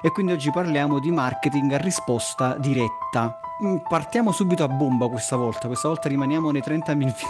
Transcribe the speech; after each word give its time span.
e 0.00 0.10
quindi 0.10 0.32
oggi 0.32 0.50
parliamo 0.50 0.98
di 0.98 1.10
marketing 1.10 1.72
a 1.72 1.78
risposta 1.78 2.56
diretta. 2.58 3.38
Mm, 3.64 3.76
partiamo 3.88 4.32
subito 4.32 4.62
a 4.62 4.68
bomba 4.68 5.08
questa 5.08 5.36
volta, 5.36 5.66
questa 5.66 5.88
volta 5.88 6.08
rimaniamo 6.08 6.50
nei 6.50 6.62
30 6.62 6.94
minuti. 6.94 7.24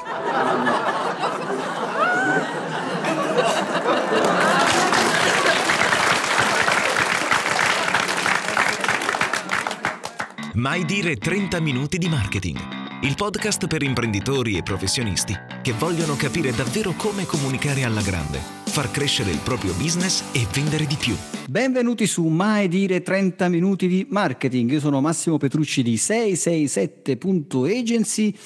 Mai 10.54 10.84
dire 10.84 11.16
30 11.16 11.60
minuti 11.60 11.98
di 11.98 12.08
marketing. 12.08 12.58
Il 13.02 13.14
podcast 13.14 13.66
per 13.66 13.82
imprenditori 13.82 14.56
e 14.56 14.62
professionisti 14.62 15.38
che 15.62 15.72
vogliono 15.72 16.16
capire 16.16 16.50
davvero 16.50 16.92
come 16.96 17.26
comunicare 17.26 17.84
alla 17.84 18.00
grande, 18.00 18.55
far 18.76 18.90
crescere 18.90 19.30
il 19.30 19.40
proprio 19.42 19.72
business 19.72 20.22
e 20.32 20.46
vendere 20.52 20.84
di 20.84 20.96
più. 20.96 21.16
Benvenuti 21.48 22.06
su 22.06 22.26
Mai 22.26 22.68
dire 22.68 23.00
30 23.00 23.48
minuti 23.48 23.88
di 23.88 24.06
marketing. 24.10 24.72
Io 24.72 24.80
sono 24.80 25.00
Massimo 25.00 25.38
Petrucci 25.38 25.82
di 25.82 25.94
667.agency 25.94 28.36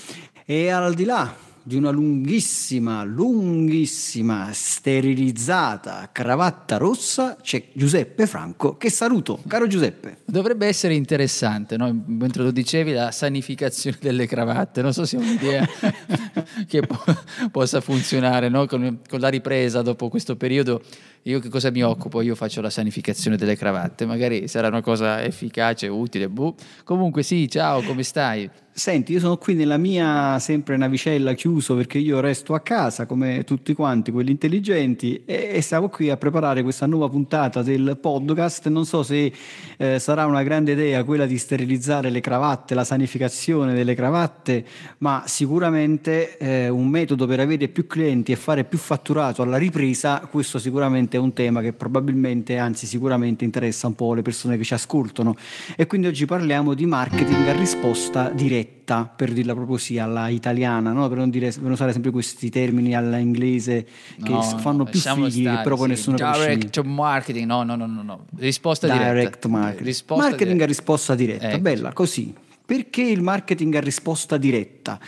e 0.45 0.69
al 0.69 0.95
di 0.95 1.05
là 1.05 1.49
di 1.63 1.77
una 1.77 1.91
lunghissima, 1.91 3.05
lunghissima, 3.05 4.49
sterilizzata 4.53 6.09
cravatta 6.13 6.79
rossa 6.79 7.37
c'è 7.41 7.65
Giuseppe 7.73 8.27
Franco 8.27 8.77
che 8.77 8.91
saluto. 8.91 9.41
Caro 9.47 9.67
Giuseppe. 9.67 10.19
Dovrebbe 10.25 10.67
essere 10.67 10.95
interessante, 10.95 11.77
no? 11.77 12.03
mentre 12.07 12.43
lo 12.43 12.51
dicevi, 12.51 12.93
la 12.93 13.11
sanificazione 13.11 13.99
delle 14.01 14.27
cravatte. 14.27 14.81
Non 14.81 14.93
so 14.93 15.05
se 15.05 15.17
è 15.17 15.21
un'idea 15.21 15.69
che 16.67 16.81
po- 16.81 17.03
possa 17.51 17.81
funzionare 17.81 18.49
no? 18.49 18.67
con, 18.67 19.01
con 19.09 19.21
la 19.21 19.29
ripresa 19.29 19.83
dopo 19.83 20.09
questo 20.09 20.37
periodo. 20.37 20.83
Io 21.25 21.39
che 21.39 21.51
cosa 21.51 21.71
mi 21.71 21.83
occupo? 21.83 22.23
Io 22.23 22.35
faccio 22.35 22.63
la 22.63 22.71
sanificazione 22.71 23.37
delle 23.37 23.55
cravatte, 23.55 24.07
magari 24.07 24.49
sarà 24.49 24.69
una 24.69 24.81
cosa 24.81 25.23
efficace, 25.23 25.87
utile. 25.87 26.29
Buh. 26.31 26.55
Comunque 26.83 27.23
sì, 27.23 27.47
ciao, 27.49 27.83
come 27.83 28.03
stai? 28.05 28.49
Senti, 28.73 29.13
io 29.13 29.19
sono 29.19 29.37
qui 29.37 29.55
nella 29.55 29.77
mia 29.77 30.39
sempre 30.39 30.77
navicella 30.79 31.35
chiuso 31.35 31.75
perché 31.75 31.99
io 31.99 32.21
resto 32.21 32.55
a 32.55 32.61
casa 32.61 33.05
come 33.05 33.43
tutti 33.45 33.75
quanti, 33.75 34.11
quelli 34.11 34.31
intelligenti, 34.31 35.23
e, 35.27 35.51
e 35.53 35.61
stavo 35.61 35.91
qui 35.91 36.09
a 36.09 36.17
preparare 36.17 36.63
questa 36.63 36.87
nuova 36.87 37.09
puntata 37.11 37.63
del 37.63 37.99
podcast. 38.01 38.69
Non 38.69 38.87
so 38.87 39.03
se 39.03 39.31
eh, 39.77 39.99
sarà 39.99 40.25
una 40.25 40.43
grande 40.43 40.73
idea 40.73 41.05
quella 41.05 41.27
di 41.27 41.37
sterilizzare 41.37 42.09
le 42.09 42.21
cravatte, 42.21 42.75
la 42.75 42.85
sanificazione 42.85 43.75
delle 43.75 43.95
cravatte, 43.95 44.65
ma 44.99 45.25
sicuramente 45.27 46.39
eh, 46.39 46.69
un 46.71 46.89
metodo 46.89 47.27
per 47.27 47.41
avere 47.41 47.69
più 47.69 47.87
clienti 47.87 48.33
e 48.33 48.37
fare 48.37 48.65
più 48.65 48.79
fatturato 48.79 49.43
alla 49.43 49.59
ripresa, 49.59 50.27
questo 50.31 50.59
sicuramente 50.59 51.10
è 51.17 51.21
un 51.21 51.33
tema 51.33 51.61
che 51.61 51.73
probabilmente, 51.73 52.59
anzi 52.59 52.87
sicuramente 52.87 53.45
interessa 53.45 53.87
un 53.87 53.95
po' 53.95 54.15
le 54.15 54.23
persone 54.23 54.57
che 54.57 54.65
ci 54.65 54.75
ascoltano. 54.75 55.37
E 55.77 55.87
quindi 55.87 56.07
oggi 56.07 56.27
parliamo 56.27 56.75
di 56.75 56.87
marketing 56.87 57.47
a 57.49 57.53
risposta 57.53 58.29
diretta 58.31 59.05
per 59.05 59.33
dirla 59.33 59.55
proprio 59.55 59.77
sì, 59.77 59.99
alla 59.99 60.29
italiana, 60.29 60.93
no? 60.93 61.09
per, 61.09 61.19
non 61.19 61.31
dire, 61.31 61.51
per 61.51 61.63
non 61.63 61.73
usare 61.73 61.93
sempre 61.93 62.11
questi 62.11 62.51
termini 62.51 62.95
alla 62.95 63.19
inglese 63.19 63.87
che 64.23 64.31
no, 64.31 64.43
fanno 64.43 64.85
più 64.85 64.99
fighi, 64.99 65.43
stare, 65.43 65.57
che 65.57 65.63
però 65.63 65.77
poi 65.77 65.85
sì. 65.85 65.91
nessuno 65.91 66.17
Direct 66.17 66.83
marketing, 66.83 67.47
no, 67.47 67.63
no, 67.63 67.77
no, 67.77 67.87
no, 67.87 68.03
no. 68.03 68.25
risposta 68.39 68.87
diretta. 68.87 69.13
Direct 69.13 69.47
marketing. 69.47 69.87
Risposta 69.87 70.23
marketing 70.23 70.53
diretta. 70.53 70.65
a 70.65 70.67
risposta 70.67 71.15
diretta, 71.15 71.51
ecco. 71.51 71.61
bella, 71.61 71.93
così. 71.93 72.35
Perché 72.65 73.03
il 73.03 73.21
marketing 73.21 73.75
a 73.75 73.81
risposta 73.81 74.37
diretta? 74.37 74.99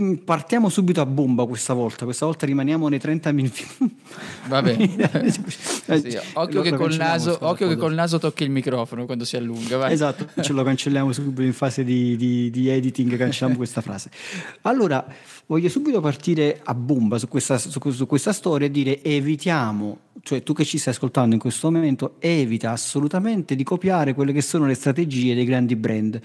Mm, 0.00 0.14
partiamo 0.24 0.70
subito 0.70 1.02
a 1.02 1.06
bomba 1.06 1.44
questa 1.44 1.74
volta, 1.74 2.06
questa 2.06 2.24
volta 2.24 2.46
rimaniamo 2.46 2.88
nei 2.88 2.98
30 2.98 3.32
minuti. 3.32 3.66
Va 4.48 4.62
bene. 4.62 4.88
sì, 5.30 6.18
occhio, 6.32 6.62
che 6.62 6.72
col, 6.72 6.94
naso, 6.94 7.36
occhio 7.40 7.68
che 7.68 7.76
col 7.76 7.92
naso 7.92 8.18
tocchi 8.18 8.42
il 8.42 8.50
microfono 8.50 9.04
quando 9.04 9.26
si 9.26 9.36
allunga. 9.36 9.76
Vai. 9.76 9.92
Esatto, 9.92 10.28
ce 10.40 10.54
lo 10.54 10.62
cancelliamo 10.62 11.12
subito 11.12 11.42
in 11.42 11.52
fase 11.52 11.84
di, 11.84 12.16
di, 12.16 12.48
di 12.48 12.68
editing, 12.70 13.14
cancelliamo 13.18 13.56
questa 13.56 13.82
frase. 13.82 14.10
Allora, 14.62 15.04
voglio 15.44 15.68
subito 15.68 16.00
partire 16.00 16.60
a 16.64 16.74
bomba 16.74 17.18
su 17.18 17.28
questa, 17.28 17.58
su, 17.58 17.78
su 17.90 18.06
questa 18.06 18.32
storia 18.32 18.68
e 18.68 18.70
dire 18.70 19.02
evitiamo, 19.02 19.98
cioè 20.22 20.42
tu 20.42 20.52
che 20.52 20.64
ci 20.64 20.78
stai 20.78 20.92
ascoltando 20.92 21.34
in 21.34 21.40
questo 21.40 21.70
momento, 21.70 22.16
evita 22.18 22.70
assolutamente 22.70 23.56
di 23.56 23.64
copiare 23.64 24.14
quelle 24.14 24.32
che 24.32 24.42
sono 24.42 24.66
le 24.66 24.74
strategie 24.74 25.34
dei 25.34 25.44
grandi 25.44 25.76
brand 25.76 26.20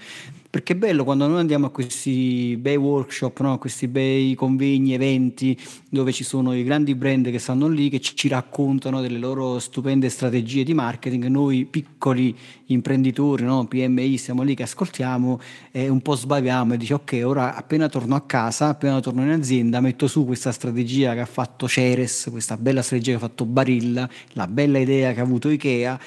perché 0.50 0.72
è 0.72 0.76
bello 0.76 1.04
quando 1.04 1.26
noi 1.26 1.40
andiamo 1.40 1.66
a 1.66 1.70
questi 1.70 2.56
bei 2.58 2.76
workshop, 2.76 3.40
no? 3.40 3.58
questi 3.58 3.86
bei 3.86 4.34
convegni, 4.34 4.94
eventi 4.94 5.58
dove 5.90 6.10
ci 6.10 6.24
sono 6.24 6.54
i 6.54 6.64
grandi 6.64 6.94
brand 6.94 7.30
che 7.30 7.38
stanno 7.38 7.68
lì, 7.68 7.90
che 7.90 8.00
ci 8.00 8.28
raccontano 8.28 9.02
delle 9.02 9.18
loro 9.18 9.58
stupende 9.58 10.08
strategie 10.08 10.64
di 10.64 10.72
marketing. 10.72 11.26
Noi 11.26 11.66
piccoli 11.66 12.34
imprenditori, 12.66 13.44
no? 13.44 13.66
PMI, 13.66 14.16
siamo 14.16 14.42
lì 14.42 14.54
che 14.54 14.62
ascoltiamo 14.62 15.38
e 15.70 15.88
un 15.90 16.00
po' 16.00 16.14
sbaviamo 16.14 16.72
e 16.72 16.76
dici 16.78 16.94
ok, 16.94 17.20
ora 17.24 17.54
appena 17.54 17.90
torno 17.90 18.14
a 18.14 18.22
casa, 18.22 18.68
appena 18.68 19.00
torno 19.00 19.22
in 19.22 19.30
azienda, 19.30 19.80
metto 19.80 20.06
su 20.06 20.24
questa 20.24 20.50
strategia 20.50 21.12
che 21.12 21.20
ha 21.20 21.26
fatto 21.26 21.68
Ceres, 21.68 22.28
questa 22.30 22.56
bella 22.56 22.80
strategia 22.80 23.10
che 23.10 23.16
ha 23.16 23.28
fatto 23.28 23.44
Barilla, 23.44 23.77
la 23.82 24.46
bella 24.46 24.78
idea 24.78 25.12
che 25.12 25.20
ha 25.20 25.24
avuto 25.24 25.48
Ikea 25.48 25.98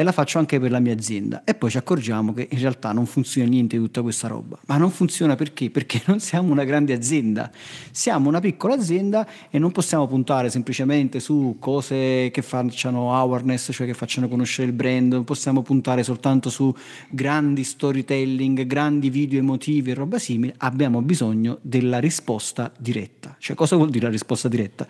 e 0.00 0.02
la 0.02 0.12
faccio 0.12 0.38
anche 0.38 0.58
per 0.58 0.70
la 0.70 0.78
mia 0.78 0.94
azienda. 0.94 1.44
E 1.44 1.54
poi 1.54 1.68
ci 1.68 1.76
accorgiamo 1.76 2.32
che 2.32 2.48
in 2.50 2.58
realtà 2.58 2.90
non 2.92 3.04
funziona 3.04 3.50
niente 3.50 3.76
di 3.76 3.82
tutta 3.82 4.00
questa 4.00 4.28
roba. 4.28 4.58
Ma 4.64 4.78
non 4.78 4.90
funziona 4.90 5.36
perché? 5.36 5.68
Perché 5.68 6.00
non 6.08 6.20
siamo 6.20 6.50
una 6.52 6.64
grande 6.64 6.94
azienda, 6.94 7.50
siamo 7.90 8.30
una 8.30 8.40
piccola 8.40 8.72
azienda 8.72 9.28
e 9.50 9.58
non 9.58 9.72
possiamo 9.72 10.06
puntare 10.06 10.48
semplicemente 10.48 11.20
su 11.20 11.56
cose 11.58 12.30
che 12.32 12.40
facciano 12.40 13.14
awareness, 13.14 13.72
cioè 13.72 13.86
che 13.86 13.92
facciano 13.92 14.26
conoscere 14.26 14.68
il 14.68 14.72
brand, 14.72 15.12
non 15.12 15.24
possiamo 15.24 15.60
puntare 15.60 16.02
soltanto 16.02 16.48
su 16.48 16.74
grandi 17.10 17.62
storytelling, 17.62 18.64
grandi 18.64 19.10
video 19.10 19.38
emotivi 19.38 19.90
e 19.90 19.94
roba 19.94 20.18
simile, 20.18 20.54
abbiamo 20.56 21.02
bisogno 21.02 21.58
della 21.60 21.98
risposta 21.98 22.72
diretta. 22.78 23.36
Cioè 23.38 23.54
cosa 23.54 23.76
vuol 23.76 23.90
dire 23.90 24.06
la 24.06 24.12
risposta 24.12 24.48
diretta? 24.48 24.86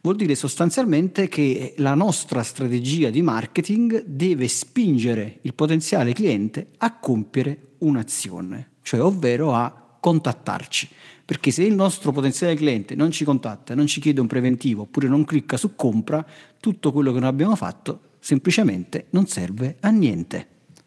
Vuol 0.00 0.16
dire 0.16 0.34
sostanzialmente 0.34 1.28
che 1.28 1.74
la 1.78 1.94
nostra 1.94 2.42
strategia 2.42 3.10
di 3.10 3.22
marketing 3.22 4.04
deve 4.04 4.48
spingere 4.48 5.38
il 5.42 5.54
potenziale 5.54 6.12
cliente 6.12 6.68
a 6.78 6.98
compiere 6.98 7.74
un'azione, 7.78 8.70
cioè 8.82 9.02
ovvero 9.02 9.52
a 9.52 9.96
contattarci. 10.00 10.88
Perché 11.24 11.50
se 11.50 11.62
il 11.62 11.74
nostro 11.74 12.12
potenziale 12.12 12.54
cliente 12.54 12.94
non 12.94 13.10
ci 13.10 13.24
contatta, 13.24 13.74
non 13.74 13.86
ci 13.86 14.00
chiede 14.00 14.20
un 14.20 14.26
preventivo 14.26 14.82
oppure 14.82 15.08
non 15.08 15.24
clicca 15.24 15.56
su 15.56 15.76
compra, 15.76 16.26
tutto 16.58 16.92
quello 16.92 17.12
che 17.12 17.20
noi 17.20 17.28
abbiamo 17.28 17.56
fatto 17.56 18.10
semplicemente 18.18 19.06
non 19.10 19.26
serve 19.26 19.76
a 19.80 19.90
niente. 19.90 20.46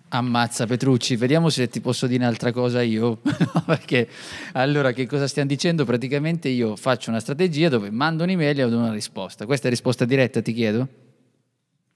Ammazza 0.10 0.66
Petrucci, 0.66 1.16
vediamo 1.16 1.50
se 1.50 1.68
ti 1.68 1.82
posso 1.82 2.08
dire 2.08 2.24
un'altra 2.24 2.52
cosa 2.52 2.82
io, 2.82 3.20
perché 3.66 4.08
allora 4.54 4.92
che 4.92 5.08
cosa 5.08 5.28
stiamo 5.28 5.48
dicendo? 5.48 5.84
Praticamente 5.84 6.48
io 6.48 6.76
faccio 6.76 7.10
una 7.10 7.20
strategia 7.20 7.70
dove 7.70 7.90
mando 7.90 8.24
un'email 8.24 8.60
e 8.60 8.70
do 8.70 8.78
una 8.78 8.92
risposta. 8.92 9.46
Questa 9.46 9.68
è 9.68 9.70
risposta 9.70 10.06
diretta, 10.06 10.42
ti 10.42 10.54
chiedo? 10.54 10.88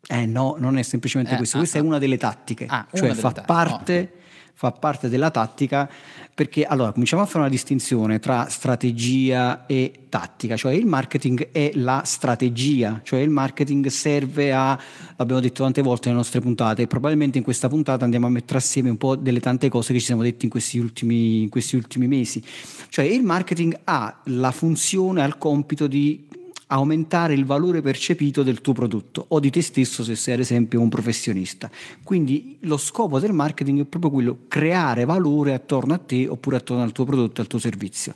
Eh 0.08 0.26
no, 0.26 0.56
non 0.58 0.78
è 0.78 0.82
semplicemente 0.82 1.34
eh, 1.34 1.38
questo, 1.38 1.58
ah, 1.58 1.60
questa 1.60 1.78
ah, 1.78 1.82
è 1.82 1.86
una 1.86 2.00
delle 2.00 2.18
tattiche, 2.18 2.66
ah, 2.68 2.88
cioè 2.94 3.14
fa 3.14 3.32
parte... 3.32 4.12
Oh 4.14 4.18
fa 4.60 4.74
parte 4.74 5.08
della 5.08 5.32
tattica 5.32 5.90
perché 6.34 6.64
allora 6.64 6.92
cominciamo 6.94 7.22
a 7.22 7.26
fare 7.26 7.40
una 7.40 7.50
distinzione 7.50 8.20
tra 8.20 8.48
strategia 8.48 9.66
e 9.66 10.06
tattica, 10.08 10.56
cioè 10.56 10.74
il 10.74 10.86
marketing 10.86 11.50
è 11.52 11.72
la 11.76 12.04
strategia, 12.06 13.02
cioè 13.04 13.20
il 13.20 13.30
marketing 13.30 13.88
serve 13.88 14.54
a, 14.54 14.80
l'abbiamo 15.18 15.42
detto 15.42 15.64
tante 15.64 15.82
volte 15.82 16.08
nelle 16.08 16.20
nostre 16.20 16.40
puntate, 16.40 16.88
probabilmente 16.88 17.38
in 17.38 17.44
questa 17.44 17.68
puntata 17.68 18.06
andiamo 18.06 18.28
a 18.28 18.30
mettere 18.30 18.60
assieme 18.60 18.90
un 18.90 18.98
po' 18.98 19.18
delle 19.18 19.42
tante 19.42 19.68
cose 19.68 19.92
che 19.92 20.00
ci 20.00 20.06
siamo 20.06 20.24
detti 20.24 20.46
in 20.46 20.52
questi 20.52 20.80
ultimi, 20.80 21.42
in 21.42 21.50
questi 21.50 21.76
ultimi 21.76 22.08
mesi, 22.08 22.42
cioè 22.88 23.04
il 23.04 23.24
marketing 23.24 23.78
ha 23.84 24.22
la 24.26 24.52
funzione, 24.52 25.22
ha 25.22 25.26
il 25.26 25.38
compito 25.38 25.88
di 25.88 26.26
aumentare 26.72 27.34
il 27.34 27.46
valore 27.46 27.82
percepito 27.82 28.44
del 28.44 28.62
tuo 28.62 28.74
prodotto 28.74 29.26
o 29.30 29.40
di 29.40 29.50
te 29.50 29.62
stesso 29.62 30.04
se 30.04 30.16
sei 30.16 30.36
ad 30.36 30.40
esempio 30.40 30.82
un 30.82 30.90
professionista. 30.90 31.70
Quindi 32.04 32.58
lo 32.62 32.78
scopo 32.78 33.20
del 33.20 33.34
marketing 33.34 33.82
è 33.82 33.86
proprio 33.86 34.12
quello, 34.12 34.38
creare 34.48 35.06
valore 35.06 35.54
attorno 35.54 35.94
a 35.94 35.98
te 35.98 36.28
oppure 36.28 36.58
attorno 36.58 36.84
al 36.84 36.92
tuo 36.92 37.06
prodotto, 37.06 37.42
al 37.42 37.48
tuo 37.48 37.60
servizio. 37.60 38.16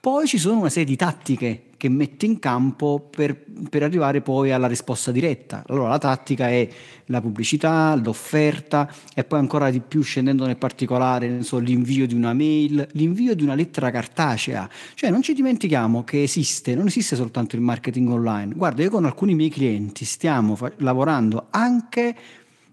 Poi 0.00 0.26
ci 0.26 0.38
sono 0.38 0.60
una 0.60 0.68
serie 0.68 0.86
di 0.86 0.96
tattiche 0.96 1.62
che 1.82 1.88
metti 1.88 2.26
in 2.26 2.38
campo 2.38 3.08
per, 3.10 3.36
per, 3.68 3.82
arrivare 3.82 4.20
poi 4.20 4.52
alla 4.52 4.68
risposta 4.68 5.10
diretta. 5.10 5.64
Allora 5.66 5.88
la 5.88 5.98
tattica 5.98 6.48
è 6.48 6.68
la 7.06 7.20
pubblicità, 7.20 7.96
l'offerta 7.96 8.88
e 9.12 9.24
poi 9.24 9.40
ancora 9.40 9.68
di 9.68 9.80
più 9.80 10.00
scendendo 10.02 10.46
nel 10.46 10.58
particolare 10.58 11.42
so, 11.42 11.58
l'invio 11.58 12.06
di 12.06 12.14
una 12.14 12.34
mail, 12.34 12.86
l'invio 12.92 13.34
di 13.34 13.42
una 13.42 13.56
lettera 13.56 13.90
cartacea. 13.90 14.70
Cioè 14.94 15.10
non 15.10 15.22
ci 15.22 15.34
dimentichiamo 15.34 16.04
che 16.04 16.22
esiste, 16.22 16.76
non 16.76 16.86
esiste 16.86 17.16
soltanto 17.16 17.56
il 17.56 17.62
marketing 17.62 18.10
online. 18.10 18.54
Guarda, 18.54 18.84
io 18.84 18.90
con 18.90 19.04
alcuni 19.04 19.34
miei 19.34 19.50
clienti 19.50 20.04
stiamo 20.04 20.54
fa- 20.54 20.70
lavorando 20.76 21.48
anche 21.50 22.14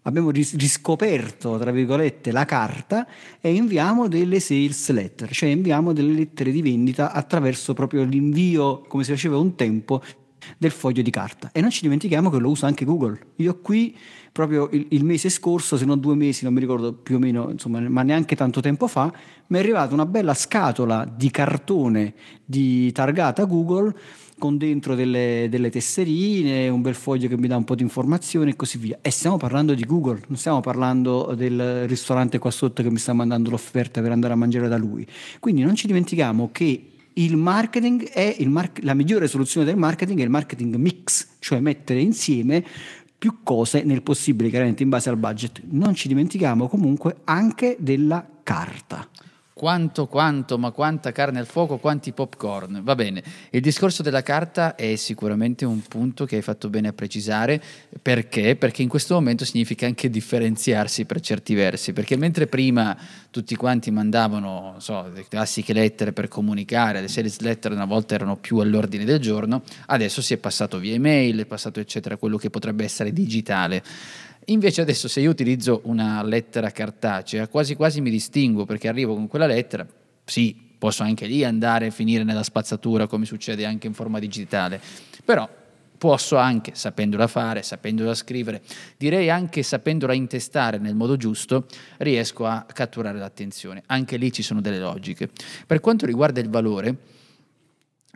abbiamo 0.03 0.29
riscoperto, 0.31 1.57
tra 1.57 1.71
virgolette, 1.71 2.31
la 2.31 2.45
carta 2.45 3.07
e 3.39 3.53
inviamo 3.53 4.07
delle 4.07 4.39
sales 4.39 4.89
letter, 4.91 5.29
cioè 5.31 5.49
inviamo 5.49 5.93
delle 5.93 6.13
lettere 6.13 6.51
di 6.51 6.61
vendita 6.61 7.11
attraverso 7.11 7.73
proprio 7.73 8.03
l'invio, 8.03 8.81
come 8.87 9.03
si 9.03 9.11
faceva 9.11 9.37
un 9.37 9.55
tempo, 9.55 10.01
del 10.57 10.71
foglio 10.71 11.01
di 11.01 11.11
carta. 11.11 11.49
E 11.51 11.61
non 11.61 11.69
ci 11.69 11.81
dimentichiamo 11.81 12.29
che 12.29 12.39
lo 12.39 12.49
usa 12.49 12.67
anche 12.67 12.85
Google. 12.85 13.19
Io 13.37 13.59
qui, 13.59 13.95
proprio 14.31 14.69
il, 14.71 14.87
il 14.89 15.03
mese 15.03 15.29
scorso, 15.29 15.77
se 15.77 15.85
non 15.85 15.99
due 15.99 16.15
mesi, 16.15 16.43
non 16.43 16.53
mi 16.53 16.59
ricordo 16.59 16.93
più 16.93 17.15
o 17.15 17.19
meno, 17.19 17.49
insomma, 17.51 17.79
ma 17.81 18.03
neanche 18.03 18.35
tanto 18.35 18.61
tempo 18.61 18.87
fa, 18.87 19.11
mi 19.47 19.57
è 19.57 19.59
arrivata 19.59 19.93
una 19.93 20.05
bella 20.05 20.33
scatola 20.33 21.05
di 21.05 21.29
cartone 21.29 22.13
di 22.45 22.91
targata 22.91 23.43
Google 23.45 23.93
con 24.39 24.57
dentro 24.57 24.95
delle, 24.95 25.45
delle, 25.51 25.69
tesserine, 25.69 26.67
un 26.69 26.81
bel 26.81 26.95
foglio 26.95 27.27
che 27.27 27.37
mi 27.37 27.47
dà 27.47 27.55
un 27.55 27.63
po' 27.63 27.75
di 27.75 27.83
informazioni 27.83 28.49
e 28.49 28.55
così 28.55 28.79
via. 28.79 28.97
E 29.01 29.11
stiamo 29.11 29.37
parlando 29.37 29.75
di 29.75 29.83
Google, 29.83 30.23
non 30.25 30.37
stiamo 30.37 30.61
parlando 30.61 31.35
del 31.37 31.87
ristorante 31.87 32.39
qua 32.39 32.49
sotto 32.49 32.81
che 32.81 32.89
mi 32.89 32.97
sta 32.97 33.13
mandando 33.13 33.51
l'offerta 33.51 34.01
per 34.01 34.11
andare 34.11 34.33
a 34.33 34.35
mangiare 34.35 34.67
da 34.67 34.77
lui. 34.77 35.05
Quindi 35.39 35.61
non 35.61 35.75
ci 35.75 35.85
dimentichiamo 35.85 36.49
che 36.51 36.85
il 37.13 37.35
marketing 37.35 38.09
è 38.09 38.37
il 38.39 38.49
mar- 38.49 38.71
la 38.81 38.95
migliore 38.95 39.27
soluzione 39.27 39.67
del 39.67 39.75
marketing 39.75 40.19
è 40.19 40.23
il 40.23 40.29
marketing 40.31 40.75
mix, 40.75 41.27
cioè 41.37 41.59
mettere 41.59 41.99
insieme 41.99 42.65
più 43.15 43.43
cose 43.43 43.83
nel 43.83 44.01
possibile, 44.01 44.49
chiaramente 44.49 44.81
in 44.81 44.89
base 44.89 45.09
al 45.09 45.17
budget. 45.17 45.61
Non 45.69 45.93
ci 45.93 46.07
dimentichiamo 46.07 46.67
comunque 46.67 47.17
anche 47.25 47.75
della 47.77 48.25
carta 48.41 49.07
quanto, 49.59 50.07
quanto, 50.07 50.57
ma 50.57 50.71
quanta 50.71 51.11
carne 51.11 51.39
al 51.39 51.45
fuoco, 51.45 51.79
quanti 51.79 52.13
popcorn. 52.13 52.79
Va 52.81 52.95
bene, 52.95 53.21
il 53.49 53.59
discorso 53.59 54.01
della 54.01 54.23
carta 54.23 54.75
è 54.75 54.95
sicuramente 54.95 55.65
un 55.65 55.81
punto 55.81 56.23
che 56.23 56.37
hai 56.37 56.41
fatto 56.41 56.69
bene 56.69 56.87
a 56.87 56.93
precisare, 56.93 57.61
perché? 58.01 58.55
Perché 58.55 58.83
in 58.83 58.87
questo 58.87 59.15
momento 59.15 59.43
significa 59.43 59.85
anche 59.85 60.09
differenziarsi 60.09 61.03
per 61.03 61.19
certi 61.19 61.55
versi, 61.55 61.91
perché 61.91 62.15
mentre 62.15 62.47
prima 62.47 62.97
tutti 63.31 63.53
quanti 63.57 63.91
mandavano, 63.91 64.75
so, 64.77 65.11
le 65.13 65.25
classiche 65.27 65.73
lettere 65.73 66.13
per 66.13 66.29
comunicare, 66.29 67.01
le 67.01 67.09
sales 67.09 67.41
letter 67.41 67.73
una 67.73 67.83
volta 67.83 68.15
erano 68.15 68.37
più 68.37 68.59
all'ordine 68.59 69.03
del 69.03 69.19
giorno, 69.19 69.63
adesso 69.87 70.21
si 70.21 70.33
è 70.33 70.37
passato 70.37 70.79
via 70.79 70.93
email, 70.93 71.41
è 71.41 71.45
passato 71.45 71.81
eccetera, 71.81 72.15
quello 72.15 72.37
che 72.37 72.49
potrebbe 72.49 72.85
essere 72.85 73.11
digitale. 73.11 73.83
Invece 74.49 74.81
adesso 74.81 75.07
se 75.07 75.19
io 75.19 75.29
utilizzo 75.29 75.81
una 75.83 76.23
lettera 76.23 76.71
cartacea, 76.71 77.47
quasi 77.47 77.75
quasi 77.75 78.01
mi 78.01 78.09
distingo 78.09 78.65
perché 78.65 78.87
arrivo 78.87 79.13
con 79.13 79.27
quella 79.27 79.45
lettera, 79.45 79.85
sì, 80.25 80.55
posso 80.75 81.03
anche 81.03 81.27
lì 81.27 81.43
andare 81.43 81.87
e 81.87 81.91
finire 81.91 82.23
nella 82.23 82.41
spazzatura 82.41 83.05
come 83.05 83.25
succede 83.25 83.65
anche 83.65 83.85
in 83.85 83.93
forma 83.93 84.17
digitale, 84.17 84.81
però 85.23 85.47
posso 85.99 86.37
anche, 86.37 86.71
sapendola 86.73 87.27
fare, 87.27 87.61
sapendola 87.61 88.15
scrivere, 88.15 88.63
direi 88.97 89.29
anche 89.29 89.61
sapendola 89.61 90.13
intestare 90.13 90.79
nel 90.79 90.95
modo 90.95 91.15
giusto, 91.15 91.67
riesco 91.97 92.47
a 92.47 92.65
catturare 92.73 93.19
l'attenzione. 93.19 93.83
Anche 93.85 94.17
lì 94.17 94.31
ci 94.31 94.41
sono 94.41 94.61
delle 94.61 94.79
logiche. 94.79 95.29
Per 95.67 95.79
quanto 95.79 96.07
riguarda 96.07 96.39
il 96.39 96.49
valore, 96.49 96.95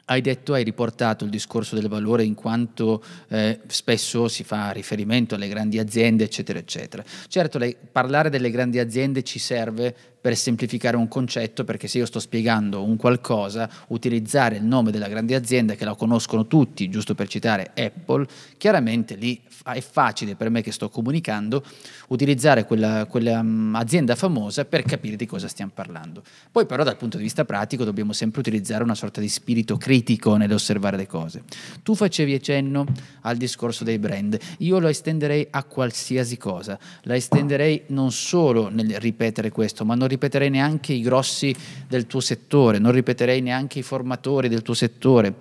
hai 0.06 0.22
detto, 0.22 0.54
hai 0.54 0.64
riportato 0.64 1.24
il 1.24 1.30
discorso 1.30 1.76
del 1.76 1.88
valore 1.88 2.24
in 2.24 2.34
quanto 2.34 3.04
eh, 3.30 3.60
spesso 3.68 4.28
si 4.28 4.44
fa 4.44 4.72
riferimento 4.72 5.36
alle 5.36 5.48
grandi 5.48 5.80
aziende, 5.80 6.26
eccetera, 6.26 6.60
eccetera. 6.60 7.04
Certo, 7.28 7.58
lei, 7.58 7.76
parlare 7.92 8.30
delle 8.30 8.52
grandi 8.52 8.80
aziende 8.80 9.24
ci 9.24 9.40
serve 9.40 10.13
per 10.24 10.38
semplificare 10.38 10.96
un 10.96 11.10
concetto, 11.10 11.66
perché 11.66 11.90
se 11.90 11.98
io 11.98 12.06
sto 12.06 12.22
spiegando 12.22 12.82
un 12.82 12.96
qualcosa, 12.96 13.70
utilizzare 13.88 14.56
il 14.56 14.64
nome 14.64 14.90
della 14.90 15.10
grande 15.10 15.36
azienda 15.36 15.76
che 15.76 15.84
la 15.84 15.96
conoscono 15.96 16.48
tutti, 16.48 16.88
giusto 16.88 17.14
per 17.14 17.28
citare 17.28 17.74
Apple, 17.76 18.26
chiaramente 18.56 19.16
lì 19.16 19.42
è 19.66 19.82
facile 19.82 20.36
per 20.36 20.50
me 20.50 20.62
che 20.62 20.72
sto 20.72 20.88
comunicando 20.88 21.62
utilizzare 22.08 22.66
quella, 22.66 23.06
quella 23.06 23.40
um, 23.40 23.76
azienda 23.76 24.16
famosa 24.16 24.64
per 24.64 24.84
capire 24.84 25.18
di 25.18 25.26
cosa 25.26 25.50
stiamo 25.50 25.72
parlando. 25.74 26.24
Poi 26.50 26.66
però 26.66 26.84
dal 26.84 26.96
punto 26.96 27.18
di 27.18 27.24
vista 27.24 27.44
pratico 27.44 27.84
dobbiamo 27.84 28.14
sempre 28.14 28.40
utilizzare 28.40 28.84
una 28.84 28.96
sorta 28.96 29.20
di 29.20 29.28
spirito 29.28 29.76
critico 29.76 30.38
nell'osservare 30.38 30.96
le 30.96 31.08
cose. 31.08 31.44
Tu 31.84 31.96
facevi 31.96 32.34
accenno 32.34 32.86
al 33.24 33.36
discorso 33.36 33.84
dei 33.84 34.00
brand, 34.00 34.38
io 34.60 34.80
lo 34.80 34.88
estenderei 34.88 35.48
a 35.50 35.66
qualsiasi 35.66 36.38
cosa, 36.38 36.80
la 37.02 37.16
estenderei 37.16 37.84
non 37.88 38.14
solo 38.14 38.70
nel 38.70 38.98
ripetere 39.02 39.52
questo, 39.52 39.84
ma 39.84 39.96
non 39.96 40.12
ripeterei 40.14 40.50
neanche 40.50 40.94
i 40.94 41.02
grossi 41.02 41.56
del 41.88 42.08
tuo 42.08 42.20
settore, 42.20 42.80
non 42.80 42.92
ripeterei 42.92 43.42
neanche 43.42 43.80
i 43.80 43.84
formatori 43.84 44.48
del 44.48 44.62
tuo 44.62 44.74
settore. 44.74 45.36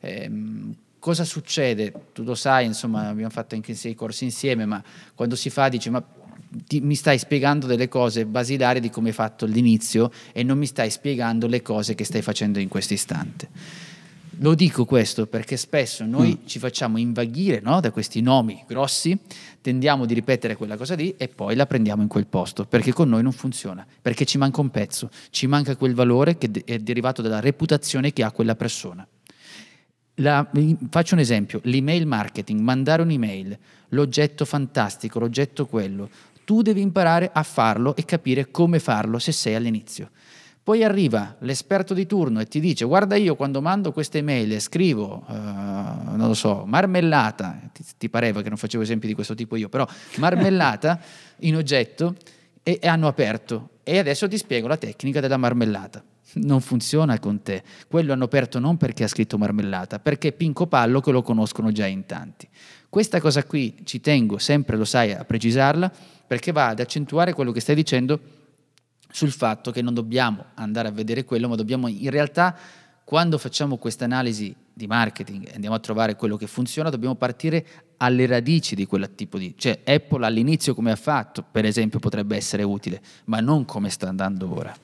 Eh, 0.00 0.30
cosa 0.98 1.24
succede? 1.24 1.92
Tu 2.12 2.22
lo 2.24 2.34
sai, 2.34 2.66
insomma, 2.66 3.08
abbiamo 3.08 3.30
fatto 3.30 3.54
anche 3.54 3.74
sei 3.74 3.94
corsi 3.94 4.24
insieme, 4.24 4.66
ma 4.66 4.82
quando 5.14 5.36
si 5.36 5.50
fa 5.50 5.68
dice 5.68 5.90
ma 5.90 6.04
ti, 6.66 6.80
mi 6.80 6.94
stai 6.94 7.18
spiegando 7.18 7.66
delle 7.66 7.88
cose 7.88 8.26
basilari 8.26 8.80
di 8.80 8.90
come 8.90 9.08
hai 9.08 9.14
fatto 9.14 9.44
all'inizio 9.44 10.10
e 10.32 10.42
non 10.42 10.58
mi 10.58 10.66
stai 10.66 10.90
spiegando 10.90 11.46
le 11.46 11.62
cose 11.62 11.94
che 11.94 12.04
stai 12.04 12.22
facendo 12.22 12.58
in 12.58 12.68
questo 12.68 12.94
istante. 12.94 13.48
Lo 14.40 14.54
dico 14.54 14.84
questo 14.84 15.26
perché 15.26 15.56
spesso 15.56 16.04
noi 16.04 16.38
mm. 16.38 16.46
ci 16.46 16.58
facciamo 16.58 16.98
invaghire 16.98 17.60
no, 17.62 17.80
da 17.80 17.90
questi 17.90 18.20
nomi 18.20 18.62
grossi, 18.66 19.18
tendiamo 19.62 20.04
di 20.04 20.12
ripetere 20.12 20.56
quella 20.56 20.76
cosa 20.76 20.94
lì 20.94 21.14
e 21.16 21.28
poi 21.28 21.54
la 21.54 21.64
prendiamo 21.64 22.02
in 22.02 22.08
quel 22.08 22.26
posto, 22.26 22.66
perché 22.66 22.92
con 22.92 23.08
noi 23.08 23.22
non 23.22 23.32
funziona, 23.32 23.86
perché 24.02 24.26
ci 24.26 24.36
manca 24.36 24.60
un 24.60 24.70
pezzo, 24.70 25.10
ci 25.30 25.46
manca 25.46 25.76
quel 25.76 25.94
valore 25.94 26.36
che 26.36 26.50
è 26.64 26.78
derivato 26.78 27.22
dalla 27.22 27.40
reputazione 27.40 28.12
che 28.12 28.22
ha 28.22 28.30
quella 28.30 28.54
persona. 28.54 29.06
La, 30.20 30.48
faccio 30.90 31.14
un 31.14 31.20
esempio, 31.20 31.60
l'email 31.64 32.06
marketing, 32.06 32.60
mandare 32.60 33.02
un'email, 33.02 33.58
l'oggetto 33.90 34.44
fantastico, 34.44 35.18
l'oggetto 35.18 35.66
quello, 35.66 36.08
tu 36.44 36.62
devi 36.62 36.80
imparare 36.80 37.30
a 37.32 37.42
farlo 37.42 37.96
e 37.96 38.04
capire 38.04 38.50
come 38.50 38.78
farlo 38.78 39.18
se 39.18 39.32
sei 39.32 39.54
all'inizio. 39.54 40.10
Poi 40.66 40.82
arriva 40.82 41.36
l'esperto 41.42 41.94
di 41.94 42.06
turno 42.06 42.40
e 42.40 42.46
ti 42.46 42.58
dice 42.58 42.84
guarda 42.84 43.14
io 43.14 43.36
quando 43.36 43.62
mando 43.62 43.92
queste 43.92 44.20
mail 44.20 44.52
e 44.52 44.58
scrivo, 44.58 45.22
uh, 45.24 45.32
non 45.32 46.24
lo 46.26 46.34
so, 46.34 46.64
marmellata, 46.66 47.56
ti, 47.72 47.84
ti, 47.96 48.08
pareva 48.08 48.42
che 48.42 48.48
non 48.48 48.58
facevo 48.58 48.82
esempi 48.82 49.06
di 49.06 49.14
questo 49.14 49.36
tipo 49.36 49.54
io, 49.54 49.68
però 49.68 49.86
marmellata 50.18 50.98
in 51.42 51.54
oggetto 51.54 52.16
e, 52.64 52.80
e 52.82 52.88
hanno 52.88 53.06
aperto 53.06 53.68
e 53.84 53.98
adesso 53.98 54.26
ti 54.26 54.36
spiego 54.36 54.66
la 54.66 54.76
tecnica 54.76 55.20
della 55.20 55.36
marmellata. 55.36 56.02
Non 56.32 56.60
funziona 56.60 57.16
con 57.20 57.42
te. 57.42 57.62
Quello 57.86 58.12
hanno 58.12 58.24
aperto 58.24 58.58
non 58.58 58.76
perché 58.76 59.04
ha 59.04 59.08
scritto 59.08 59.38
marmellata, 59.38 60.00
perché 60.00 60.32
Pinco 60.32 60.66
Pallo 60.66 61.00
che 61.00 61.12
lo 61.12 61.22
conoscono 61.22 61.70
già 61.70 61.86
in 61.86 62.06
tanti. 62.06 62.48
Questa 62.88 63.20
cosa 63.20 63.44
qui 63.44 63.76
ci 63.84 64.00
tengo 64.00 64.38
sempre, 64.38 64.76
lo 64.76 64.84
sai, 64.84 65.12
a 65.12 65.24
precisarla, 65.24 65.92
perché 66.26 66.50
va 66.50 66.70
ad 66.70 66.80
accentuare 66.80 67.34
quello 67.34 67.52
che 67.52 67.60
stai 67.60 67.76
dicendo 67.76 68.45
sul 69.16 69.30
fatto 69.30 69.70
che 69.70 69.80
non 69.80 69.94
dobbiamo 69.94 70.44
andare 70.56 70.88
a 70.88 70.90
vedere 70.90 71.24
quello, 71.24 71.48
ma 71.48 71.54
dobbiamo 71.54 71.88
in 71.88 72.10
realtà, 72.10 72.54
quando 73.02 73.38
facciamo 73.38 73.78
questa 73.78 74.04
analisi 74.04 74.54
di 74.74 74.86
marketing 74.86 75.48
e 75.48 75.54
andiamo 75.54 75.74
a 75.74 75.78
trovare 75.78 76.16
quello 76.16 76.36
che 76.36 76.46
funziona, 76.46 76.90
dobbiamo 76.90 77.14
partire 77.14 77.64
alle 77.96 78.26
radici 78.26 78.74
di 78.74 78.84
quel 78.84 79.14
tipo 79.14 79.38
di... 79.38 79.54
Cioè 79.56 79.80
Apple 79.86 80.26
all'inizio 80.26 80.74
come 80.74 80.90
ha 80.90 80.96
fatto, 80.96 81.42
per 81.50 81.64
esempio, 81.64 81.98
potrebbe 81.98 82.36
essere 82.36 82.62
utile, 82.62 83.00
ma 83.24 83.40
non 83.40 83.64
come 83.64 83.88
sta 83.88 84.06
andando 84.06 84.54
ora. 84.54 84.76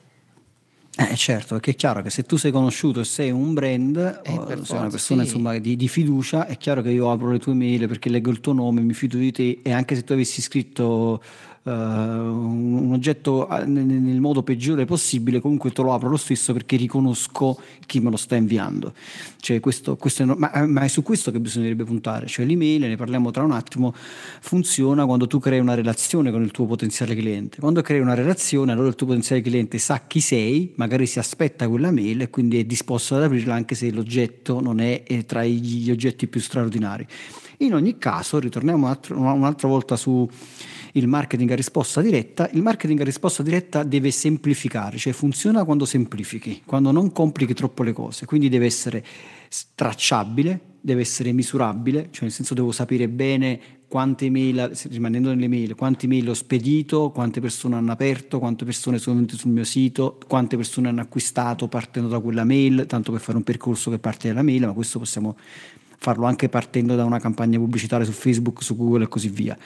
Eh 0.95 1.15
certo, 1.15 1.53
perché 1.53 1.71
è 1.71 1.75
chiaro 1.75 2.01
che 2.01 2.09
se 2.09 2.23
tu 2.23 2.35
sei 2.35 2.51
conosciuto 2.51 3.01
e 3.01 3.03
sei 3.03 3.29
un 3.29 3.53
brand, 3.53 3.97
eh, 3.97 4.29
sei 4.31 4.35
forza, 4.35 4.77
una 4.77 4.89
persona 4.89 5.21
sì. 5.21 5.27
insomma, 5.27 5.59
di, 5.59 5.75
di, 5.75 5.87
fiducia, 5.87 6.47
è 6.47 6.57
chiaro 6.57 6.81
che 6.81 6.89
io 6.89 7.11
apro 7.11 7.29
le 7.29 7.37
tue 7.37 7.53
mail 7.53 7.87
perché 7.87 8.09
leggo 8.09 8.31
il 8.31 8.39
tuo 8.39 8.53
nome, 8.53 8.81
mi 8.81 8.93
fido 8.93 9.17
di 9.17 9.31
te 9.31 9.59
e 9.61 9.71
anche 9.71 9.93
se 9.93 10.03
tu 10.03 10.13
avessi 10.13 10.41
scritto 10.41 11.21
uh, 11.63 11.71
un 11.71 12.91
oggetto 12.93 13.49
eh, 13.49 13.65
nel 13.65 14.19
modo 14.19 14.43
peggiore 14.43 14.85
possibile, 14.85 15.39
comunque 15.39 15.71
te 15.71 15.81
lo 15.81 15.93
apro 15.93 16.09
lo 16.09 16.17
stesso 16.17 16.53
perché 16.53 16.75
riconosco 16.75 17.59
chi 17.85 17.99
me 17.99 18.09
lo 18.09 18.17
sta 18.17 18.35
inviando. 18.35 18.93
Cioè, 19.39 19.59
questo, 19.59 19.95
questo 19.95 20.23
è, 20.23 20.25
ma, 20.25 20.51
eh, 20.51 20.65
ma, 20.65 20.81
è 20.81 20.87
su 20.87 21.03
questo 21.03 21.31
che 21.31 21.39
bisognerebbe 21.39 21.83
puntare, 21.83 22.27
cioè 22.27 22.45
l'email, 22.45 22.81
ne 22.81 22.95
parliamo 22.95 23.31
tra 23.31 23.43
un 23.43 23.51
attimo, 23.51 23.93
funziona 23.95 25.05
quando 25.05 25.27
tu 25.27 25.39
crei 25.39 25.59
una 25.59 25.73
relazione 25.73 26.31
con 26.31 26.43
il 26.43 26.51
tuo 26.51 26.65
potenziale 26.65 27.15
cliente. 27.15 27.59
Quando 27.59 27.81
crei 27.81 27.99
una 27.99 28.13
relazione, 28.13 28.71
allora 28.71 28.87
il 28.87 28.95
tuo 28.95 29.07
potenziale 29.07 29.41
cliente 29.41 29.77
sa 29.77 30.03
chi 30.05 30.19
sei, 30.19 30.73
magari 30.75 31.05
si 31.05 31.19
aspetta 31.19 31.67
quella 31.67 31.91
mail 31.91 32.21
e 32.21 32.29
quindi 32.29 32.59
è 32.59 32.63
disposto 32.63 33.15
ad 33.15 33.23
aprirla 33.23 33.53
anche 33.53 33.75
se 33.75 33.91
l'oggetto 33.91 34.61
non 34.61 34.79
è 34.79 35.03
tra 35.25 35.43
gli 35.43 35.89
oggetti 35.89 36.27
più 36.27 36.39
straordinari. 36.39 37.05
In 37.57 37.73
ogni 37.73 37.97
caso, 37.97 38.39
ritorniamo 38.39 38.97
un'altra 39.09 39.67
volta 39.67 39.95
su 39.95 40.27
il 40.95 41.07
marketing 41.07 41.51
a 41.51 41.55
risposta 41.55 42.01
diretta, 42.01 42.49
il 42.51 42.61
marketing 42.61 43.01
a 43.01 43.03
risposta 43.03 43.41
diretta 43.41 43.83
deve 43.83 44.11
semplificare, 44.11 44.97
cioè 44.97 45.13
funziona 45.13 45.63
quando 45.63 45.85
semplifichi, 45.85 46.61
quando 46.65 46.91
non 46.91 47.11
complichi 47.11 47.53
troppo 47.53 47.83
le 47.83 47.93
cose, 47.93 48.25
quindi 48.25 48.49
deve 48.49 48.65
essere 48.65 49.03
tracciabile, 49.75 50.59
deve 50.81 51.01
essere 51.01 51.31
misurabile, 51.31 52.09
cioè 52.11 52.23
nel 52.23 52.31
senso 52.31 52.53
devo 52.53 52.71
sapere 52.71 53.07
bene 53.07 53.59
quante 53.87 54.25
email, 54.25 54.71
rimanendo 54.89 55.29
nelle 55.29 55.47
mail, 55.47 55.75
quante 55.75 56.05
email 56.05 56.29
ho 56.29 56.33
spedito, 56.33 57.11
quante 57.11 57.39
persone 57.39 57.75
hanno 57.75 57.91
aperto, 57.91 58.39
quante 58.39 58.65
persone 58.65 58.97
sono 58.97 59.17
venute 59.17 59.35
sul 59.35 59.51
mio 59.51 59.63
sito, 59.63 60.17
quante 60.27 60.57
persone 60.57 60.89
hanno 60.89 61.01
acquistato 61.01 61.67
partendo 61.67 62.09
da 62.09 62.19
quella 62.19 62.43
mail, 62.43 62.85
tanto 62.87 63.11
per 63.11 63.21
fare 63.21 63.37
un 63.37 63.43
percorso 63.43 63.91
che 63.91 63.99
parte 63.99 64.29
dalla 64.29 64.41
mail, 64.41 64.65
ma 64.65 64.73
questo 64.73 64.97
possiamo 64.97 65.37
farlo 66.03 66.25
anche 66.25 66.49
partendo 66.49 66.95
da 66.95 67.05
una 67.05 67.17
campagna 67.17 67.57
pubblicitaria 67.57 68.05
su 68.05 68.11
Facebook, 68.11 68.61
su 68.61 68.75
Google 68.75 69.05
e 69.05 69.07
così 69.07 69.29
via. 69.29 69.57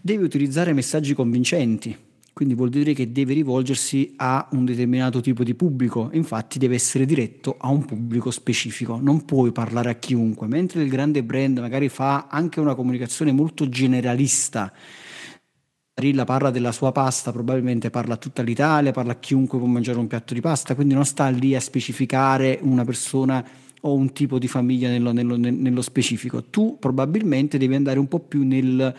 Devi 0.00 0.22
utilizzare 0.22 0.72
messaggi 0.72 1.14
convincenti, 1.14 1.96
quindi 2.32 2.54
vuol 2.54 2.68
dire 2.68 2.92
che 2.92 3.10
deve 3.10 3.34
rivolgersi 3.34 4.14
a 4.18 4.46
un 4.52 4.64
determinato 4.64 5.20
tipo 5.20 5.42
di 5.42 5.56
pubblico, 5.56 6.10
infatti 6.12 6.60
deve 6.60 6.76
essere 6.76 7.04
diretto 7.06 7.56
a 7.58 7.70
un 7.70 7.84
pubblico 7.84 8.30
specifico, 8.30 9.00
non 9.02 9.24
puoi 9.24 9.50
parlare 9.50 9.90
a 9.90 9.94
chiunque, 9.94 10.46
mentre 10.46 10.82
il 10.82 10.88
grande 10.88 11.24
brand 11.24 11.58
magari 11.58 11.88
fa 11.88 12.28
anche 12.30 12.60
una 12.60 12.76
comunicazione 12.76 13.32
molto 13.32 13.68
generalista. 13.68 14.72
Rilla 15.94 16.22
parla 16.22 16.50
della 16.50 16.70
sua 16.70 16.92
pasta, 16.92 17.32
probabilmente 17.32 17.90
parla 17.90 18.14
a 18.14 18.18
tutta 18.18 18.42
l'Italia, 18.42 18.92
parla 18.92 19.10
a 19.10 19.18
chiunque 19.18 19.58
può 19.58 19.66
mangiare 19.66 19.98
un 19.98 20.06
piatto 20.06 20.34
di 20.34 20.40
pasta, 20.40 20.76
quindi 20.76 20.94
non 20.94 21.04
sta 21.04 21.28
lì 21.30 21.56
a 21.56 21.60
specificare 21.60 22.60
una 22.62 22.84
persona 22.84 23.44
o 23.82 23.94
un 23.94 24.12
tipo 24.12 24.38
di 24.38 24.48
famiglia 24.48 24.88
nello, 24.88 25.12
nello, 25.12 25.36
nello 25.36 25.82
specifico. 25.82 26.44
Tu 26.44 26.76
probabilmente 26.78 27.58
devi 27.58 27.74
andare 27.74 27.98
un 27.98 28.08
po' 28.08 28.18
più 28.18 28.44
nel, 28.44 28.94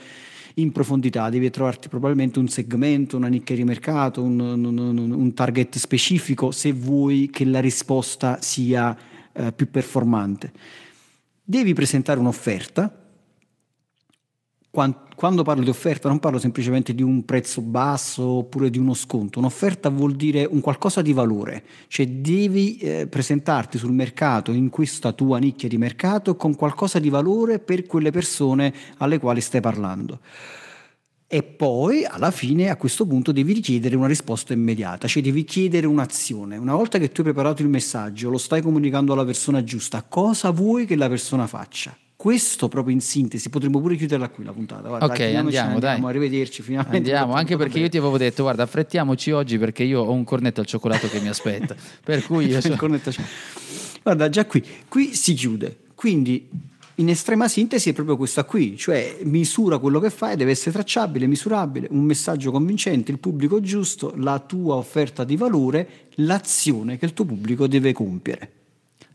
in 0.55 0.71
profondità, 0.71 1.29
devi 1.29 1.49
trovarti 1.49 1.87
probabilmente 1.87 2.39
un 2.39 2.47
segmento, 2.47 3.17
una 3.17 3.27
nicchia 3.27 3.55
di 3.55 3.63
mercato, 3.63 4.21
un, 4.21 4.39
un, 4.39 5.11
un 5.11 5.33
target 5.33 5.77
specifico 5.77 6.51
se 6.51 6.71
vuoi 6.71 7.29
che 7.31 7.45
la 7.45 7.59
risposta 7.59 8.39
sia 8.41 8.95
eh, 9.33 9.51
più 9.51 9.69
performante. 9.69 10.51
Devi 11.43 11.73
presentare 11.73 12.19
un'offerta 12.19 12.93
quando 14.71 15.43
parlo 15.43 15.63
di 15.63 15.69
offerta 15.69 16.07
non 16.07 16.19
parlo 16.19 16.37
semplicemente 16.37 16.93
di 16.93 17.01
un 17.01 17.25
prezzo 17.25 17.61
basso 17.61 18.23
oppure 18.23 18.69
di 18.69 18.77
uno 18.77 18.93
sconto, 18.93 19.39
un'offerta 19.39 19.89
vuol 19.89 20.15
dire 20.15 20.47
un 20.49 20.61
qualcosa 20.61 21.01
di 21.01 21.11
valore, 21.11 21.63
cioè 21.87 22.07
devi 22.07 22.77
eh, 22.77 23.07
presentarti 23.07 23.77
sul 23.77 23.91
mercato, 23.91 24.51
in 24.51 24.69
questa 24.69 25.11
tua 25.11 25.39
nicchia 25.39 25.67
di 25.67 25.77
mercato, 25.77 26.35
con 26.35 26.55
qualcosa 26.55 26.99
di 26.99 27.09
valore 27.09 27.59
per 27.59 27.85
quelle 27.85 28.11
persone 28.11 28.73
alle 28.97 29.17
quali 29.17 29.41
stai 29.41 29.61
parlando. 29.61 30.19
E 31.31 31.43
poi 31.43 32.05
alla 32.05 32.31
fine 32.31 32.69
a 32.69 32.75
questo 32.75 33.05
punto 33.05 33.31
devi 33.31 33.53
richiedere 33.53 33.95
una 33.95 34.07
risposta 34.07 34.53
immediata, 34.53 35.07
cioè 35.07 35.21
devi 35.21 35.43
chiedere 35.43 35.85
un'azione. 35.85 36.57
Una 36.57 36.75
volta 36.75 36.97
che 36.97 37.09
tu 37.09 37.21
hai 37.21 37.25
preparato 37.25 37.61
il 37.61 37.69
messaggio, 37.69 38.29
lo 38.29 38.37
stai 38.37 38.61
comunicando 38.61 39.13
alla 39.13 39.25
persona 39.25 39.63
giusta, 39.63 40.03
cosa 40.03 40.51
vuoi 40.51 40.85
che 40.85 40.95
la 40.95 41.07
persona 41.07 41.45
faccia? 41.45 41.95
Questo 42.19 42.67
proprio 42.67 42.93
in 42.93 42.99
sintesi, 42.99 43.47
potremmo 43.47 43.79
pure 43.79 43.95
chiuderla 43.95 44.27
qui 44.27 44.43
la 44.43 44.51
puntata. 44.51 44.89
Guarda, 44.89 45.05
ok, 45.05 45.19
andiamo, 45.21 45.45
andiamo, 45.45 45.79
dai. 45.79 46.03
Arrivederci 46.03 46.61
finalmente. 46.61 46.97
Andiamo, 46.97 47.33
anche 47.33 47.55
perché 47.55 47.79
io 47.79 47.87
ti 47.87 47.95
avevo 47.95 48.17
detto, 48.17 48.43
guarda, 48.43 48.63
affrettiamoci 48.63 49.31
oggi 49.31 49.57
perché 49.57 49.83
io 49.83 50.01
ho 50.01 50.11
un 50.11 50.25
cornetto 50.25 50.59
al 50.59 50.65
cioccolato 50.65 51.07
che 51.07 51.21
mi 51.21 51.29
aspetta. 51.29 51.77
per 52.03 52.25
cui 52.25 52.47
io 52.47 52.59
so... 52.59 52.75
Guarda, 54.03 54.27
già 54.27 54.45
qui, 54.45 54.61
qui 54.89 55.15
si 55.15 55.33
chiude. 55.33 55.77
Quindi 55.95 56.49
in 56.95 57.07
estrema 57.07 57.47
sintesi 57.47 57.91
è 57.91 57.93
proprio 57.93 58.17
questa 58.17 58.43
qui, 58.43 58.75
cioè 58.75 59.19
misura 59.23 59.77
quello 59.77 60.01
che 60.01 60.09
fai, 60.09 60.35
deve 60.35 60.51
essere 60.51 60.71
tracciabile, 60.71 61.25
misurabile, 61.25 61.87
un 61.91 62.03
messaggio 62.03 62.51
convincente, 62.51 63.11
il 63.11 63.19
pubblico 63.19 63.61
giusto, 63.61 64.11
la 64.17 64.39
tua 64.39 64.75
offerta 64.75 65.23
di 65.23 65.37
valore, 65.37 66.07
l'azione 66.15 66.97
che 66.97 67.05
il 67.05 67.13
tuo 67.13 67.23
pubblico 67.23 67.65
deve 67.65 67.93
compiere 67.93 68.51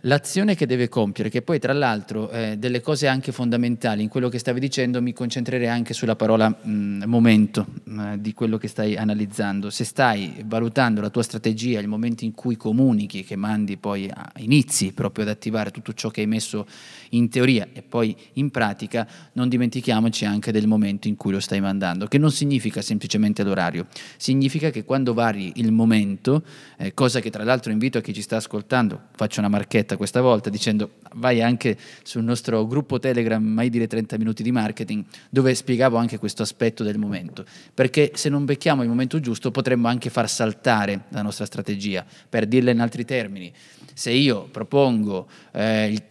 l'azione 0.04 0.54
che 0.54 0.66
deve 0.66 0.88
compiere, 0.88 1.30
che 1.30 1.42
poi 1.42 1.58
tra 1.58 1.73
l'altro 1.73 2.30
eh, 2.30 2.56
delle 2.58 2.80
cose 2.80 3.06
anche 3.06 3.32
fondamentali 3.32 4.02
in 4.02 4.08
quello 4.08 4.28
che 4.28 4.38
stavi 4.38 4.61
dicendo, 4.61 5.00
mi 5.00 5.12
concentrerei 5.12 5.68
anche 5.68 5.94
sulla 5.94 6.16
parola 6.16 6.49
mh, 6.49 7.04
momento 7.06 7.66
mh, 7.84 8.14
di 8.16 8.32
quello 8.32 8.58
che 8.58 8.68
stai 8.68 8.96
analizzando. 8.96 9.70
Se 9.70 9.84
stai 9.84 10.42
valutando 10.46 11.00
la 11.00 11.11
tua 11.11 11.23
strategia, 11.23 11.80
il 11.80 11.88
momento 11.88 12.25
in 12.25 12.32
cui 12.32 12.56
comunichi, 12.56 13.25
che 13.25 13.37
mandi 13.37 13.76
poi 13.76 14.08
a, 14.12 14.30
inizi 14.38 14.92
proprio 14.92 15.25
ad 15.25 15.30
attivare 15.30 15.70
tutto 15.70 15.92
ciò 15.94 16.11
che 16.11 16.20
hai 16.20 16.26
messo 16.26 16.66
in 17.11 17.28
teoria 17.28 17.68
e 17.73 17.82
poi 17.82 18.14
in 18.34 18.50
pratica, 18.50 19.06
non 19.32 19.49
dimentichiamoci 19.49 20.25
anche 20.25 20.52
del 20.52 20.66
momento 20.66 21.08
in 21.08 21.16
cui 21.16 21.32
lo 21.32 21.40
stai 21.40 21.61
mandando, 21.61 22.06
che 22.06 22.18
non 22.18 22.30
significa 22.30 22.82
semplicemente 22.82 23.42
l'orario, 23.42 23.87
significa 24.16 24.70
che 24.70 24.84
quando 24.84 25.14
vari 25.14 25.52
il 25.56 25.73
momento, 25.73 26.42
eh, 26.76 26.92
cosa 26.92 27.20
che 27.20 27.30
tra 27.30 27.44
l'altro 27.44 27.73
invito 27.73 27.99
a 27.99 28.00
chi 28.00 28.12
ci 28.12 28.23
sta 28.23 28.37
ascoltando, 28.37 29.00
faccio 29.14 29.40
una 29.40 29.49
marchetta 29.49 29.93
questa 29.96 30.20
volta 30.20 30.50
dicendo 30.50 30.90
vai 31.14 31.42
anche 31.42 31.76
sul 32.02 32.23
nostro 32.23 32.66
gruppo 32.66 32.99
Telegram 32.99 33.42
mai 33.42 33.71
dire 33.71 33.87
30 33.87 34.18
minuti 34.18 34.42
di 34.42 34.52
marketing 34.52 35.04
dove 35.30 35.54
spiegavo 35.54 35.97
anche 35.97 36.18
questo 36.18 36.42
aspetto 36.42 36.83
del 36.83 36.99
momento. 36.99 37.44
Perché 37.73 38.12
se 38.14 38.28
non 38.28 38.44
becchiamo 38.44 38.83
il 38.83 38.88
momento 38.88 39.21
giusto 39.21 39.50
potremmo 39.50 39.88
anche 39.88 40.11
far 40.11 40.28
saltare 40.28 41.04
la 41.11 41.23
nostra 41.23 41.44
strategia 41.44 42.04
per 42.28 42.47
dirla 42.47 42.71
in 42.71 42.80
altri 42.80 43.04
termini. 43.04 43.52
Se 43.97 44.11
io 44.11 44.49
propongo 44.50 45.28
eh, 45.52 46.02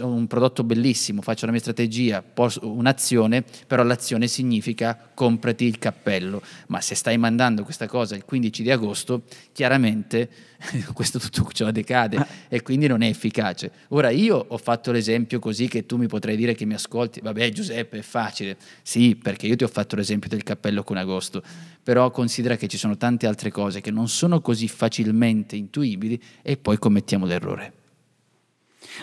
un 0.00 0.26
prodotto 0.26 0.64
bellissimo 0.64 1.22
faccio 1.22 1.46
la 1.46 1.52
mia 1.52 1.60
strategia 1.60 2.22
un'azione 2.62 3.44
però 3.66 3.84
l'azione 3.84 4.26
significa 4.26 5.10
comprati 5.14 5.64
il 5.64 5.78
cappello. 5.78 6.42
Ma 6.68 6.80
se 6.80 6.94
stai 6.94 7.18
mandando 7.18 7.62
questa 7.64 7.86
cosa 7.86 8.16
il 8.16 8.24
15 8.24 8.62
di 8.62 8.70
agosto 8.70 9.22
chiaramente 9.52 10.28
questo 10.92 11.18
tutto 11.18 11.50
ciò 11.52 11.70
decade 11.70 12.26
e 12.48 12.62
quindi 12.62 12.86
non 12.86 13.02
è 13.02 13.08
efficace. 13.08 13.70
Ora 13.88 14.10
io 14.10 14.31
ho 14.36 14.56
fatto 14.58 14.92
l'esempio 14.92 15.38
così 15.38 15.68
che 15.68 15.86
tu 15.86 15.96
mi 15.96 16.06
potrai 16.06 16.36
dire 16.36 16.54
che 16.54 16.64
mi 16.64 16.74
ascolti, 16.74 17.20
vabbè 17.20 17.50
Giuseppe 17.50 17.98
è 17.98 18.02
facile, 18.02 18.56
sì 18.82 19.16
perché 19.16 19.46
io 19.46 19.56
ti 19.56 19.64
ho 19.64 19.68
fatto 19.68 19.96
l'esempio 19.96 20.28
del 20.28 20.42
cappello 20.42 20.82
con 20.82 20.96
agosto, 20.96 21.42
però 21.82 22.10
considera 22.10 22.56
che 22.56 22.68
ci 22.68 22.76
sono 22.76 22.96
tante 22.96 23.26
altre 23.26 23.50
cose 23.50 23.80
che 23.80 23.90
non 23.90 24.08
sono 24.08 24.40
così 24.40 24.68
facilmente 24.68 25.56
intuibili 25.56 26.20
e 26.42 26.56
poi 26.56 26.78
commettiamo 26.78 27.26
l'errore. 27.26 27.72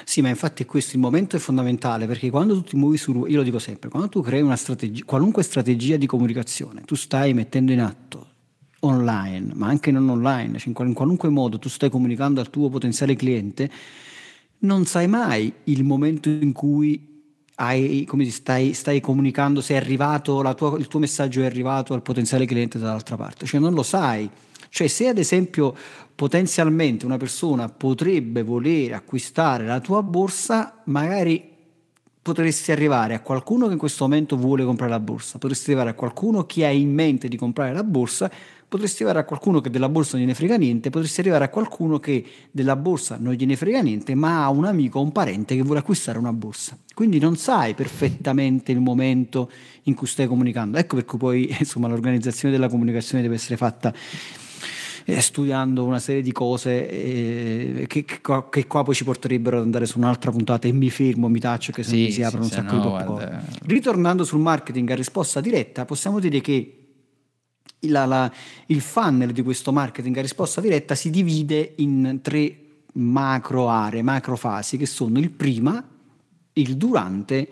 Sì, 0.03 0.21
ma 0.21 0.29
infatti 0.29 0.65
questo 0.65 0.95
il 0.95 1.01
momento 1.01 1.35
è 1.35 1.39
fondamentale 1.39 2.05
perché 2.05 2.29
quando 2.29 2.55
tu 2.55 2.63
ti 2.63 2.75
muovi 2.75 2.97
su, 2.97 3.25
io 3.25 3.37
lo 3.37 3.43
dico 3.43 3.59
sempre, 3.59 3.89
quando 3.89 4.09
tu 4.09 4.21
crei 4.21 4.41
una 4.41 4.55
strategia, 4.55 5.03
qualunque 5.05 5.43
strategia 5.43 5.97
di 5.97 6.05
comunicazione, 6.05 6.81
tu 6.81 6.95
stai 6.95 7.33
mettendo 7.33 7.71
in 7.71 7.81
atto 7.81 8.27
online, 8.81 9.53
ma 9.55 9.67
anche 9.67 9.91
non 9.91 10.07
online, 10.09 10.57
cioè 10.57 10.67
in 10.67 10.93
qualunque 10.93 11.29
modo 11.29 11.59
tu 11.59 11.69
stai 11.69 11.89
comunicando 11.89 12.39
al 12.39 12.49
tuo 12.49 12.69
potenziale 12.69 13.15
cliente, 13.15 13.69
non 14.59 14.85
sai 14.85 15.07
mai 15.07 15.51
il 15.65 15.83
momento 15.83 16.29
in 16.29 16.51
cui 16.51 17.07
hai, 17.55 18.07
stai, 18.29 18.73
stai, 18.73 19.01
comunicando, 19.01 19.61
se 19.61 19.73
è 19.73 19.77
arrivato, 19.77 20.41
tua, 20.55 20.77
il 20.77 20.87
tuo 20.87 20.99
messaggio 20.99 21.41
è 21.41 21.45
arrivato 21.45 21.93
al 21.93 22.01
potenziale 22.01 22.45
cliente 22.45 22.79
dall'altra 22.79 23.17
parte, 23.17 23.45
cioè 23.45 23.59
non 23.59 23.73
lo 23.73 23.83
sai. 23.83 24.29
Cioè 24.69 24.87
se 24.87 25.07
ad 25.07 25.17
esempio 25.17 25.75
potenzialmente 26.13 27.05
una 27.05 27.17
persona 27.17 27.69
potrebbe 27.69 28.43
volere 28.43 28.93
acquistare 28.93 29.65
la 29.65 29.79
tua 29.79 30.03
borsa, 30.03 30.81
magari 30.85 31.49
potresti 32.21 32.71
arrivare 32.71 33.15
a 33.15 33.21
qualcuno 33.21 33.65
che 33.67 33.73
in 33.73 33.79
questo 33.79 34.03
momento 34.03 34.37
vuole 34.37 34.63
comprare 34.63 34.91
la 34.91 34.99
borsa, 34.99 35.37
potresti 35.37 35.71
arrivare 35.71 35.91
a 35.91 35.93
qualcuno 35.95 36.45
che 36.45 36.65
ha 36.65 36.69
in 36.69 36.93
mente 36.93 37.27
di 37.27 37.37
comprare 37.37 37.73
la 37.73 37.83
borsa 37.83 38.29
potresti 38.69 39.01
arrivare 39.01 39.25
a 39.25 39.27
qualcuno 39.27 39.61
che 39.61 39.71
della 39.71 39.89
borsa 39.89 40.11
non 40.13 40.21
gliene 40.21 40.35
frega 40.35 40.55
niente, 40.55 40.91
potresti 40.91 41.21
arrivare 41.21 41.45
a 41.45 41.49
qualcuno 41.49 41.99
che 41.99 42.23
della 42.51 42.75
borsa 42.75 43.17
non 43.19 43.33
gliene 43.33 43.55
frega 43.55 43.81
niente, 43.81 44.13
ma 44.13 44.43
ha 44.43 44.49
un 44.49 44.65
amico 44.65 44.99
o 44.99 45.01
un 45.01 45.11
parente 45.11 45.55
che 45.55 45.63
vuole 45.63 45.79
acquistare 45.79 46.19
una 46.19 46.31
borsa. 46.31 46.77
Quindi 46.93 47.17
non 47.17 47.35
sai 47.35 47.73
perfettamente 47.73 48.71
il 48.71 48.79
momento 48.79 49.49
in 49.83 49.95
cui 49.95 50.05
stai 50.05 50.27
comunicando. 50.27 50.77
Ecco 50.77 50.95
perché 50.95 51.17
poi 51.17 51.53
insomma, 51.57 51.87
l'organizzazione 51.87 52.53
della 52.53 52.69
comunicazione 52.69 53.23
deve 53.23 53.35
essere 53.35 53.57
fatta 53.57 53.91
eh, 55.05 55.21
studiando 55.21 55.83
una 55.83 55.97
serie 55.97 56.21
di 56.21 56.31
cose 56.31 56.87
eh, 56.87 57.85
che, 57.87 58.05
che, 58.05 58.21
qua, 58.21 58.47
che, 58.49 58.67
qua, 58.67 58.83
poi 58.83 58.93
ci 58.93 59.03
porterebbero 59.03 59.57
ad 59.57 59.63
andare 59.63 59.87
su 59.87 59.97
un'altra 59.97 60.29
puntata 60.29 60.67
e 60.67 60.71
mi 60.71 60.91
fermo, 60.91 61.27
mi 61.27 61.39
taccio 61.39 61.71
che 61.71 61.81
se 61.81 61.89
sì, 61.89 62.11
si 62.11 62.21
aprono 62.21 62.45
sì, 62.45 62.53
un 62.53 62.63
sacco 62.63 62.75
no, 62.75 62.81
di 62.81 62.87
popcorn. 62.87 63.45
Ritornando 63.65 64.23
sul 64.23 64.41
marketing 64.41 64.91
a 64.91 64.95
risposta 64.95 65.41
diretta, 65.41 65.85
possiamo 65.85 66.19
dire 66.19 66.39
che 66.41 66.78
la, 67.81 68.05
la, 68.05 68.31
il 68.67 68.81
funnel 68.81 69.31
di 69.31 69.41
questo 69.41 69.71
marketing 69.71 70.17
a 70.17 70.21
risposta 70.21 70.61
diretta 70.61 70.95
si 70.95 71.09
divide 71.09 71.73
in 71.77 72.19
tre 72.21 72.57
macro 72.93 73.69
aree, 73.69 74.01
macro 74.01 74.35
fasi, 74.35 74.77
che 74.77 74.85
sono 74.85 75.19
il 75.19 75.31
prima, 75.31 75.83
il 76.53 76.75
durante 76.75 77.49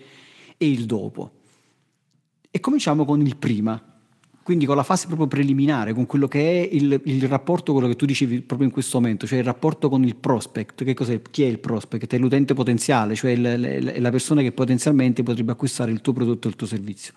e 0.57 0.69
il 0.69 0.85
dopo. 0.85 1.31
E 2.49 2.59
cominciamo 2.59 3.05
con 3.05 3.21
il 3.21 3.37
prima, 3.37 3.81
quindi 4.41 4.65
con 4.65 4.75
la 4.75 4.83
fase 4.83 5.07
proprio 5.07 5.27
preliminare, 5.27 5.93
con 5.93 6.05
quello 6.05 6.27
che 6.27 6.39
è 6.63 6.73
il, 6.73 7.01
il, 7.03 7.27
rapporto, 7.27 7.73
quello 7.73 7.87
che 7.87 7.95
tu 7.95 8.05
dicevi 8.05 8.41
proprio 8.41 8.67
in 8.67 8.73
questo 8.73 8.99
momento, 8.99 9.27
cioè 9.27 9.39
il 9.39 9.43
rapporto 9.43 9.89
con 9.89 10.03
il 10.03 10.15
prospect. 10.15 10.83
Che 10.83 10.93
cos'è? 10.93 11.21
Chi 11.21 11.43
è 11.43 11.47
il 11.47 11.59
prospect? 11.59 12.13
È 12.13 12.17
l'utente 12.17 12.53
potenziale, 12.53 13.13
cioè 13.15 13.31
il, 13.31 14.01
la 14.01 14.09
persona 14.09 14.41
che 14.41 14.51
potenzialmente 14.51 15.21
potrebbe 15.21 15.51
acquistare 15.51 15.91
il 15.91 16.01
tuo 16.01 16.13
prodotto 16.13 16.47
o 16.47 16.49
il 16.49 16.55
tuo 16.55 16.65
servizio. 16.65 17.13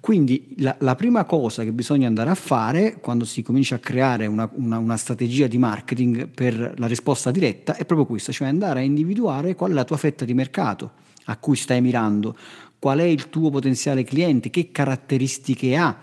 Quindi 0.00 0.54
la, 0.56 0.74
la, 0.80 0.94
prima 0.94 1.24
cosa 1.24 1.62
che 1.62 1.72
bisogna 1.72 2.06
andare 2.06 2.30
a 2.30 2.34
fare 2.34 2.98
quando 3.00 3.26
si 3.26 3.42
comincia 3.42 3.74
a 3.74 3.78
creare 3.78 4.26
una, 4.26 4.50
una, 4.54 4.78
una, 4.78 4.96
strategia 4.96 5.46
di 5.46 5.58
marketing 5.58 6.26
per 6.26 6.74
la 6.78 6.86
risposta 6.86 7.30
diretta 7.30 7.76
è 7.76 7.84
proprio 7.84 8.06
questa, 8.06 8.32
cioè 8.32 8.48
andare 8.48 8.80
a 8.80 8.82
individuare 8.82 9.54
qual 9.54 9.72
è 9.72 9.74
la 9.74 9.84
tua 9.84 9.98
fetta 9.98 10.24
di 10.24 10.32
mercato 10.32 10.92
a 11.24 11.36
cui 11.36 11.54
stai 11.54 11.82
mirando, 11.82 12.34
qual 12.78 13.00
è 13.00 13.04
il 13.04 13.28
tuo 13.28 13.50
potenziale 13.50 14.02
cliente, 14.02 14.48
che 14.48 14.70
caratteristiche 14.72 15.76
ha, 15.76 15.94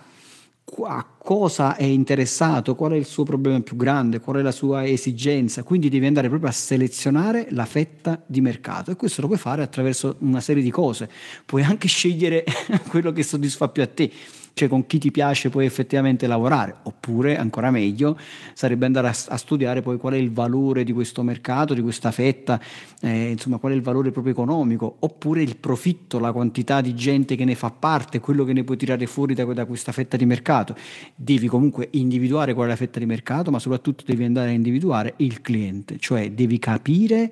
a 0.85 1.05
cosa 1.17 1.75
è 1.75 1.83
interessato, 1.83 2.75
qual 2.75 2.91
è 2.91 2.95
il 2.95 3.05
suo 3.05 3.23
problema 3.23 3.61
più 3.61 3.77
grande, 3.77 4.19
qual 4.19 4.37
è 4.37 4.41
la 4.41 4.51
sua 4.51 4.85
esigenza, 4.85 5.63
quindi 5.63 5.87
devi 5.87 6.05
andare 6.05 6.27
proprio 6.27 6.49
a 6.49 6.53
selezionare 6.53 7.47
la 7.51 7.65
fetta 7.65 8.21
di 8.25 8.41
mercato 8.41 8.91
e 8.91 8.95
questo 8.95 9.21
lo 9.21 9.27
puoi 9.27 9.39
fare 9.39 9.63
attraverso 9.63 10.17
una 10.19 10.41
serie 10.41 10.61
di 10.61 10.69
cose, 10.69 11.09
puoi 11.45 11.63
anche 11.63 11.87
scegliere 11.87 12.43
quello 12.89 13.11
che 13.13 13.23
soddisfa 13.23 13.69
più 13.69 13.81
a 13.81 13.87
te. 13.87 14.11
Cioè 14.57 14.67
con 14.67 14.87
chi 14.87 14.97
ti 14.97 15.11
piace 15.11 15.51
poi 15.51 15.65
effettivamente 15.65 16.25
lavorare, 16.25 16.77
oppure 16.83 17.37
ancora 17.37 17.69
meglio 17.69 18.17
sarebbe 18.53 18.87
andare 18.87 19.07
a, 19.07 19.15
a 19.27 19.37
studiare 19.37 19.83
poi 19.83 19.97
qual 19.97 20.13
è 20.13 20.17
il 20.17 20.31
valore 20.31 20.83
di 20.83 20.91
questo 20.91 21.21
mercato, 21.21 21.75
di 21.75 21.81
questa 21.81 22.09
fetta, 22.09 22.59
eh, 23.01 23.29
insomma 23.29 23.57
qual 23.57 23.73
è 23.73 23.75
il 23.75 23.83
valore 23.83 24.09
proprio 24.09 24.33
economico, 24.33 24.95
oppure 24.99 25.43
il 25.43 25.57
profitto, 25.57 26.17
la 26.17 26.31
quantità 26.31 26.81
di 26.81 26.95
gente 26.95 27.35
che 27.35 27.45
ne 27.45 27.53
fa 27.53 27.69
parte, 27.69 28.19
quello 28.19 28.43
che 28.43 28.53
ne 28.53 28.63
puoi 28.63 28.77
tirare 28.77 29.05
fuori 29.05 29.35
da, 29.35 29.45
da 29.45 29.65
questa 29.65 29.91
fetta 29.91 30.17
di 30.17 30.25
mercato. 30.25 30.75
Devi 31.13 31.47
comunque 31.47 31.89
individuare 31.91 32.55
qual 32.55 32.65
è 32.65 32.69
la 32.69 32.75
fetta 32.75 32.97
di 32.97 33.05
mercato, 33.05 33.51
ma 33.51 33.59
soprattutto 33.59 34.03
devi 34.07 34.23
andare 34.23 34.49
a 34.49 34.53
individuare 34.53 35.13
il 35.17 35.41
cliente, 35.41 35.99
cioè 35.99 36.31
devi 36.31 36.57
capire 36.57 37.31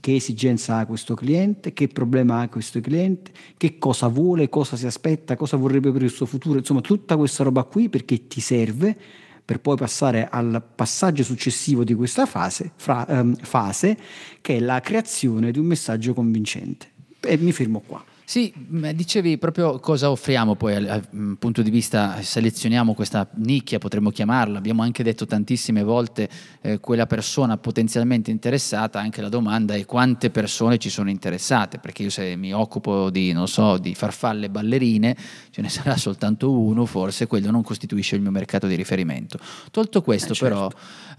che 0.00 0.14
esigenza 0.14 0.78
ha 0.78 0.86
questo 0.86 1.14
cliente, 1.14 1.72
che 1.72 1.88
problema 1.88 2.40
ha 2.40 2.48
questo 2.48 2.80
cliente, 2.80 3.30
che 3.56 3.78
cosa 3.78 4.08
vuole, 4.08 4.48
cosa 4.48 4.76
si 4.76 4.86
aspetta, 4.86 5.36
cosa 5.36 5.56
vorrebbe 5.56 5.92
per 5.92 6.02
il 6.02 6.10
suo 6.10 6.26
futuro, 6.26 6.58
insomma 6.58 6.80
tutta 6.80 7.16
questa 7.16 7.44
roba 7.44 7.64
qui 7.64 7.88
perché 7.88 8.26
ti 8.26 8.40
serve 8.40 8.96
per 9.44 9.60
poi 9.60 9.76
passare 9.76 10.28
al 10.30 10.62
passaggio 10.74 11.24
successivo 11.24 11.82
di 11.82 11.94
questa 11.94 12.24
fase, 12.24 12.72
fra, 12.76 13.04
um, 13.08 13.34
fase 13.34 13.96
che 14.40 14.56
è 14.56 14.60
la 14.60 14.80
creazione 14.80 15.50
di 15.50 15.58
un 15.58 15.66
messaggio 15.66 16.14
convincente. 16.14 16.88
E 17.20 17.36
mi 17.36 17.52
fermo 17.52 17.82
qua. 17.84 18.02
Sì, 18.30 18.54
dicevi 18.94 19.38
proprio 19.38 19.80
cosa 19.80 20.08
offriamo 20.08 20.54
poi 20.54 20.84
dal 20.84 21.04
mm, 21.12 21.32
punto 21.32 21.62
di 21.62 21.70
vista, 21.70 22.22
selezioniamo 22.22 22.94
questa 22.94 23.28
nicchia, 23.34 23.80
potremmo 23.80 24.10
chiamarla, 24.10 24.56
abbiamo 24.56 24.82
anche 24.82 25.02
detto 25.02 25.26
tantissime 25.26 25.82
volte 25.82 26.28
eh, 26.60 26.78
quella 26.78 27.06
persona 27.06 27.56
potenzialmente 27.56 28.30
interessata, 28.30 29.00
anche 29.00 29.20
la 29.20 29.28
domanda 29.28 29.74
è 29.74 29.84
quante 29.84 30.30
persone 30.30 30.78
ci 30.78 30.90
sono 30.90 31.10
interessate, 31.10 31.78
perché 31.80 32.04
io 32.04 32.10
se 32.10 32.36
mi 32.36 32.54
occupo 32.54 33.10
di, 33.10 33.32
non 33.32 33.48
so, 33.48 33.78
di 33.78 33.96
farfalle 33.96 34.48
ballerine, 34.48 35.16
ce 35.50 35.60
ne 35.60 35.66
sarà 35.68 35.96
soltanto 35.96 36.52
uno, 36.52 36.86
forse 36.86 37.26
quello 37.26 37.50
non 37.50 37.64
costituisce 37.64 38.14
il 38.14 38.22
mio 38.22 38.30
mercato 38.30 38.68
di 38.68 38.76
riferimento. 38.76 39.40
Tolto 39.72 40.02
questo 40.02 40.34
eh, 40.34 40.36
certo. 40.36 40.54
però 40.54 40.70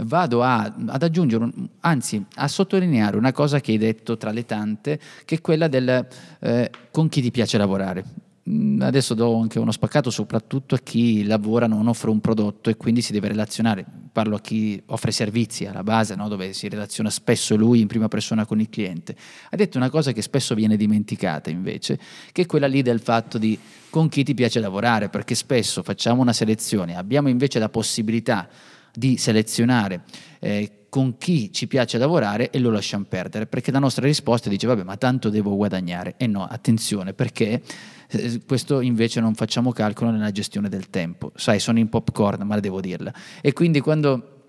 vado 0.05 0.43
a, 0.43 0.61
ad 0.61 1.03
aggiungere, 1.03 1.49
anzi 1.81 2.25
a 2.35 2.47
sottolineare 2.47 3.17
una 3.17 3.33
cosa 3.33 3.59
che 3.59 3.73
hai 3.73 3.77
detto 3.77 4.15
tra 4.15 4.31
le 4.31 4.45
tante, 4.45 4.97
che 5.25 5.35
è 5.35 5.41
quella 5.41 5.67
del... 5.67 6.07
Eh, 6.39 6.71
con 7.01 7.10
chi 7.10 7.22
ti 7.22 7.31
piace 7.31 7.58
lavorare. 7.58 8.05
Mm, 8.48 8.81
adesso 8.81 9.15
do 9.15 9.39
anche 9.39 9.58
uno 9.58 9.72
spaccato 9.72 10.12
soprattutto 10.12 10.75
a 10.75 10.77
chi 10.77 11.24
lavora, 11.24 11.65
non 11.65 11.88
offre 11.88 12.12
un 12.12 12.20
prodotto 12.22 12.70
e 12.70 12.77
quindi 12.77 13.01
si 13.01 13.12
deve 13.12 13.29
relazionare. 13.29 13.84
Parlo 14.12 14.36
a 14.36 14.39
chi 14.39 14.79
offre 14.88 15.12
servizi 15.12 15.65
alla 15.65 15.81
base, 15.81 16.13
no? 16.13 16.27
dove 16.27 16.53
si 16.53 16.70
relaziona 16.70 17.10
spesso 17.10 17.55
lui 17.55 17.79
in 17.79 17.88
prima 17.88 18.08
persona 18.08 18.46
con 18.46 18.60
il 18.60 18.70
cliente. 18.70 19.15
Ha 19.50 19.55
detto 19.55 19.77
una 19.77 19.89
cosa 19.89 20.12
che 20.12 20.22
spesso 20.22 20.53
viene 20.53 20.77
dimenticata 20.77 21.50
invece, 21.50 22.00
che 22.31 22.43
è 22.43 22.46
quella 22.46 22.67
lì 22.67 22.84
del 22.84 23.00
fatto 23.00 23.39
di 23.39 23.58
con 23.89 24.08
chi 24.08 24.24
ti 24.24 24.36
piace 24.36 24.60
lavorare, 24.60 25.10
perché 25.10 25.34
spesso 25.34 25.81
facciamo 25.81 26.22
una 26.22 26.34
selezione, 26.34 26.96
abbiamo 26.96 27.29
invece 27.29 27.58
la 27.58 27.70
possibilità 27.70 28.48
di 28.93 29.17
selezionare 29.17 30.03
eh, 30.39 30.80
con 30.91 31.17
chi 31.17 31.53
ci 31.53 31.67
piace 31.67 31.98
lavorare 31.98 32.50
e 32.50 32.60
lo 32.60 32.69
lasciamo 32.69 33.05
perdere, 33.07 33.45
perché 33.48 33.71
la 33.71 33.79
nostra 33.79 34.05
risposta 34.05 34.50
dice 34.50 34.67
vabbè 34.67 34.83
ma 34.83 34.98
tanto 34.98 35.29
devo 35.29 35.55
guadagnare. 35.55 36.15
E 36.17 36.27
no, 36.27 36.43
attenzione 36.43 37.13
perché 37.13 37.62
eh, 38.10 38.41
questo 38.45 38.81
invece 38.81 39.21
non 39.21 39.33
facciamo 39.33 39.71
calcolo 39.71 40.12
nella 40.12 40.31
gestione 40.31 40.67
del 40.67 40.89
tempo, 40.89 41.31
sai 41.36 41.62
sono 41.62 41.79
in 41.79 41.88
popcorn 41.88 42.45
ma 42.45 42.60
devo 42.60 42.81
dirla 42.81 43.13
e 43.39 43.53
quindi 43.53 43.79
quando 43.79 44.48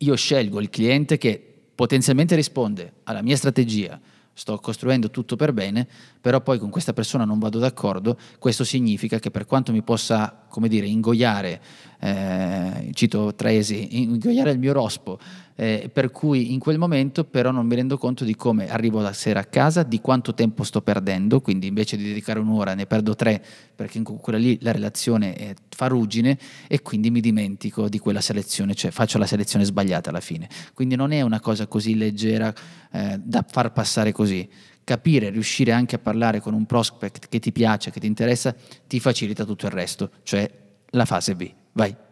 io 0.00 0.14
scelgo 0.14 0.60
il 0.60 0.68
cliente 0.68 1.16
che 1.16 1.42
potenzialmente 1.74 2.34
risponde 2.34 2.96
alla 3.04 3.22
mia 3.22 3.36
strategia, 3.36 3.98
sto 4.38 4.56
costruendo 4.58 5.10
tutto 5.10 5.34
per 5.34 5.52
bene, 5.52 5.86
però 6.20 6.40
poi 6.40 6.60
con 6.60 6.70
questa 6.70 6.92
persona 6.92 7.24
non 7.24 7.40
vado 7.40 7.58
d'accordo, 7.58 8.16
questo 8.38 8.62
significa 8.62 9.18
che 9.18 9.32
per 9.32 9.46
quanto 9.46 9.72
mi 9.72 9.82
possa, 9.82 10.44
come 10.48 10.68
dire, 10.68 10.86
ingoiare 10.86 11.60
eh, 11.98 12.90
cito 12.94 13.34
Tresi, 13.34 14.00
ingoiare 14.00 14.52
il 14.52 14.60
mio 14.60 14.72
rospo, 14.72 15.18
eh, 15.60 15.90
per 15.92 16.12
cui 16.12 16.52
in 16.52 16.60
quel 16.60 16.78
momento 16.78 17.24
però 17.24 17.50
non 17.50 17.66
mi 17.66 17.74
rendo 17.74 17.98
conto 17.98 18.22
di 18.22 18.36
come 18.36 18.70
arrivo 18.70 19.00
la 19.00 19.12
sera 19.12 19.40
a 19.40 19.44
casa, 19.44 19.82
di 19.82 20.00
quanto 20.00 20.32
tempo 20.32 20.62
sto 20.62 20.82
perdendo, 20.82 21.40
quindi 21.40 21.66
invece 21.66 21.96
di 21.96 22.04
dedicare 22.04 22.38
un'ora 22.38 22.74
ne 22.74 22.86
perdo 22.86 23.16
tre 23.16 23.44
perché 23.74 23.98
in 23.98 24.04
quella 24.04 24.38
lì 24.38 24.56
la 24.60 24.70
relazione 24.70 25.34
è 25.34 25.54
farugine 25.68 26.38
e 26.68 26.80
quindi 26.80 27.10
mi 27.10 27.20
dimentico 27.20 27.88
di 27.88 27.98
quella 27.98 28.20
selezione, 28.20 28.74
cioè 28.74 28.92
faccio 28.92 29.18
la 29.18 29.26
selezione 29.26 29.64
sbagliata 29.64 30.10
alla 30.10 30.20
fine. 30.20 30.48
Quindi 30.74 30.94
non 30.94 31.10
è 31.10 31.22
una 31.22 31.40
cosa 31.40 31.66
così 31.66 31.96
leggera 31.96 32.54
eh, 32.92 33.20
da 33.20 33.44
far 33.48 33.72
passare 33.72 34.12
così 34.12 34.48
capire, 34.84 35.30
riuscire 35.30 35.72
anche 35.72 35.96
a 35.96 35.98
parlare 35.98 36.40
con 36.40 36.54
un 36.54 36.66
prospect 36.66 37.28
che 37.28 37.40
ti 37.40 37.50
piace, 37.50 37.90
che 37.90 37.98
ti 37.98 38.06
interessa, 38.06 38.54
ti 38.86 39.00
facilita 39.00 39.44
tutto 39.44 39.66
il 39.66 39.72
resto, 39.72 40.10
cioè 40.22 40.48
la 40.90 41.04
fase 41.04 41.34
B. 41.34 41.52
Vai. 41.72 42.06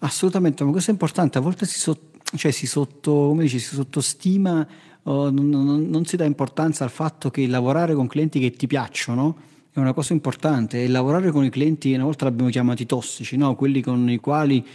Assolutamente, 0.00 0.62
ma 0.62 0.70
questo 0.70 0.90
è 0.90 0.92
importante, 0.92 1.38
a 1.38 1.40
volte 1.40 1.66
si, 1.66 1.76
so, 1.78 2.07
cioè 2.36 2.50
si, 2.50 2.66
sotto, 2.66 3.34
dici, 3.38 3.58
si 3.58 3.74
sottostima, 3.74 4.66
oh, 5.04 5.30
non, 5.30 5.48
non, 5.48 5.88
non 5.88 6.04
si 6.04 6.16
dà 6.16 6.24
importanza 6.24 6.84
al 6.84 6.90
fatto 6.90 7.30
che 7.30 7.46
lavorare 7.46 7.94
con 7.94 8.06
clienti 8.06 8.40
che 8.40 8.50
ti 8.50 8.66
piacciono 8.66 9.46
è 9.72 9.78
una 9.78 9.92
cosa 9.92 10.12
importante 10.12 10.82
e 10.82 10.88
lavorare 10.88 11.30
con 11.30 11.44
i 11.44 11.50
clienti, 11.50 11.94
una 11.94 12.04
volta 12.04 12.24
l'abbiamo 12.24 12.50
chiamati 12.50 12.84
tossici, 12.84 13.36
no? 13.36 13.54
quelli 13.54 13.80
con 13.80 14.10
i 14.10 14.18
quali 14.18 14.66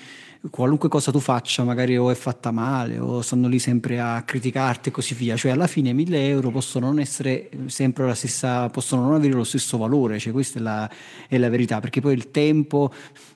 qualunque 0.49 0.89
cosa 0.89 1.09
tu 1.09 1.19
faccia 1.19 1.63
magari 1.63 1.95
o 1.97 2.11
è 2.11 2.15
fatta 2.15 2.51
male 2.51 2.99
o 2.99 3.21
stanno 3.21 3.47
lì 3.47 3.59
sempre 3.59 4.01
a 4.01 4.23
criticarti 4.23 4.89
e 4.89 4.91
così 4.91 5.13
via, 5.13 5.37
cioè 5.37 5.51
alla 5.51 5.67
fine 5.67 5.93
1000 5.93 6.27
euro 6.27 6.49
possono 6.51 6.87
non 6.87 6.99
essere 6.99 7.49
sempre 7.67 8.05
la 8.05 8.13
stessa, 8.13 8.69
possono 8.69 9.03
non 9.03 9.13
avere 9.13 9.33
lo 9.33 9.45
stesso 9.45 9.77
valore, 9.77 10.19
cioè 10.19 10.33
questa 10.33 10.59
è 10.59 10.61
la, 10.61 10.89
è 11.29 11.37
la 11.37 11.49
verità, 11.49 11.79
perché 11.79 12.01
poi 12.01 12.13
il 12.13 12.31
tempo 12.31 12.91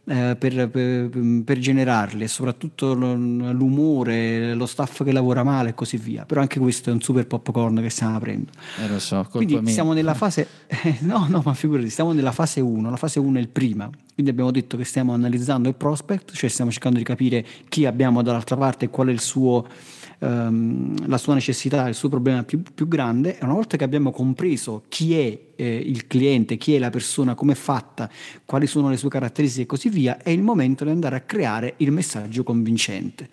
eh, 0.09 0.37
per, 0.39 0.69
per, 0.69 1.09
per, 1.43 1.57
generarli 1.59 2.23
e 2.23 2.27
soprattutto 2.29 2.93
l'umore, 2.93 4.53
lo 4.53 4.65
staff 4.65 5.03
che 5.03 5.11
lavora 5.11 5.43
male 5.43 5.69
e 5.69 5.73
così 5.73 5.97
via, 5.97 6.23
però 6.25 6.39
anche 6.39 6.59
questo 6.59 6.89
è 6.89 6.93
un 6.93 7.01
super 7.01 7.27
popcorn 7.27 7.81
che 7.81 7.89
stiamo 7.89 8.15
aprendo. 8.15 8.51
Eh, 8.81 8.87
lo 8.87 8.99
so, 8.99 9.27
Quindi 9.29 9.59
mia. 9.59 9.73
siamo 9.73 9.91
nella 9.91 10.13
fase, 10.13 10.47
eh, 10.67 10.97
no 11.03 11.27
no 11.27 11.41
ma 11.43 11.53
figurati, 11.53 11.89
stiamo 11.89 12.13
nella 12.13 12.31
fase 12.31 12.61
1, 12.61 12.89
la 12.89 12.95
fase 12.95 13.19
1 13.19 13.37
è 13.37 13.41
il 13.41 13.49
prima, 13.49 13.89
quindi 14.13 14.31
abbiamo 14.31 14.51
detto 14.51 14.77
che 14.77 14.85
stiamo 14.85 15.13
analizzando 15.13 15.67
il 15.67 15.75
prospect, 15.75 16.31
cioè 16.33 16.49
stiamo 16.49 16.71
cercando 16.71 16.97
di 16.97 17.03
capire 17.03 17.45
chi 17.67 17.85
abbiamo 17.85 18.21
dall'altra 18.21 18.55
parte 18.55 18.85
e 18.85 18.89
qual 18.89 19.09
è 19.09 19.17
suo, 19.17 19.67
um, 20.19 21.07
la 21.07 21.17
sua 21.17 21.33
necessità, 21.33 21.87
il 21.87 21.95
suo 21.95 22.09
problema 22.09 22.43
più, 22.43 22.61
più, 22.73 22.87
grande. 22.87 23.37
E 23.37 23.43
una 23.43 23.53
volta 23.53 23.77
che 23.77 23.83
abbiamo 23.83 24.11
compreso 24.11 24.83
chi 24.87 25.17
è 25.17 25.39
eh, 25.55 25.75
il 25.75 26.07
cliente, 26.07 26.57
chi 26.57 26.75
è 26.75 26.79
la 26.79 26.89
persona, 26.89 27.35
come 27.35 27.53
è 27.53 27.55
fatta, 27.55 28.09
quali 28.45 28.67
sono 28.67 28.89
le 28.89 28.97
sue 28.97 29.09
caratteristiche 29.09 29.63
e 29.63 29.67
così 29.67 29.89
via, 29.89 30.17
è 30.17 30.29
il 30.29 30.41
momento 30.41 30.83
di 30.83 30.91
andare 30.91 31.15
a 31.15 31.21
creare 31.21 31.75
il 31.77 31.91
messaggio 31.91 32.43
convincente, 32.43 33.29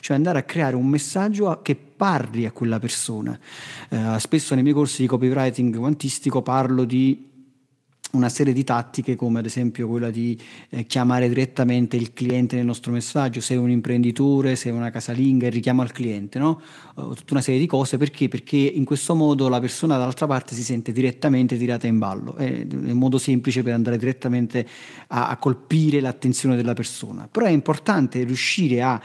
cioè 0.00 0.16
andare 0.16 0.38
a 0.38 0.42
creare 0.42 0.76
un 0.76 0.86
messaggio 0.86 1.60
che 1.62 1.76
parli 1.76 2.46
a 2.46 2.52
quella 2.52 2.78
persona. 2.78 3.38
Eh, 3.88 4.16
spesso 4.18 4.54
nei 4.54 4.62
miei 4.62 4.74
corsi 4.74 5.02
di 5.02 5.08
copywriting 5.08 5.76
quantistico 5.76 6.42
parlo 6.42 6.84
di 6.84 7.27
una 8.12 8.30
serie 8.30 8.54
di 8.54 8.64
tattiche 8.64 9.16
come 9.16 9.40
ad 9.40 9.44
esempio 9.44 9.86
quella 9.86 10.10
di 10.10 10.38
eh, 10.70 10.86
chiamare 10.86 11.28
direttamente 11.28 11.96
il 11.96 12.14
cliente 12.14 12.56
nel 12.56 12.64
nostro 12.64 12.90
messaggio, 12.90 13.40
se 13.40 13.54
è 13.54 13.58
un 13.58 13.70
imprenditore, 13.70 14.56
se 14.56 14.70
è 14.70 14.72
una 14.72 14.90
casalinga, 14.90 15.46
il 15.46 15.52
richiamo 15.52 15.82
al 15.82 15.92
cliente, 15.92 16.38
no? 16.38 16.60
uh, 16.94 17.12
tutta 17.14 17.32
una 17.34 17.42
serie 17.42 17.60
di 17.60 17.66
cose 17.66 17.98
perché? 17.98 18.28
Perché 18.28 18.56
in 18.56 18.84
questo 18.84 19.14
modo 19.14 19.48
la 19.48 19.60
persona 19.60 19.98
dall'altra 19.98 20.26
parte 20.26 20.54
si 20.54 20.62
sente 20.62 20.92
direttamente 20.92 21.58
tirata 21.58 21.86
in 21.86 21.98
ballo, 21.98 22.36
è 22.36 22.66
un 22.70 22.92
modo 22.92 23.18
semplice 23.18 23.62
per 23.62 23.74
andare 23.74 23.98
direttamente 23.98 24.66
a, 25.08 25.28
a 25.28 25.36
colpire 25.36 26.00
l'attenzione 26.00 26.56
della 26.56 26.74
persona, 26.74 27.28
però 27.30 27.44
è 27.44 27.50
importante 27.50 28.22
riuscire 28.24 28.80
a 28.82 29.00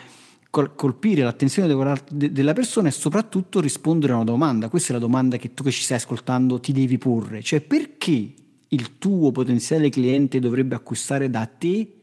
colpire 0.49 1.23
l'attenzione 1.23 1.67
della 2.11 2.53
persona 2.53 2.87
e 2.87 2.91
soprattutto 2.91 3.59
rispondere 3.59 4.13
a 4.13 4.17
una 4.17 4.25
domanda. 4.25 4.69
Questa 4.69 4.91
è 4.91 4.93
la 4.93 4.99
domanda 4.99 5.37
che 5.37 5.55
tu 5.55 5.63
che 5.63 5.71
ci 5.71 5.81
stai 5.81 5.97
ascoltando 5.97 6.59
ti 6.59 6.71
devi 6.71 6.99
porre, 6.99 7.41
cioè 7.41 7.59
perché 7.59 8.33
il 8.73 8.97
tuo 8.97 9.31
potenziale 9.31 9.89
cliente 9.89 10.39
dovrebbe 10.39 10.75
acquistare 10.75 11.29
da 11.29 11.45
te 11.45 11.93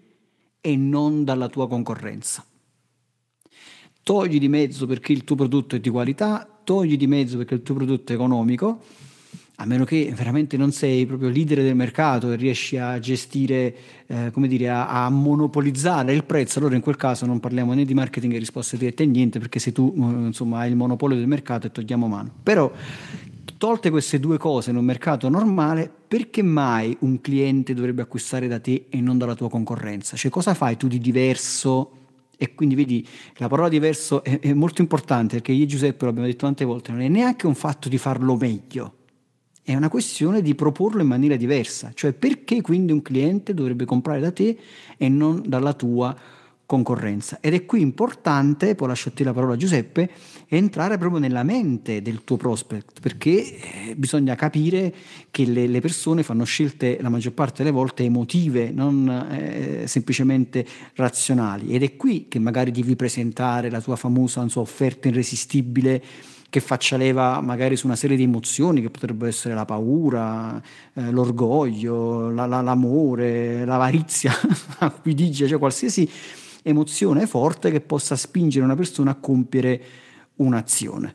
e 0.61 0.77
non 0.77 1.25
dalla 1.25 1.49
tua 1.49 1.69
concorrenza. 1.69 2.45
Togli 4.03 4.39
di 4.39 4.49
mezzo 4.49 4.87
perché 4.87 5.13
il 5.13 5.25
tuo 5.25 5.37
prodotto 5.37 5.77
è 5.77 5.81
di 5.81 5.91
qualità, 5.91 6.61
togli 6.65 6.97
di 6.97 7.07
mezzo 7.07 7.37
perché 7.37 7.55
il 7.55 7.63
tuo 7.63 7.75
prodotto 7.75 8.13
è 8.13 8.15
economico, 8.15 8.83
a 9.57 9.67
meno 9.67 9.85
che 9.85 10.11
veramente 10.17 10.57
non 10.57 10.73
sei 10.73 11.05
proprio 11.05 11.29
leader 11.29 11.61
del 11.61 11.75
mercato 11.75 12.33
e 12.33 12.37
riesci 12.37 12.79
a 12.79 12.99
gestire, 12.99 13.75
eh, 14.07 14.31
come 14.33 14.49
dire, 14.49 14.71
a, 14.71 15.05
a, 15.05 15.11
monopolizzare 15.11 16.15
il 16.15 16.25
prezzo, 16.25 16.61
allora 16.61 16.77
in 16.77 16.81
quel 16.81 16.97
caso 16.97 17.27
non 17.27 17.41
parliamo 17.41 17.75
né 17.75 17.85
di 17.85 17.93
marketing 17.93 18.33
e 18.33 18.39
risposte 18.39 18.79
dirette 18.79 19.05
né 19.05 19.13
niente, 19.13 19.39
perché 19.39 19.59
se 19.59 19.71
tu 19.73 19.93
eh, 19.95 20.27
insomma, 20.29 20.61
hai 20.61 20.71
il 20.71 20.77
monopolio 20.77 21.19
del 21.19 21.27
mercato 21.27 21.67
e 21.67 21.73
togliamo 21.73 22.09
mano. 22.09 22.33
Però 22.43 22.73
tolte 23.61 23.91
queste 23.91 24.19
due 24.19 24.39
cose 24.39 24.71
in 24.71 24.77
un 24.77 24.87
mercato 24.87 25.29
normale, 25.29 25.93
perché 26.09 26.43
mai 26.43 26.97
un 27.01 27.21
cliente 27.21 27.75
dovrebbe 27.75 28.01
acquistare 28.01 28.49
da 28.49 28.59
te 28.59 28.87
e 28.89 29.03
non 29.03 29.19
dalla 29.19 29.35
tua 29.35 29.51
concorrenza? 29.51 30.17
Cioè 30.17 30.31
cosa 30.31 30.55
fai 30.55 30.79
tu 30.79 30.89
di 30.89 30.99
diverso? 30.99 31.91
E 32.39 32.55
quindi 32.55 32.75
vedi, 32.75 33.07
la 33.37 33.49
parola 33.49 33.69
diverso 33.69 34.25
è, 34.25 34.41
è 34.41 34.55
molto 34.55 34.81
importante 34.81 35.35
perché 35.35 35.53
io 35.53 35.65
e 35.65 35.67
Giuseppe 35.67 36.07
l'abbiamo 36.07 36.27
detto 36.27 36.47
tante 36.47 36.65
volte, 36.65 36.91
non 36.91 37.03
è 37.03 37.09
neanche 37.09 37.47
un 37.47 37.55
fatto 37.55 37.91
di 37.91 37.99
farlo 37.99 38.35
meglio, 38.35 38.95
è 39.63 39.75
una 39.75 39.91
questione 39.91 40.41
di 40.41 40.55
proporlo 40.55 41.03
in 41.03 41.09
maniera 41.09 41.37
diversa, 41.37 41.93
cioè 41.93 42.15
perché 42.15 42.63
quindi 42.63 42.93
un 42.93 43.03
cliente 43.03 43.53
dovrebbe 43.53 43.85
comprare 43.85 44.21
da 44.21 44.33
te 44.33 44.57
e 44.97 45.09
non 45.11 45.43
dalla 45.45 45.75
tua 45.75 46.07
concorrenza. 46.09 46.40
Ed 47.41 47.53
è 47.53 47.67
qui 47.67 47.81
importante, 47.81 48.77
poi 48.77 48.87
lascio 48.87 49.11
la 49.17 49.33
parola 49.33 49.57
Giuseppe, 49.57 50.09
entrare 50.47 50.99
proprio 50.99 51.19
nella 51.19 51.43
mente 51.43 52.01
del 52.01 52.23
tuo 52.23 52.37
prospect, 52.37 53.01
perché 53.01 53.89
eh, 53.89 53.95
bisogna 53.97 54.37
capire 54.37 54.95
che 55.33 55.47
le, 55.47 55.67
le, 55.67 55.81
persone 55.81 56.23
fanno 56.23 56.45
scelte 56.45 56.99
la 57.01 57.09
maggior 57.09 57.33
parte 57.33 57.65
delle 57.65 57.75
volte 57.75 58.05
emotive, 58.05 58.71
non 58.71 59.09
eh, 59.09 59.89
semplicemente 59.89 60.65
razionali. 60.95 61.75
Ed 61.75 61.83
è 61.83 61.97
qui 61.97 62.29
che 62.29 62.39
magari 62.39 62.71
devi 62.71 62.95
presentare 62.95 63.69
la 63.69 63.81
tua 63.81 63.97
famosa 63.97 64.47
so, 64.49 64.61
offerta 64.61 65.09
irresistibile 65.09 66.01
che 66.49 66.61
faccia 66.61 66.97
leva 66.97 67.41
magari 67.41 67.77
su 67.77 67.87
una 67.87 67.97
serie 67.97 68.17
di 68.17 68.25
emozioni 68.25 68.81
che 68.81 68.91
potrebbero 68.91 69.29
essere 69.29 69.55
la 69.55 69.65
paura, 69.65 70.61
eh, 70.95 71.11
l'orgoglio, 71.11 72.31
la, 72.31 72.47
la, 72.47 72.61
l'amore, 72.61 73.65
l'avarizia, 73.65 74.33
la 74.79 74.91
cupidigia, 74.91 75.49
cioè 75.49 75.59
qualsiasi 75.59 76.09
emozione 76.63 77.27
forte 77.27 77.71
che 77.71 77.81
possa 77.81 78.17
spingere 78.17 78.65
una 78.65 78.77
persona 78.77 79.13
a 79.13 79.17
compiere 79.17 79.83
un'azione. 80.37 81.15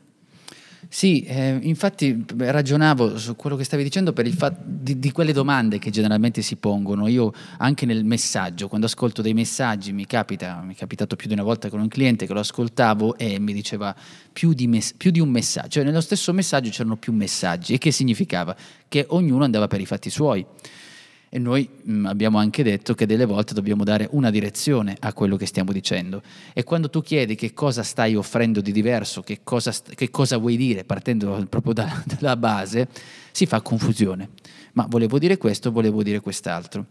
Sì, 0.88 1.22
eh, 1.22 1.58
infatti 1.62 2.24
ragionavo 2.36 3.18
su 3.18 3.34
quello 3.34 3.56
che 3.56 3.64
stavi 3.64 3.82
dicendo 3.82 4.12
per 4.12 4.26
il 4.26 4.34
fatto 4.34 4.62
di, 4.64 4.98
di, 4.98 5.10
quelle 5.10 5.32
domande 5.32 5.78
che 5.78 5.90
generalmente 5.90 6.42
si 6.42 6.56
pongono. 6.56 7.08
Io 7.08 7.32
anche 7.58 7.86
nel 7.86 8.04
messaggio, 8.04 8.68
quando 8.68 8.86
ascolto 8.86 9.20
dei 9.20 9.34
messaggi, 9.34 9.92
mi 9.92 10.06
capita, 10.06 10.60
mi 10.64 10.74
è 10.74 10.76
capitato 10.76 11.16
più 11.16 11.26
di 11.26 11.34
una 11.34 11.42
volta 11.42 11.68
con 11.70 11.80
un 11.80 11.88
cliente 11.88 12.26
che 12.26 12.32
lo 12.32 12.40
ascoltavo 12.40 13.16
e 13.16 13.38
mi 13.40 13.52
diceva 13.52 13.94
più 14.32 14.52
di, 14.52 14.68
mes- 14.68 14.94
più 14.94 15.10
di 15.10 15.18
un 15.18 15.28
messaggio, 15.28 15.68
cioè 15.68 15.84
nello 15.84 16.00
stesso 16.00 16.32
messaggio 16.32 16.70
c'erano 16.70 16.96
più 16.96 17.12
messaggi. 17.12 17.74
E 17.74 17.78
che 17.78 17.90
significava? 17.90 18.54
Che 18.88 19.06
ognuno 19.08 19.42
andava 19.42 19.66
per 19.66 19.80
i 19.80 19.86
fatti 19.86 20.08
suoi. 20.08 20.46
E 21.28 21.38
noi 21.38 21.68
mh, 21.68 21.92
mm, 21.92 22.06
abbiamo 22.06 22.38
anche 22.38 22.62
detto 22.62 22.94
che 22.94 23.06
delle 23.06 23.24
volte 23.24 23.54
dobbiamo 23.54 23.84
dare 23.84 24.08
una 24.12 24.30
direzione 24.30 24.96
a 25.00 25.12
quello 25.12 25.36
che 25.36 25.46
stiamo 25.46 25.72
dicendo. 25.72 26.22
E 26.52 26.64
quando 26.64 26.88
tu 26.88 27.00
chiedi 27.00 27.34
che 27.34 27.52
cosa 27.52 27.82
stai 27.82 28.14
offrendo 28.14 28.60
di 28.60 28.72
diverso, 28.72 29.22
che 29.22 29.40
cosa, 29.42 29.72
che 29.94 30.10
cosa 30.10 30.36
vuoi 30.36 30.56
dire, 30.56 30.84
partendo 30.84 31.44
proprio 31.48 31.72
da, 31.72 32.02
dalla 32.06 32.36
base, 32.36 32.88
si 33.32 33.46
fa 33.46 33.60
confusione. 33.60 34.30
Ma 34.74 34.86
volevo 34.88 35.18
dire 35.18 35.36
questo, 35.36 35.72
volevo 35.72 36.02
dire 36.02 36.20
quest'altro. 36.20 36.86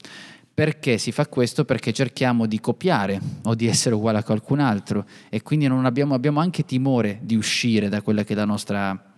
Perché 0.53 0.97
si 0.97 1.11
fa 1.11 1.27
questo? 1.27 1.65
Perché 1.65 1.91
cerchiamo 1.91 2.45
di 2.45 2.61
copiare 2.61 3.19
o 3.43 3.55
di 3.55 3.67
essere 3.67 3.93
uguale 3.93 4.19
a 4.19 4.23
qualcun 4.23 4.59
altro 4.59 5.05
e 5.29 5.41
quindi 5.41 5.65
abbiamo, 5.65 6.13
abbiamo 6.13 6.39
anche 6.39 6.63
timore 6.63 7.19
di 7.21 7.35
uscire 7.35 7.89
da 7.89 8.01
quella 8.01 8.23
che 8.23 8.31
è 8.31 8.35
la 8.37 8.45
nostra 8.45 9.13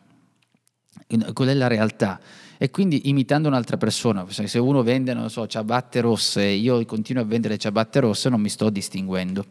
qual 1.34 1.48
è 1.48 1.54
la 1.54 1.68
realtà 1.68 2.20
e 2.58 2.70
quindi 2.70 3.10
imitando 3.10 3.48
un'altra 3.48 3.78
persona, 3.78 4.26
se 4.30 4.60
uno 4.60 4.84
vende, 4.84 5.14
non 5.14 5.30
so, 5.30 5.48
ciabatte 5.48 6.02
rosse 6.02 6.44
io 6.44 6.84
continuo 6.86 7.24
a 7.24 7.26
vendere 7.26 7.58
ciabatte 7.58 8.00
rosse 8.00 8.30
non 8.30 8.42
mi 8.42 8.50
sto 8.50 8.70
distinguendo. 8.70 9.46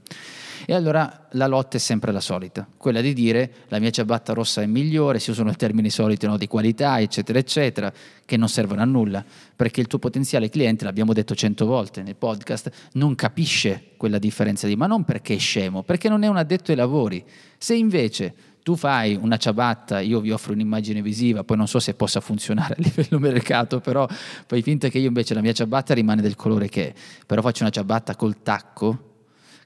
E 0.68 0.74
allora 0.74 1.28
la 1.32 1.46
lotta 1.46 1.76
è 1.76 1.80
sempre 1.80 2.10
la 2.10 2.20
solita, 2.20 2.66
quella 2.76 3.00
di 3.00 3.12
dire 3.12 3.52
la 3.68 3.78
mia 3.78 3.90
ciabatta 3.90 4.32
rossa 4.32 4.62
è 4.62 4.66
migliore, 4.66 5.20
si 5.20 5.30
usano 5.30 5.54
termini 5.54 5.90
soliti 5.90 6.26
no, 6.26 6.36
di 6.36 6.48
qualità, 6.48 7.00
eccetera, 7.00 7.38
eccetera, 7.38 7.92
che 8.24 8.36
non 8.36 8.48
servono 8.48 8.80
a 8.80 8.84
nulla, 8.84 9.24
perché 9.54 9.80
il 9.80 9.86
tuo 9.86 10.00
potenziale 10.00 10.48
cliente, 10.48 10.84
l'abbiamo 10.84 11.12
detto 11.12 11.36
cento 11.36 11.66
volte 11.66 12.02
nel 12.02 12.16
podcast, 12.16 12.70
non 12.94 13.14
capisce 13.14 13.90
quella 13.96 14.18
differenza 14.18 14.66
lì, 14.66 14.74
ma 14.74 14.86
non 14.86 15.04
perché 15.04 15.34
è 15.34 15.38
scemo, 15.38 15.84
perché 15.84 16.08
non 16.08 16.24
è 16.24 16.26
un 16.26 16.36
addetto 16.36 16.72
ai 16.72 16.76
lavori. 16.76 17.24
Se 17.58 17.74
invece 17.74 18.34
tu 18.66 18.74
fai 18.74 19.14
una 19.14 19.36
ciabatta, 19.36 20.00
io 20.00 20.18
vi 20.18 20.32
offro 20.32 20.52
un'immagine 20.52 21.00
visiva, 21.00 21.44
poi 21.44 21.56
non 21.56 21.68
so 21.68 21.78
se 21.78 21.94
possa 21.94 22.20
funzionare 22.20 22.74
a 22.74 22.76
livello 22.82 23.20
mercato, 23.20 23.78
però 23.78 24.08
fai 24.08 24.60
finta 24.60 24.88
che 24.88 24.98
io 24.98 25.06
invece 25.06 25.34
la 25.34 25.40
mia 25.40 25.52
ciabatta 25.52 25.94
rimane 25.94 26.20
del 26.20 26.34
colore 26.34 26.68
che 26.68 26.88
è, 26.88 26.94
però 27.24 27.42
faccio 27.42 27.62
una 27.62 27.70
ciabatta 27.70 28.16
col 28.16 28.42
tacco, 28.42 29.18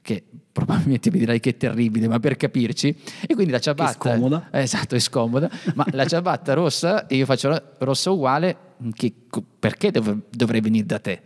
che 0.03 0.23
probabilmente 0.51 1.09
mi 1.09 1.17
dirai 1.17 1.39
che 1.39 1.49
è 1.49 1.57
terribile, 1.57 2.07
ma 2.07 2.19
per 2.19 2.37
capirci, 2.37 2.95
e 3.25 3.33
quindi 3.33 3.51
la 3.51 3.57
ciabatta... 3.57 4.11
È 4.11 4.13
scomoda. 4.13 4.49
Eh, 4.51 4.61
esatto, 4.61 4.93
è 4.93 4.99
scomoda, 4.99 5.49
ma 5.73 5.83
la 5.93 6.05
ciabatta 6.05 6.53
rossa, 6.53 7.07
e 7.07 7.15
io 7.15 7.25
faccio 7.25 7.59
rossa 7.79 8.11
uguale, 8.11 8.55
che, 8.93 9.11
perché 9.57 9.89
dov- 9.89 10.25
dovrei 10.29 10.61
venire 10.61 10.85
da 10.85 10.99
te? 10.99 11.21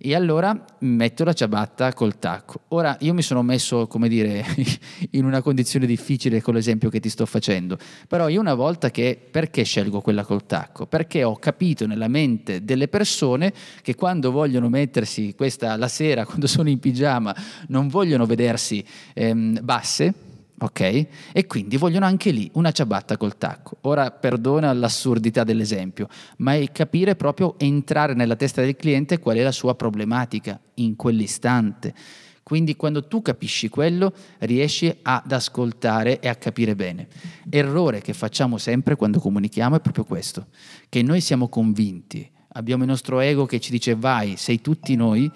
E 0.00 0.14
allora 0.14 0.64
metto 0.80 1.24
la 1.24 1.32
ciabatta 1.32 1.92
col 1.92 2.20
tacco. 2.20 2.60
Ora 2.68 2.96
io 3.00 3.12
mi 3.14 3.22
sono 3.22 3.42
messo, 3.42 3.88
come 3.88 4.08
dire, 4.08 4.44
in 5.10 5.24
una 5.24 5.42
condizione 5.42 5.86
difficile 5.86 6.40
con 6.40 6.54
l'esempio 6.54 6.88
che 6.88 7.00
ti 7.00 7.08
sto 7.08 7.26
facendo, 7.26 7.76
però 8.06 8.28
io 8.28 8.40
una 8.40 8.54
volta 8.54 8.92
che, 8.92 9.18
perché 9.28 9.64
scelgo 9.64 10.00
quella 10.00 10.22
col 10.22 10.46
tacco? 10.46 10.86
Perché 10.86 11.24
ho 11.24 11.36
capito 11.36 11.84
nella 11.86 12.06
mente 12.06 12.64
delle 12.64 12.86
persone 12.86 13.52
che 13.82 13.96
quando 13.96 14.30
vogliono 14.30 14.68
mettersi 14.68 15.34
questa 15.34 15.76
la 15.76 15.88
sera, 15.88 16.24
quando 16.26 16.46
sono 16.46 16.68
in 16.68 16.78
pigiama, 16.78 17.34
non 17.66 17.88
vogliono 17.88 18.24
vedersi 18.24 18.84
ehm, 19.14 19.58
basse, 19.64 20.14
ok? 20.58 21.06
E 21.32 21.46
quindi 21.46 21.76
vogliono 21.76 22.06
anche 22.06 22.30
lì 22.30 22.50
una 22.54 22.72
ciabatta 22.72 23.16
col 23.16 23.38
tacco. 23.38 23.78
Ora 23.82 24.10
perdona 24.10 24.72
l'assurdità 24.72 25.44
dell'esempio, 25.44 26.08
ma 26.38 26.54
è 26.54 26.70
capire 26.72 27.16
proprio 27.16 27.58
entrare 27.58 28.14
nella 28.14 28.36
testa 28.36 28.62
del 28.62 28.76
cliente 28.76 29.18
qual 29.18 29.36
è 29.36 29.42
la 29.42 29.52
sua 29.52 29.74
problematica 29.74 30.60
in 30.74 30.96
quell'istante. 30.96 31.94
Quindi 32.42 32.76
quando 32.76 33.06
tu 33.06 33.20
capisci 33.20 33.68
quello, 33.68 34.10
riesci 34.38 34.94
ad 35.02 35.30
ascoltare 35.30 36.18
e 36.18 36.28
a 36.28 36.34
capire 36.34 36.74
bene. 36.74 37.06
Errore 37.50 38.00
che 38.00 38.14
facciamo 38.14 38.56
sempre 38.56 38.96
quando 38.96 39.20
comunichiamo 39.20 39.76
è 39.76 39.80
proprio 39.80 40.04
questo, 40.04 40.46
che 40.88 41.02
noi 41.02 41.20
siamo 41.20 41.48
convinti, 41.48 42.26
abbiamo 42.52 42.84
il 42.84 42.88
nostro 42.88 43.20
ego 43.20 43.44
che 43.44 43.60
ci 43.60 43.70
dice 43.70 43.94
vai, 43.94 44.36
sei 44.36 44.62
tutti 44.62 44.96
noi, 44.96 45.30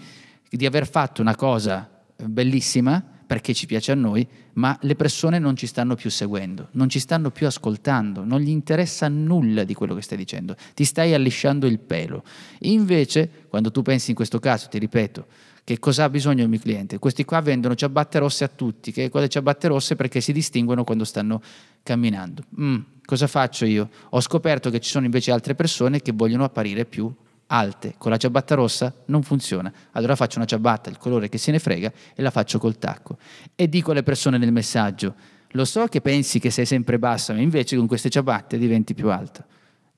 di 0.48 0.64
aver 0.64 0.88
fatto 0.88 1.20
una 1.20 1.36
cosa 1.36 1.86
bellissima, 2.16 3.11
perché 3.32 3.54
ci 3.54 3.64
piace 3.64 3.92
a 3.92 3.94
noi, 3.94 4.28
ma 4.54 4.76
le 4.82 4.94
persone 4.94 5.38
non 5.38 5.56
ci 5.56 5.66
stanno 5.66 5.94
più 5.94 6.10
seguendo, 6.10 6.68
non 6.72 6.90
ci 6.90 6.98
stanno 6.98 7.30
più 7.30 7.46
ascoltando, 7.46 8.24
non 8.24 8.40
gli 8.40 8.50
interessa 8.50 9.08
nulla 9.08 9.64
di 9.64 9.72
quello 9.72 9.94
che 9.94 10.02
stai 10.02 10.18
dicendo, 10.18 10.54
ti 10.74 10.84
stai 10.84 11.14
allisciando 11.14 11.66
il 11.66 11.78
pelo. 11.78 12.24
Invece, 12.58 13.46
quando 13.48 13.70
tu 13.70 13.80
pensi 13.80 14.10
in 14.10 14.16
questo 14.16 14.38
caso, 14.38 14.68
ti 14.68 14.78
ripeto, 14.78 15.26
che 15.64 15.78
cosa 15.78 16.04
ha 16.04 16.10
bisogno 16.10 16.42
il 16.42 16.50
mio 16.50 16.58
cliente? 16.58 16.98
Questi 16.98 17.24
qua 17.24 17.40
vendono 17.40 17.74
ciabatte 17.74 18.18
rosse 18.18 18.44
a 18.44 18.48
tutti, 18.48 18.92
che 18.92 19.08
quelle 19.08 19.30
ciabatte 19.30 19.66
rosse 19.66 19.96
perché 19.96 20.20
si 20.20 20.34
distinguono 20.34 20.84
quando 20.84 21.04
stanno 21.04 21.40
camminando. 21.82 22.42
Mm, 22.60 22.80
cosa 23.02 23.26
faccio 23.26 23.64
io? 23.64 23.88
Ho 24.10 24.20
scoperto 24.20 24.68
che 24.68 24.78
ci 24.78 24.90
sono 24.90 25.06
invece 25.06 25.32
altre 25.32 25.54
persone 25.54 26.02
che 26.02 26.12
vogliono 26.12 26.44
apparire 26.44 26.84
più 26.84 27.10
alte 27.52 27.94
con 27.98 28.10
la 28.10 28.16
ciabatta 28.16 28.54
rossa 28.54 28.92
non 29.06 29.22
funziona. 29.22 29.72
Allora 29.92 30.16
faccio 30.16 30.38
una 30.38 30.46
ciabatta, 30.46 30.88
il 30.90 30.96
colore 30.96 31.28
che 31.28 31.38
se 31.38 31.52
ne 31.52 31.58
frega, 31.58 31.92
e 32.14 32.22
la 32.22 32.30
faccio 32.30 32.58
col 32.58 32.78
tacco. 32.78 33.18
E 33.54 33.68
dico 33.68 33.90
alle 33.92 34.02
persone 34.02 34.38
nel 34.38 34.52
messaggio, 34.52 35.14
lo 35.50 35.64
so 35.64 35.86
che 35.86 36.00
pensi 36.00 36.38
che 36.38 36.50
sei 36.50 36.64
sempre 36.64 36.98
bassa, 36.98 37.34
ma 37.34 37.40
invece 37.40 37.76
con 37.76 37.86
queste 37.86 38.08
ciabatte 38.08 38.56
diventi 38.56 38.94
più 38.94 39.10
alta. 39.10 39.46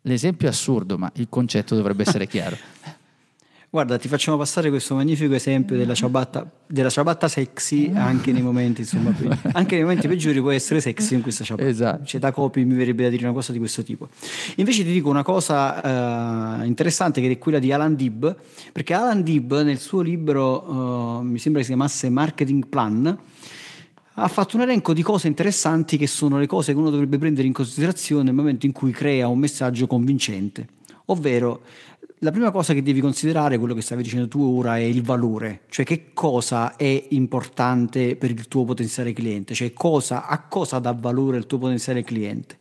L'esempio 0.03 0.49
è 0.49 0.51
assurdo, 0.51 0.99
ma 0.99 1.11
il 1.15 1.29
concetto 1.29 1.75
dovrebbe 1.75 2.03
essere 2.03 2.27
chiaro. 2.27 2.57
Guarda, 3.75 3.99
ti 3.99 4.07
facciamo 4.07 4.37
passare 4.37 4.69
questo 4.69 4.95
magnifico 4.95 5.35
esempio 5.35 5.77
della 5.77 5.95
ciabatta, 5.95 6.49
della 6.65 6.91
ciabatta 6.91 7.27
sexy 7.27 7.91
anche 7.93 8.31
nei 8.31 8.41
momenti, 8.41 8.83
insomma, 8.83 9.13
anche 9.51 9.75
nei 9.75 9.83
momenti 9.83 10.07
peggiori 10.07 10.39
puoi 10.39 10.55
essere 10.55 10.81
sexy 10.81 11.17
in 11.17 11.23
questa 11.23 11.43
ciabatta. 11.43 11.69
Esatto. 11.69 12.05
Cioè, 12.05 12.21
da 12.21 12.31
copy 12.31 12.63
mi 12.63 12.77
verrebbe 12.77 13.03
da 13.03 13.09
dire 13.09 13.25
una 13.25 13.33
cosa 13.33 13.51
di 13.51 13.59
questo 13.59 13.83
tipo. 13.83 14.11
Invece 14.59 14.85
ti 14.85 14.93
dico 14.93 15.09
una 15.09 15.25
cosa 15.25 16.61
uh, 16.61 16.65
interessante 16.65 17.21
che 17.21 17.29
è 17.29 17.37
quella 17.37 17.59
di 17.59 17.73
Alan 17.73 17.97
Dib, 17.97 18.37
perché 18.71 18.95
Alan 18.95 19.25
Dib 19.25 19.63
nel 19.63 19.81
suo 19.81 20.03
libro, 20.03 20.71
uh, 20.71 21.23
mi 21.23 21.41
sembra 21.41 21.61
che 21.61 21.67
si 21.67 21.73
chiamasse 21.75 22.09
Marketing 22.11 22.69
Plan, 22.69 23.19
ha 24.15 24.29
fatto 24.29 24.55
un 24.55 24.63
elenco 24.63 24.93
di 24.93 25.03
cose 25.03 25.27
interessanti 25.27 25.97
che 25.97 26.07
sono 26.07 26.39
le 26.39 26.47
cose 26.47 26.73
che 26.73 26.79
uno 26.79 26.91
dovrebbe 26.91 27.19
prendere 27.19 27.49
in 27.49 27.53
considerazione 27.53 28.23
nel 28.23 28.35
momento 28.35 28.67
in 28.67 28.73
cui 28.73 28.93
crea 28.93 29.27
un 29.27 29.41
messaggio 29.41 29.89
convincente, 29.89 30.69
ovvero 31.07 31.63
la 32.25 32.31
prima 32.31 32.51
cosa 32.51 32.73
che 32.73 32.83
devi 32.83 33.03
considerare, 33.03 33.59
quello 33.59 33.75
che 33.75 33.83
stavi 33.83 34.03
dicendo 34.03 34.29
tu 34.29 34.41
ora, 34.41 34.79
è 34.79 34.81
il 34.81 35.03
valore, 35.03 35.61
cioè 35.69 35.85
che 35.85 36.15
cosa 36.15 36.75
è 36.75 37.07
importante 37.11 38.17
per 38.17 38.31
il 38.31 38.49
tuo 38.49 38.65
potenziale 38.65 39.13
cliente, 39.13 39.53
cioè 39.53 39.75
cosa, 39.75 40.27
a 40.27 40.41
cosa 40.41 40.79
dà 40.79 40.97
valore 40.99 41.37
il 41.37 41.47
tuo 41.47 41.59
potenziale 41.59 42.03
cliente. 42.03 42.57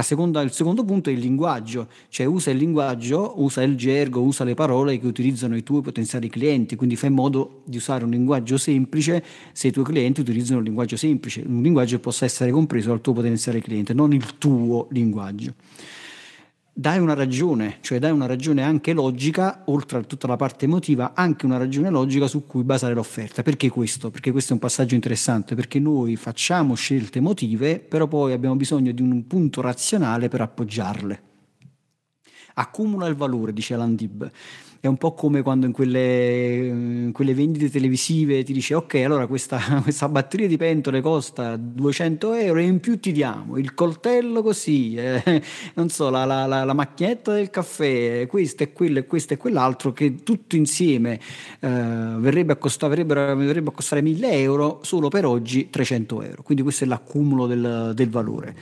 Seconda, 0.00 0.40
il 0.40 0.52
secondo 0.52 0.84
punto 0.84 1.10
è 1.10 1.12
il 1.12 1.18
linguaggio, 1.18 1.88
cioè 2.08 2.26
usa 2.26 2.50
il 2.50 2.58
linguaggio, 2.58 3.34
usa 3.36 3.62
il 3.62 3.76
gergo, 3.76 4.20
usa 4.20 4.44
le 4.44 4.54
parole 4.54 4.98
che 5.00 5.06
utilizzano 5.06 5.56
i 5.56 5.64
tuoi 5.64 5.82
potenziali 5.82 6.28
clienti, 6.28 6.76
quindi 6.76 6.94
fai 6.94 7.08
in 7.08 7.16
modo 7.16 7.62
di 7.64 7.76
usare 7.76 8.04
un 8.04 8.10
linguaggio 8.10 8.56
semplice 8.56 9.22
se 9.52 9.68
i 9.68 9.72
tuoi 9.72 9.84
clienti 9.84 10.20
utilizzano 10.20 10.58
un 10.58 10.64
linguaggio 10.64 10.96
semplice, 10.96 11.42
un 11.44 11.60
linguaggio 11.60 11.96
che 11.96 12.02
possa 12.02 12.24
essere 12.24 12.52
compreso 12.52 12.88
dal 12.90 13.00
tuo 13.00 13.14
potenziale 13.14 13.60
cliente, 13.60 13.94
non 13.94 14.12
il 14.12 14.38
tuo 14.38 14.86
linguaggio 14.90 15.54
dai 16.78 16.98
una 16.98 17.14
ragione, 17.14 17.78
cioè 17.80 17.98
dai 17.98 18.10
una 18.10 18.26
ragione 18.26 18.62
anche 18.62 18.92
logica, 18.92 19.62
oltre 19.66 19.96
a 19.96 20.02
tutta 20.02 20.26
la 20.26 20.36
parte 20.36 20.66
emotiva, 20.66 21.12
anche 21.14 21.46
una 21.46 21.56
ragione 21.56 21.88
logica 21.88 22.26
su 22.26 22.46
cui 22.46 22.64
basare 22.64 22.92
l'offerta. 22.92 23.42
Perché 23.42 23.70
questo? 23.70 24.10
Perché 24.10 24.30
questo 24.30 24.50
è 24.50 24.52
un 24.52 24.58
passaggio 24.58 24.94
interessante, 24.94 25.54
perché 25.54 25.78
noi 25.78 26.16
facciamo 26.16 26.74
scelte 26.74 27.16
emotive, 27.16 27.78
però 27.78 28.06
poi 28.06 28.34
abbiamo 28.34 28.56
bisogno 28.56 28.92
di 28.92 29.00
un 29.00 29.26
punto 29.26 29.62
razionale 29.62 30.28
per 30.28 30.42
appoggiarle. 30.42 31.22
accumula 32.58 33.06
il 33.06 33.14
valore, 33.14 33.54
dice 33.54 33.72
Alan 33.72 33.94
Dib. 33.94 34.30
È 34.78 34.86
un 34.86 34.96
po' 34.96 35.14
come 35.14 35.42
quando 35.42 35.66
in 35.66 35.72
quelle, 35.72 36.66
in 36.66 37.10
quelle 37.12 37.34
vendite 37.34 37.70
televisive 37.70 38.44
ti 38.44 38.52
dice 38.52 38.74
ok, 38.74 38.94
allora 38.96 39.26
questa, 39.26 39.58
questa, 39.82 40.08
batteria 40.08 40.46
di 40.46 40.56
pentole 40.56 41.00
costa 41.00 41.56
200 41.56 42.34
euro 42.34 42.60
e 42.60 42.64
in 42.64 42.80
più 42.80 43.00
ti 43.00 43.12
diamo 43.12 43.56
il 43.56 43.74
coltello 43.74 44.42
così, 44.42 44.94
eh, 44.96 45.42
non 45.74 45.88
so, 45.88 46.10
la, 46.10 46.24
la, 46.24 46.46
la, 46.46 46.64
la, 46.64 46.72
macchinetta 46.74 47.32
del 47.32 47.50
caffè, 47.50 48.26
questo 48.26 48.62
e 48.62 48.72
quello 48.72 48.98
e 48.98 49.06
questo 49.06 49.34
e 49.34 49.36
quell'altro 49.36 49.92
che 49.92 50.22
tutto 50.22 50.56
insieme 50.56 51.18
eh, 51.60 51.68
verrebbe, 51.68 52.52
a 52.52 52.56
costare, 52.56 53.04
verrebbe 53.04 53.70
a 53.70 53.72
costare 53.72 54.02
1000 54.02 54.30
euro, 54.32 54.80
solo 54.82 55.08
per 55.08 55.24
oggi 55.24 55.70
300 55.70 56.22
euro. 56.22 56.42
Quindi 56.42 56.62
questo 56.62 56.84
è 56.84 56.86
l'accumulo 56.86 57.46
del, 57.46 57.92
del 57.94 58.08
valore. 58.10 58.54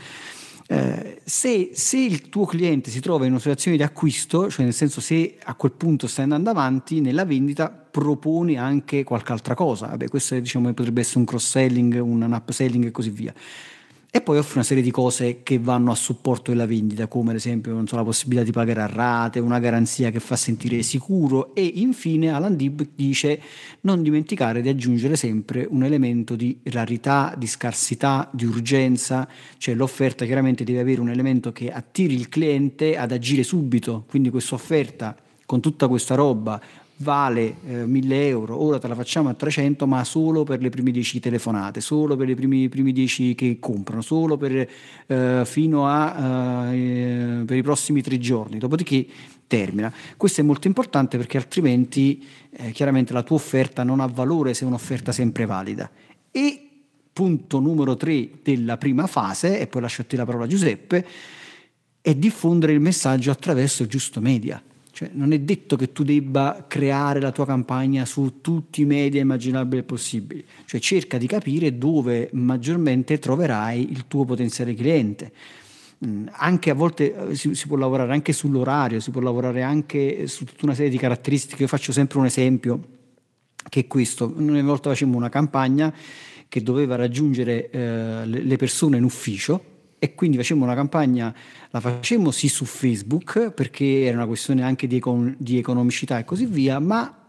Eh, 0.67 1.21
se, 1.25 1.71
se, 1.75 1.99
il 1.99 2.29
tuo 2.29 2.47
cliente 2.47 2.91
si 2.91 3.01
trova 3.01 3.25
in 3.25 3.33
una 3.33 3.41
situazione 3.41 3.77
di 3.77 3.83
acquisto, 3.83 4.51
cioè 4.51 4.65
nel 4.65 4.75
senso 4.75 5.01
se 5.01 5.37
a 5.43 5.55
quel 5.55 5.73
punto 5.73 6.07
stai 6.07 6.25
andando 6.25 6.51
avanti 6.51 7.01
nella 7.01 7.25
vendita, 7.25 7.69
proponi 7.69 8.57
anche 8.57 9.05
qualche 9.05 9.33
altra 9.33 9.55
cosa. 9.55 9.89
Vabbè, 9.89 10.09
questo 10.09 10.39
diciamo, 10.39 10.73
potrebbe 10.73 11.01
essere 11.01 11.19
un 11.19 11.27
cross-selling, 11.27 12.01
un 12.01 12.23
upselling 12.33 12.87
e 12.87 12.91
così 12.91 13.11
via 13.11 13.35
e 14.17 14.21
poi 14.21 14.39
offre 14.39 14.59
una 14.59 14.63
serie 14.63 14.81
di 14.81 14.93
cose 14.93 15.43
che 15.43 15.59
vanno 15.59 15.91
a 15.91 15.97
supporto 15.97 16.53
della 16.53 16.67
vendita, 16.67 17.09
come 17.09 17.31
ad 17.31 17.37
esempio 17.37 17.85
so, 17.85 17.97
la 17.97 18.05
possibilità 18.05 18.45
di 18.45 18.53
pagare 18.53 18.83
a 18.83 18.87
rate, 18.87 19.41
una 19.41 19.59
garanzia 19.59 20.13
che 20.13 20.21
fa 20.21 20.37
sentire 20.37 20.81
sicuro. 20.85 21.53
E 21.53 21.65
infine 21.65 22.31
Alan 22.31 22.55
Dib 22.55 22.87
dice 22.95 23.41
non 23.81 24.03
dimenticare 24.03 24.63
di 24.63 24.69
aggiungere 24.69 25.17
sempre 25.17 25.67
un 25.69 25.83
elemento 25.83 26.37
di 26.37 26.57
rarità, 26.63 27.35
di 27.37 27.49
scarsità, 27.49 28.31
di 28.33 28.45
urgenza, 28.45 29.27
cioè 29.59 29.75
l'offerta 29.75 30.25
chiaramente 30.27 30.63
deve 30.63 30.79
avere 30.79 31.01
un 31.01 31.11
elemento 31.11 31.51
che 31.51 31.73
attiri 31.73 32.15
il 32.15 32.29
cliente 32.29 32.97
ad 32.97 33.11
agire 33.11 33.43
subito, 33.43 34.05
quindi 34.07 34.31
questa 34.31 34.55
offerta 34.55 35.17
con 35.45 35.61
tutta 35.61 35.89
questa 35.89 36.15
roba 36.15 36.61
vale 36.99 37.57
eh, 37.67 37.87
1000 37.87 38.27
euro, 38.29 38.63
ora 38.63 38.79
te 38.79 38.87
la 38.87 38.95
facciamo 38.95 39.29
a 39.29 39.35
300 39.35 39.87
ma 39.87 40.05
solo 40.05 40.45
per 40.45 40.61
le 40.61 40.71
prime 40.71 40.91
10 40.91 41.21
telefonate, 41.21 41.81
solo 41.81 42.17
per 42.17 42.29
i 42.29 42.35
primi, 42.35 42.69
primi 42.69 42.93
10 42.93 43.35
che 43.35 43.59
comprano, 43.59 44.01
solo 44.01 44.37
per, 44.37 44.69
eh, 45.07 45.43
fino 45.45 45.89
a 45.89 46.73
eh, 46.73 47.43
per 47.45 47.57
i 47.57 47.63
prossimi 47.63 48.03
tre 48.03 48.19
giorni, 48.19 48.59
dopodiché 48.59 49.07
termina. 49.47 49.93
Questo 50.17 50.41
è 50.41 50.45
molto 50.45 50.67
importante 50.67 51.17
perché 51.17 51.37
altrimenti 51.37 52.25
eh, 52.51 52.71
chiaramente 52.71 53.13
la 53.13 53.23
tua 53.23 53.37
offerta 53.37 53.83
non 53.83 54.01
ha 54.01 54.07
valore 54.07 54.55
se 54.55 54.65
è 54.65 54.67
un'offerta 54.67 55.13
sempre 55.13 55.47
valida. 55.47 55.91
E 56.31 56.69
punto 57.13 57.61
numero 57.61 57.97
3 57.97 58.31
della 58.43 58.77
prima 58.77 59.07
fase, 59.07 59.61
e 59.61 59.67
poi 59.67 59.83
lascio 59.83 60.03
a 60.03 60.05
te 60.05 60.17
la 60.17 60.25
parola 60.25 60.47
Giuseppe, 60.47 61.07
è 62.01 62.15
diffondere 62.15 62.73
il 62.73 62.81
messaggio 62.81 63.31
attraverso 63.31 63.83
il 63.83 63.89
giusto 63.89 64.21
media. 64.21 64.63
Cioè, 64.95 65.11
non 65.13 65.33
è 65.33 65.41
detto 65.41 65.75
che 65.75 65.91
tu 65.91 66.05
debba 66.05 66.67
creare 66.69 67.19
la 67.21 67.33
tua 67.33 67.45
campagna 67.45 68.05
su 68.05 68.41
tutti 68.41 68.83
i 68.83 68.85
media 68.85 69.21
immaginabili 69.21 69.81
e 69.81 69.83
possibili. 69.83 70.45
Cioè, 70.67 70.79
cerca 70.79 71.19
di 71.19 71.27
capire 71.27 71.77
dove 71.77 72.31
maggiormente 72.35 73.19
troverai 73.19 73.91
il 73.91 74.07
tuo 74.07 74.25
potenziale 74.25 74.73
cliente. 74.73 75.33
Mm, 76.07 76.29
anche 76.31 76.71
a 76.71 76.75
volte 76.75 77.31
eh, 77.31 77.35
si, 77.35 77.57
si, 77.57 77.67
può 77.67 77.77
lavorare 77.77 78.13
anche 78.13 78.33
sull'orario, 78.33 79.01
si 79.01 79.11
può 79.11 79.21
lavorare 79.21 79.63
anche 79.63 80.29
su 80.29 80.45
tutta 80.45 80.65
una 80.65 80.75
serie 80.75 80.93
di 80.93 80.99
caratteristiche. 80.99 81.63
Io 81.63 81.69
faccio 81.69 81.91
sempre 81.91 82.19
un 82.21 82.27
esempio 82.27 82.81
che 83.69 83.81
è 83.81 83.87
questo. 83.89 84.33
Una 84.37 84.63
volta 84.63 84.91
facemmo 84.91 85.17
una 85.17 85.29
campagna 85.29 85.93
che 86.49 86.63
doveva 86.63 86.95
raggiungere 86.95 87.69
eh, 87.69 88.27
le 88.27 88.57
persone 88.57 88.97
in 88.97 89.03
ufficio 89.03 89.73
e 90.05 90.15
quindi 90.15 90.37
facemmo 90.37 90.65
una 90.65 90.75
campagna, 90.75 91.35
la 91.71 91.81
facemmo 91.81 92.31
sì 92.31 92.49
su 92.49 92.67
Facebook 92.67 93.53
perché 93.53 94.03
era 94.03 94.19
una 94.19 94.27
questione 94.27 94.63
anche 94.63 94.87
di, 94.87 94.97
econ- 94.97 95.35
di 95.39 95.57
economicità 95.57 96.19
e 96.19 96.25
così 96.25 96.45
via, 96.45 96.79
ma 96.79 97.24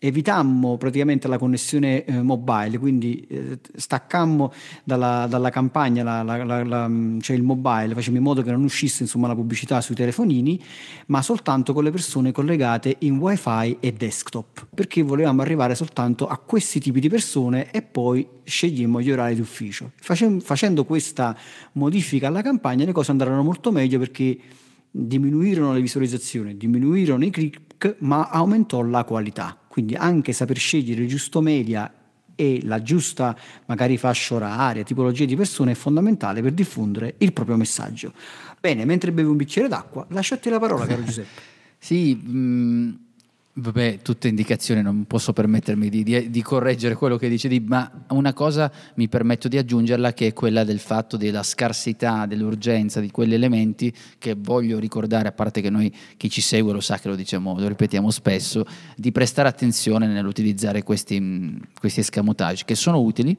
evitammo 0.00 0.76
praticamente 0.76 1.28
la 1.28 1.38
connessione 1.38 2.04
eh, 2.04 2.22
mobile, 2.22 2.78
quindi 2.78 3.26
eh, 3.28 3.58
staccammo 3.74 4.52
dalla, 4.84 5.26
dalla 5.28 5.50
campagna 5.50 6.02
la, 6.02 6.22
la, 6.22 6.64
la, 6.64 6.90
cioè 7.20 7.36
il 7.36 7.42
mobile, 7.42 7.94
facciamo 7.94 8.16
in 8.16 8.22
modo 8.22 8.42
che 8.42 8.50
non 8.50 8.62
uscisse 8.62 9.02
insomma, 9.02 9.26
la 9.26 9.34
pubblicità 9.34 9.80
sui 9.80 9.94
telefonini, 9.94 10.62
ma 11.06 11.22
soltanto 11.22 11.72
con 11.72 11.84
le 11.84 11.90
persone 11.90 12.32
collegate 12.32 12.96
in 13.00 13.18
wifi 13.18 13.78
e 13.80 13.92
desktop, 13.92 14.66
perché 14.74 15.02
volevamo 15.02 15.42
arrivare 15.42 15.74
soltanto 15.74 16.26
a 16.26 16.38
questi 16.38 16.80
tipi 16.80 17.00
di 17.00 17.08
persone 17.08 17.70
e 17.70 17.82
poi 17.82 18.26
scegliemmo 18.44 19.00
gli 19.00 19.10
orari 19.10 19.34
di 19.34 19.40
ufficio. 19.40 19.92
Facem- 19.96 20.40
facendo 20.40 20.84
questa 20.84 21.36
modifica 21.72 22.28
alla 22.28 22.42
campagna 22.42 22.84
le 22.84 22.92
cose 22.92 23.10
andarono 23.10 23.42
molto 23.42 23.72
meglio 23.72 23.98
perché 23.98 24.38
diminuirono 24.90 25.72
le 25.72 25.80
visualizzazioni, 25.80 26.56
diminuirono 26.56 27.24
i 27.24 27.30
click, 27.30 27.96
ma 28.00 28.28
aumentò 28.28 28.82
la 28.82 29.04
qualità. 29.04 29.56
Quindi 29.78 29.94
anche 29.94 30.32
saper 30.32 30.56
scegliere 30.56 31.02
il 31.02 31.08
giusto 31.08 31.40
media 31.40 31.88
e 32.34 32.58
la 32.64 32.82
giusta 32.82 33.38
magari 33.66 33.96
fascia 33.96 34.34
oraria, 34.34 34.82
tipologia 34.82 35.24
di 35.24 35.36
persone 35.36 35.70
è 35.70 35.74
fondamentale 35.76 36.42
per 36.42 36.50
diffondere 36.50 37.14
il 37.18 37.32
proprio 37.32 37.54
messaggio. 37.54 38.12
Bene, 38.58 38.84
mentre 38.84 39.12
bevi 39.12 39.28
un 39.28 39.36
bicchiere 39.36 39.68
d'acqua, 39.68 40.04
lasciati 40.10 40.48
la 40.48 40.58
parola, 40.58 40.84
caro 40.84 41.02
Giuseppe. 41.06 41.28
sì, 41.78 42.12
mh, 42.12 42.98
Vabbè, 43.60 43.98
tutte 44.02 44.28
indicazioni, 44.28 44.82
non 44.82 45.04
posso 45.08 45.32
permettermi 45.32 45.88
di, 45.88 46.04
di, 46.04 46.30
di, 46.30 46.42
correggere 46.42 46.94
quello 46.94 47.16
che 47.16 47.28
dice 47.28 47.48
di, 47.48 47.58
ma 47.58 47.90
una 48.10 48.32
cosa 48.32 48.70
mi 48.94 49.08
permetto 49.08 49.48
di 49.48 49.58
aggiungerla 49.58 50.12
che 50.12 50.28
è 50.28 50.32
quella 50.32 50.62
del 50.62 50.78
fatto 50.78 51.16
della 51.16 51.42
scarsità, 51.42 52.24
dell'urgenza 52.26 53.00
di 53.00 53.10
quegli 53.10 53.34
elementi 53.34 53.92
che 54.16 54.36
voglio 54.38 54.78
ricordare, 54.78 55.26
a 55.26 55.32
parte 55.32 55.60
che 55.60 55.70
noi 55.70 55.92
chi 56.16 56.30
ci 56.30 56.40
segue 56.40 56.72
lo 56.72 56.80
sa 56.80 57.00
che 57.00 57.08
lo 57.08 57.16
diciamo, 57.16 57.58
lo 57.58 57.66
ripetiamo 57.66 58.12
spesso, 58.12 58.64
di 58.94 59.10
prestare 59.10 59.48
attenzione 59.48 60.06
nell'utilizzare 60.06 60.84
questi, 60.84 61.60
questi 61.80 61.98
escamotage 61.98 62.64
che 62.64 62.76
sono 62.76 63.00
utili 63.00 63.36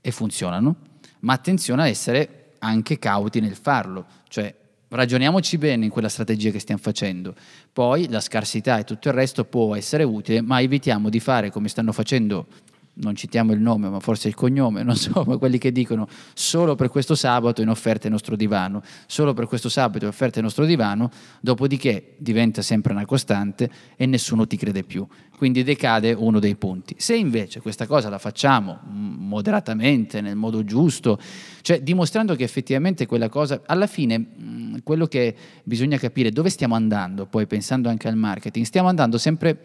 e 0.00 0.10
funzionano, 0.10 0.74
ma 1.18 1.34
attenzione 1.34 1.82
a 1.82 1.88
essere 1.88 2.52
anche 2.60 2.98
cauti 2.98 3.40
nel 3.40 3.56
farlo, 3.56 4.06
cioè 4.28 4.54
ragioniamoci 4.90 5.58
bene 5.58 5.86
in 5.86 5.90
quella 5.90 6.08
strategia 6.08 6.50
che 6.50 6.58
stiamo 6.58 6.80
facendo. 6.80 7.34
Poi 7.72 8.08
la 8.08 8.20
scarsità 8.20 8.78
e 8.78 8.84
tutto 8.84 9.08
il 9.08 9.14
resto 9.14 9.44
può 9.44 9.74
essere 9.74 10.04
utile, 10.04 10.40
ma 10.40 10.60
evitiamo 10.60 11.08
di 11.08 11.20
fare 11.20 11.50
come 11.50 11.68
stanno 11.68 11.92
facendo 11.92 12.46
non 12.94 13.14
citiamo 13.14 13.52
il 13.52 13.60
nome, 13.60 13.88
ma 13.88 14.00
forse 14.00 14.28
il 14.28 14.34
cognome, 14.34 14.82
non 14.84 14.96
so, 14.96 15.24
ma 15.26 15.36
quelli 15.36 15.58
che 15.58 15.72
dicono 15.72 16.08
solo 16.34 16.74
per 16.74 16.88
questo 16.88 17.14
sabato 17.14 17.62
in 17.62 17.68
offerta 17.68 18.06
il 18.06 18.12
nostro 18.12 18.36
divano, 18.36 18.82
solo 19.06 19.32
per 19.34 19.46
questo 19.46 19.68
sabato 19.68 20.04
in 20.04 20.10
offerta 20.10 20.38
il 20.38 20.44
nostro 20.44 20.64
divano, 20.64 21.10
dopodiché 21.40 22.14
diventa 22.18 22.62
sempre 22.62 22.92
una 22.92 23.06
costante 23.06 23.70
e 23.96 24.06
nessuno 24.06 24.46
ti 24.46 24.56
crede 24.56 24.82
più. 24.82 25.06
Quindi 25.36 25.62
decade 25.62 26.12
uno 26.12 26.38
dei 26.38 26.54
punti. 26.56 26.94
Se 26.98 27.14
invece 27.14 27.60
questa 27.60 27.86
cosa 27.86 28.10
la 28.10 28.18
facciamo 28.18 28.80
moderatamente, 28.84 30.20
nel 30.20 30.36
modo 30.36 30.64
giusto, 30.64 31.18
cioè 31.62 31.80
dimostrando 31.80 32.34
che 32.34 32.44
effettivamente 32.44 33.06
quella 33.06 33.30
cosa, 33.30 33.62
alla 33.64 33.86
fine 33.86 34.80
quello 34.82 35.06
che 35.06 35.34
bisogna 35.64 35.96
capire 35.96 36.30
dove 36.30 36.50
stiamo 36.50 36.74
andando, 36.74 37.24
poi 37.24 37.46
pensando 37.46 37.88
anche 37.88 38.08
al 38.08 38.16
marketing, 38.16 38.66
stiamo 38.66 38.88
andando 38.88 39.16
sempre 39.16 39.62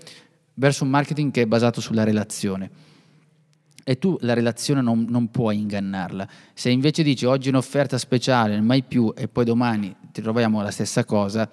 verso 0.53 0.85
un 0.85 0.89
marketing 0.91 1.31
che 1.31 1.41
è 1.41 1.45
basato 1.45 1.81
sulla 1.81 2.05
relazione 2.05 2.93
e 3.87 3.99
tu 3.99 4.17
la 4.21 4.33
relazione 4.33 4.81
non, 4.81 5.05
non, 5.07 5.29
puoi 5.29 5.59
ingannarla. 5.59 6.27
Se 6.55 6.71
invece 6.71 7.03
dici 7.03 7.25
oggi 7.25 7.49
un'offerta 7.49 7.99
speciale, 7.99 8.59
mai 8.59 8.81
più, 8.81 9.13
e 9.15 9.27
poi 9.27 9.45
domani 9.45 9.95
ti 10.11 10.23
troviamo 10.23 10.63
la 10.63 10.71
stessa 10.71 11.05
cosa, 11.05 11.47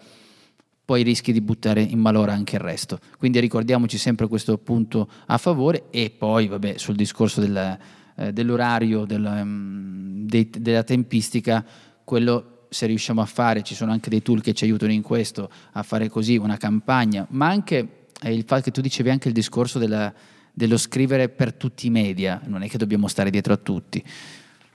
poi 0.82 1.02
rischi 1.02 1.30
di 1.30 1.42
buttare 1.42 1.82
in 1.82 1.98
malora 1.98 2.32
anche 2.32 2.56
il 2.56 2.62
resto. 2.62 2.98
Quindi 3.18 3.38
ricordiamoci 3.38 3.98
sempre 3.98 4.28
questo 4.28 4.56
punto 4.56 5.10
a 5.26 5.36
favore 5.36 5.90
e 5.90 6.08
poi 6.08 6.46
vabbè, 6.46 6.78
sul 6.78 6.96
discorso 6.96 7.42
della, 7.42 7.78
eh, 8.16 8.32
dell'orario, 8.32 9.04
della, 9.04 9.42
um, 9.42 10.24
dei, 10.24 10.48
della 10.48 10.84
tempistica, 10.84 11.62
quello 12.02 12.66
se 12.70 12.86
riusciamo 12.86 13.20
a 13.20 13.26
fare, 13.26 13.62
ci 13.62 13.74
sono 13.74 13.92
anche 13.92 14.08
dei 14.08 14.22
tool 14.22 14.40
che 14.40 14.54
ci 14.54 14.64
aiutano 14.64 14.92
in 14.92 15.02
questo, 15.02 15.50
a 15.72 15.82
fare 15.82 16.08
così 16.08 16.38
una 16.38 16.56
campagna, 16.56 17.26
ma 17.28 17.48
anche 17.48 18.06
eh, 18.22 18.32
il 18.32 18.44
fatto 18.46 18.62
che 18.62 18.70
tu 18.70 18.80
dicevi 18.80 19.10
anche 19.10 19.28
il 19.28 19.34
discorso 19.34 19.78
della 19.78 20.10
dello 20.52 20.76
scrivere 20.76 21.28
per 21.28 21.54
tutti 21.54 21.86
i 21.86 21.90
media, 21.90 22.40
non 22.44 22.62
è 22.62 22.68
che 22.68 22.76
dobbiamo 22.76 23.08
stare 23.08 23.30
dietro 23.30 23.54
a 23.54 23.56
tutti. 23.56 24.04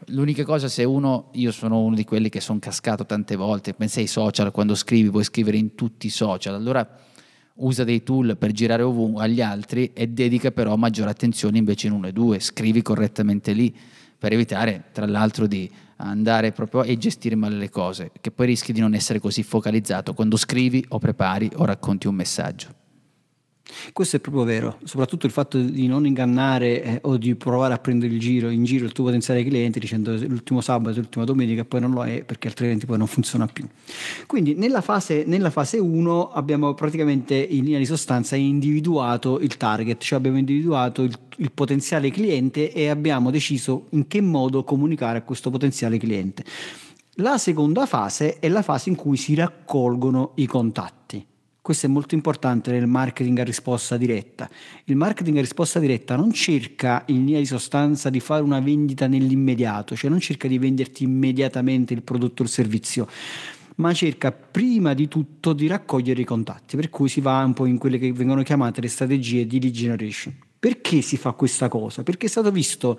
L'unica 0.07 0.43
cosa 0.43 0.67
se 0.67 0.83
uno, 0.83 1.29
io 1.33 1.51
sono 1.51 1.81
uno 1.81 1.95
di 1.95 2.03
quelli 2.03 2.29
che 2.29 2.39
sono 2.39 2.59
cascato 2.59 3.05
tante 3.05 3.35
volte, 3.35 3.73
pensa 3.73 3.99
ai 3.99 4.07
social, 4.07 4.51
quando 4.51 4.75
scrivi 4.75 5.09
vuoi 5.09 5.23
scrivere 5.23 5.57
in 5.57 5.75
tutti 5.75 6.07
i 6.07 6.11
social, 6.11 6.55
allora 6.55 6.87
usa 7.55 7.83
dei 7.83 8.03
tool 8.03 8.37
per 8.37 8.51
girare 8.51 8.83
ovunque 8.83 9.23
agli 9.23 9.41
altri 9.41 9.91
e 9.93 10.07
dedica 10.07 10.51
però 10.51 10.75
maggiore 10.75 11.09
attenzione 11.09 11.57
invece 11.57 11.87
in 11.87 11.93
uno 11.93 12.07
e 12.07 12.13
due, 12.13 12.39
scrivi 12.39 12.81
correttamente 12.81 13.53
lì 13.53 13.75
per 14.17 14.33
evitare 14.33 14.85
tra 14.91 15.05
l'altro 15.05 15.47
di 15.47 15.69
andare 15.97 16.51
proprio 16.51 16.83
e 16.83 16.97
gestire 16.97 17.35
male 17.35 17.55
le 17.55 17.69
cose, 17.69 18.11
che 18.21 18.31
poi 18.31 18.47
rischi 18.47 18.73
di 18.73 18.79
non 18.79 18.93
essere 18.93 19.19
così 19.19 19.43
focalizzato 19.43 20.13
quando 20.13 20.37
scrivi 20.37 20.83
o 20.89 20.99
prepari 20.99 21.49
o 21.55 21.65
racconti 21.65 22.07
un 22.07 22.15
messaggio. 22.15 22.85
Questo 23.91 24.15
è 24.15 24.19
proprio 24.19 24.43
vero, 24.43 24.77
soprattutto 24.83 25.25
il 25.25 25.31
fatto 25.31 25.59
di 25.59 25.87
non 25.87 26.05
ingannare 26.05 26.83
eh, 26.83 26.99
o 27.03 27.17
di 27.17 27.35
provare 27.35 27.73
a 27.73 27.77
prendere 27.77 28.13
il 28.13 28.19
giro, 28.19 28.49
in 28.49 28.63
giro 28.63 28.85
il 28.85 28.91
tuo 28.91 29.05
potenziale 29.05 29.43
cliente 29.43 29.79
dicendo 29.79 30.15
l'ultimo 30.15 30.61
sabato, 30.61 30.97
l'ultima 30.97 31.25
domenica, 31.25 31.65
poi 31.65 31.81
non 31.81 31.91
lo 31.91 32.03
è 32.03 32.23
perché 32.23 32.47
altrimenti 32.47 32.85
poi 32.85 32.97
non 32.97 33.07
funziona 33.07 33.45
più. 33.47 33.67
Quindi 34.25 34.55
nella 34.55 34.81
fase, 34.81 35.23
nella 35.25 35.49
fase 35.49 35.77
1 35.77 36.31
abbiamo 36.31 36.73
praticamente 36.73 37.35
in 37.35 37.65
linea 37.65 37.79
di 37.79 37.85
sostanza 37.85 38.35
individuato 38.35 39.39
il 39.39 39.57
target, 39.57 40.01
cioè 40.01 40.17
abbiamo 40.17 40.37
individuato 40.37 41.03
il, 41.03 41.17
il 41.37 41.51
potenziale 41.51 42.09
cliente 42.09 42.71
e 42.71 42.87
abbiamo 42.89 43.31
deciso 43.31 43.87
in 43.91 44.07
che 44.07 44.21
modo 44.21 44.63
comunicare 44.63 45.17
a 45.17 45.21
questo 45.23 45.49
potenziale 45.49 45.97
cliente. 45.97 46.43
La 47.19 47.37
seconda 47.37 47.85
fase 47.85 48.39
è 48.39 48.47
la 48.47 48.61
fase 48.61 48.89
in 48.89 48.95
cui 48.95 49.17
si 49.17 49.33
raccolgono 49.33 50.33
i 50.35 50.45
contatti. 50.45 51.25
Questo 51.67 51.87
è 51.87 51.89
molto 51.89 52.15
importante 52.15 52.71
nel 52.71 52.87
marketing 52.87 53.39
a 53.39 53.43
risposta 53.43 53.97
diretta. 53.97 54.49
Il 54.85 54.95
marketing 54.95 55.35
a 55.35 55.41
risposta 55.41 55.79
diretta 55.79 56.15
non 56.15 56.31
cerca 56.31 57.03
in 57.07 57.25
linea 57.25 57.39
di 57.41 57.45
sostanza 57.45 58.09
di 58.09 58.21
fare 58.21 58.41
una 58.41 58.61
vendita 58.61 59.05
nell'immediato, 59.05 59.93
cioè 59.93 60.09
non 60.09 60.21
cerca 60.21 60.47
di 60.47 60.59
venderti 60.59 61.03
immediatamente 61.03 61.93
il 61.93 62.03
prodotto 62.03 62.41
o 62.41 62.45
il 62.45 62.51
servizio, 62.51 63.05
ma 63.75 63.93
cerca 63.93 64.31
prima 64.31 64.93
di 64.93 65.09
tutto 65.09 65.51
di 65.51 65.67
raccogliere 65.67 66.21
i 66.21 66.23
contatti, 66.23 66.77
per 66.77 66.89
cui 66.89 67.09
si 67.09 67.19
va 67.19 67.43
un 67.43 67.51
po' 67.51 67.65
in 67.65 67.77
quelle 67.77 67.97
che 67.97 68.13
vengono 68.13 68.43
chiamate 68.43 68.79
le 68.79 68.87
strategie 68.87 69.45
di 69.45 69.59
lead 69.59 69.73
generation. 69.73 70.33
Perché 70.57 71.01
si 71.01 71.17
fa 71.17 71.33
questa 71.33 71.67
cosa? 71.67 72.01
Perché 72.01 72.27
è 72.27 72.29
stato 72.29 72.49
visto 72.49 72.97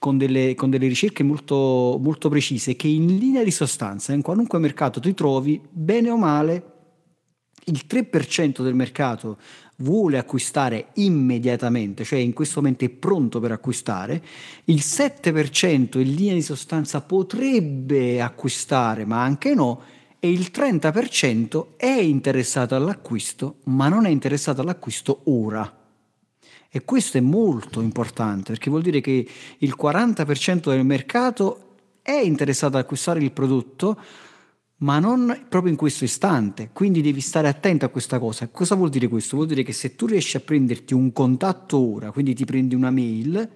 con 0.00 0.18
delle, 0.18 0.56
con 0.56 0.68
delle 0.68 0.88
ricerche 0.88 1.22
molto, 1.22 1.96
molto 2.02 2.28
precise 2.28 2.74
che 2.74 2.88
in 2.88 3.18
linea 3.18 3.44
di 3.44 3.52
sostanza, 3.52 4.12
in 4.12 4.22
qualunque 4.22 4.58
mercato 4.58 4.98
ti 4.98 5.14
trovi, 5.14 5.60
bene 5.70 6.10
o 6.10 6.16
male, 6.16 6.78
il 7.70 7.84
3% 7.88 8.62
del 8.62 8.74
mercato 8.74 9.38
vuole 9.76 10.18
acquistare 10.18 10.88
immediatamente, 10.94 12.04
cioè 12.04 12.18
in 12.18 12.32
questo 12.32 12.60
momento 12.60 12.84
è 12.84 12.90
pronto 12.90 13.40
per 13.40 13.52
acquistare, 13.52 14.22
il 14.64 14.82
7% 14.84 15.98
in 15.98 16.14
linea 16.14 16.34
di 16.34 16.42
sostanza 16.42 17.00
potrebbe 17.00 18.20
acquistare, 18.20 19.04
ma 19.04 19.22
anche 19.22 19.54
no, 19.54 19.82
e 20.18 20.30
il 20.30 20.50
30% 20.52 21.76
è 21.76 21.86
interessato 21.86 22.74
all'acquisto, 22.74 23.56
ma 23.64 23.88
non 23.88 24.04
è 24.04 24.10
interessato 24.10 24.60
all'acquisto 24.60 25.22
ora. 25.24 25.78
E 26.72 26.84
questo 26.84 27.16
è 27.16 27.20
molto 27.20 27.80
importante 27.80 28.52
perché 28.52 28.70
vuol 28.70 28.82
dire 28.82 29.00
che 29.00 29.26
il 29.58 29.74
40% 29.80 30.70
del 30.70 30.84
mercato 30.84 31.76
è 32.02 32.12
interessato 32.12 32.76
ad 32.76 32.82
acquistare 32.82 33.20
il 33.20 33.32
prodotto, 33.32 33.98
ma 34.80 34.98
non 34.98 35.46
proprio 35.48 35.70
in 35.70 35.78
questo 35.78 36.04
istante. 36.04 36.70
Quindi 36.72 37.00
devi 37.00 37.20
stare 37.20 37.48
attento 37.48 37.84
a 37.84 37.88
questa 37.88 38.18
cosa. 38.18 38.48
Cosa 38.48 38.74
vuol 38.74 38.90
dire 38.90 39.08
questo? 39.08 39.36
Vuol 39.36 39.48
dire 39.48 39.62
che 39.62 39.72
se 39.72 39.96
tu 39.96 40.06
riesci 40.06 40.36
a 40.36 40.40
prenderti 40.40 40.94
un 40.94 41.12
contatto 41.12 41.78
ora, 41.78 42.10
quindi 42.12 42.34
ti 42.34 42.44
prendi 42.44 42.74
una 42.74 42.90
mail, 42.90 43.48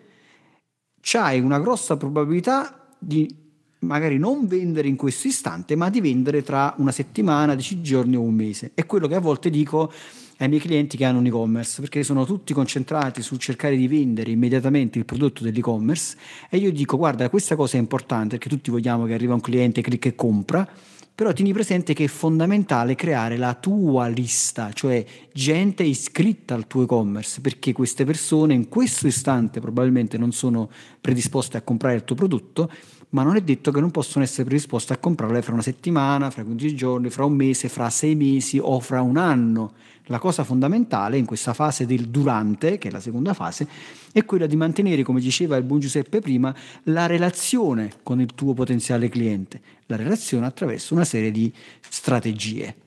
c'hai 1.00 1.40
una 1.40 1.58
grossa 1.58 1.96
probabilità 1.96 2.88
di 2.98 3.42
magari 3.80 4.18
non 4.18 4.46
vendere 4.46 4.88
in 4.88 4.96
questo 4.96 5.28
istante, 5.28 5.76
ma 5.76 5.90
di 5.90 6.00
vendere 6.00 6.42
tra 6.42 6.74
una 6.78 6.92
settimana, 6.92 7.54
dieci 7.54 7.82
giorni 7.82 8.16
o 8.16 8.22
un 8.22 8.34
mese. 8.34 8.72
È 8.74 8.87
quello 8.87 9.06
che 9.06 9.14
a 9.14 9.20
volte 9.20 9.50
dico 9.50 9.92
ai 10.38 10.48
miei 10.48 10.60
clienti 10.60 10.96
che 10.96 11.04
hanno 11.04 11.18
un 11.18 11.26
e-commerce, 11.26 11.80
perché 11.80 12.02
sono 12.02 12.24
tutti 12.24 12.52
concentrati 12.52 13.22
sul 13.22 13.38
cercare 13.38 13.76
di 13.76 13.87
vendere 13.87 14.30
immediatamente 14.30 14.98
il 14.98 15.04
prodotto 15.04 15.44
dell'e-commerce 15.44 16.16
e 16.48 16.56
io 16.56 16.72
dico 16.72 16.96
guarda 16.96 17.28
questa 17.28 17.54
cosa 17.54 17.76
è 17.76 17.80
importante 17.80 18.37
perché 18.37 18.48
tutti 18.48 18.70
vogliamo 18.70 19.04
che 19.06 19.14
arriva 19.14 19.34
un 19.34 19.40
cliente, 19.40 19.80
clicca 19.80 20.08
e 20.08 20.14
compra, 20.14 20.68
però 21.14 21.33
tieni 21.33 21.53
presente 21.53 21.94
che 21.94 22.05
è 22.05 22.09
fondamentale 22.09 22.96
creare 22.96 23.37
la 23.37 23.55
tua 23.55 24.09
lista, 24.09 24.72
cioè 24.72 25.05
gente 25.33 25.85
iscritta 25.85 26.55
al 26.55 26.66
tuo 26.66 26.83
e-commerce, 26.83 27.40
perché 27.40 27.72
queste 27.72 28.05
persone 28.05 28.55
in 28.55 28.68
questo 28.68 29.07
istante 29.07 29.61
probabilmente 29.61 30.18
non 30.18 30.33
sono 30.33 30.68
predisposte 31.00 31.57
a 31.57 31.62
comprare 31.62 31.94
il 31.94 32.05
tuo 32.05 32.16
prodotto, 32.16 32.68
ma 33.11 33.22
non 33.22 33.37
è 33.37 33.42
detto 33.42 33.70
che 33.70 33.79
non 33.79 33.92
possono 33.92 34.24
essere 34.24 34.42
predisposte 34.42 34.92
a 34.92 34.98
comprarle 34.98 35.40
fra 35.40 35.53
una 35.53 35.62
settimana, 35.62 36.31
fra 36.31 36.42
15 36.42 36.74
giorni, 36.74 37.11
fra 37.11 37.24
un 37.24 37.35
mese, 37.35 37.68
fra 37.68 37.88
sei 37.90 38.16
mesi 38.16 38.59
o 38.61 38.81
fra 38.81 39.00
un 39.00 39.16
anno. 39.16 39.74
La 40.08 40.18
cosa 40.18 40.44
fondamentale 40.44 41.16
in 41.16 41.24
questa 41.24 41.54
fase 41.54 41.86
del 41.86 42.08
durante, 42.08 42.76
che 42.76 42.88
è 42.88 42.90
la 42.90 43.00
seconda 43.00 43.32
fase, 43.32 43.66
è 44.12 44.24
quella 44.26 44.46
di 44.46 44.54
mantenere, 44.54 45.02
come 45.02 45.20
diceva 45.20 45.56
il 45.56 45.64
buon 45.64 45.80
Giuseppe 45.80 46.20
prima, 46.20 46.54
la 46.84 47.06
relazione 47.06 47.90
con 48.02 48.20
il 48.20 48.34
tuo 48.34 48.52
potenziale 48.52 49.08
cliente, 49.08 49.60
la 49.86 49.96
relazione 49.96 50.44
attraverso 50.44 50.92
una 50.92 51.04
serie 51.04 51.30
di 51.30 51.50
strategie. 51.88 52.83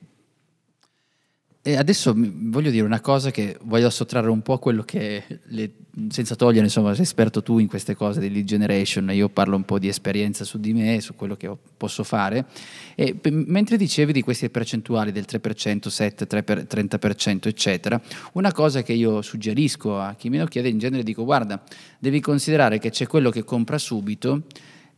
E 1.68 1.76
adesso 1.76 2.14
voglio 2.16 2.70
dire 2.70 2.86
una 2.86 3.02
cosa 3.02 3.30
che 3.30 3.58
voglio 3.64 3.90
sottrarre 3.90 4.30
un 4.30 4.40
po' 4.40 4.54
a 4.54 4.58
quello 4.58 4.84
che, 4.84 5.22
le, 5.48 5.70
senza 6.08 6.34
togliere, 6.34 6.64
insomma, 6.64 6.94
sei 6.94 7.02
esperto 7.02 7.42
tu 7.42 7.58
in 7.58 7.66
queste 7.66 7.94
cose 7.94 8.20
di 8.20 8.30
lead 8.30 8.46
generation, 8.46 9.10
io 9.12 9.28
parlo 9.28 9.54
un 9.54 9.66
po' 9.66 9.78
di 9.78 9.86
esperienza 9.86 10.44
su 10.44 10.58
di 10.58 10.72
me, 10.72 11.02
su 11.02 11.14
quello 11.14 11.36
che 11.36 11.54
posso 11.76 12.04
fare. 12.04 12.46
E 12.94 13.20
mentre 13.28 13.76
dicevi 13.76 14.14
di 14.14 14.22
queste 14.22 14.48
percentuali 14.48 15.12
del 15.12 15.26
3%, 15.28 15.88
7, 15.88 16.26
3 16.26 16.44
30%, 16.46 17.48
eccetera, 17.48 18.00
una 18.32 18.52
cosa 18.52 18.82
che 18.82 18.94
io 18.94 19.20
suggerisco 19.20 20.00
a 20.00 20.14
chi 20.14 20.30
me 20.30 20.38
lo 20.38 20.46
chiede 20.46 20.70
in 20.70 20.78
genere 20.78 21.02
dico, 21.02 21.22
guarda, 21.24 21.62
devi 21.98 22.20
considerare 22.20 22.78
che 22.78 22.88
c'è 22.88 23.06
quello 23.06 23.28
che 23.28 23.44
compra 23.44 23.76
subito 23.76 24.44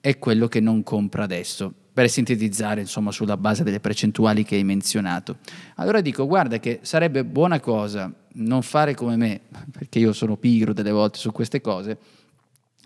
e 0.01 0.21
quello 0.21 0.47
che 0.47 0.61
non 0.61 0.85
compra 0.85 1.25
adesso 1.25 1.80
per 1.93 2.09
sintetizzare 2.09 2.81
insomma 2.81 3.11
sulla 3.11 3.37
base 3.37 3.65
delle 3.65 3.81
percentuali 3.81 4.45
che 4.45 4.57
hai 4.57 4.65
menzionato. 4.65 5.39
Allora 5.77 6.01
dico, 6.01 6.27
guarda 6.27 6.59
che 6.59 6.81
sarebbe 6.83 7.25
buona 7.25 7.61
cosa 7.61 8.13
non 8.35 8.63
fare 8.63 8.95
come 8.95 9.17
me, 9.17 9.41
perché 9.71 9.99
io 9.99 10.13
sono 10.13 10.37
pigro 10.37 10.73
delle 10.73 10.93
volte 10.93 11.19
su 11.19 11.33
queste 11.33 11.61
cose, 11.61 11.99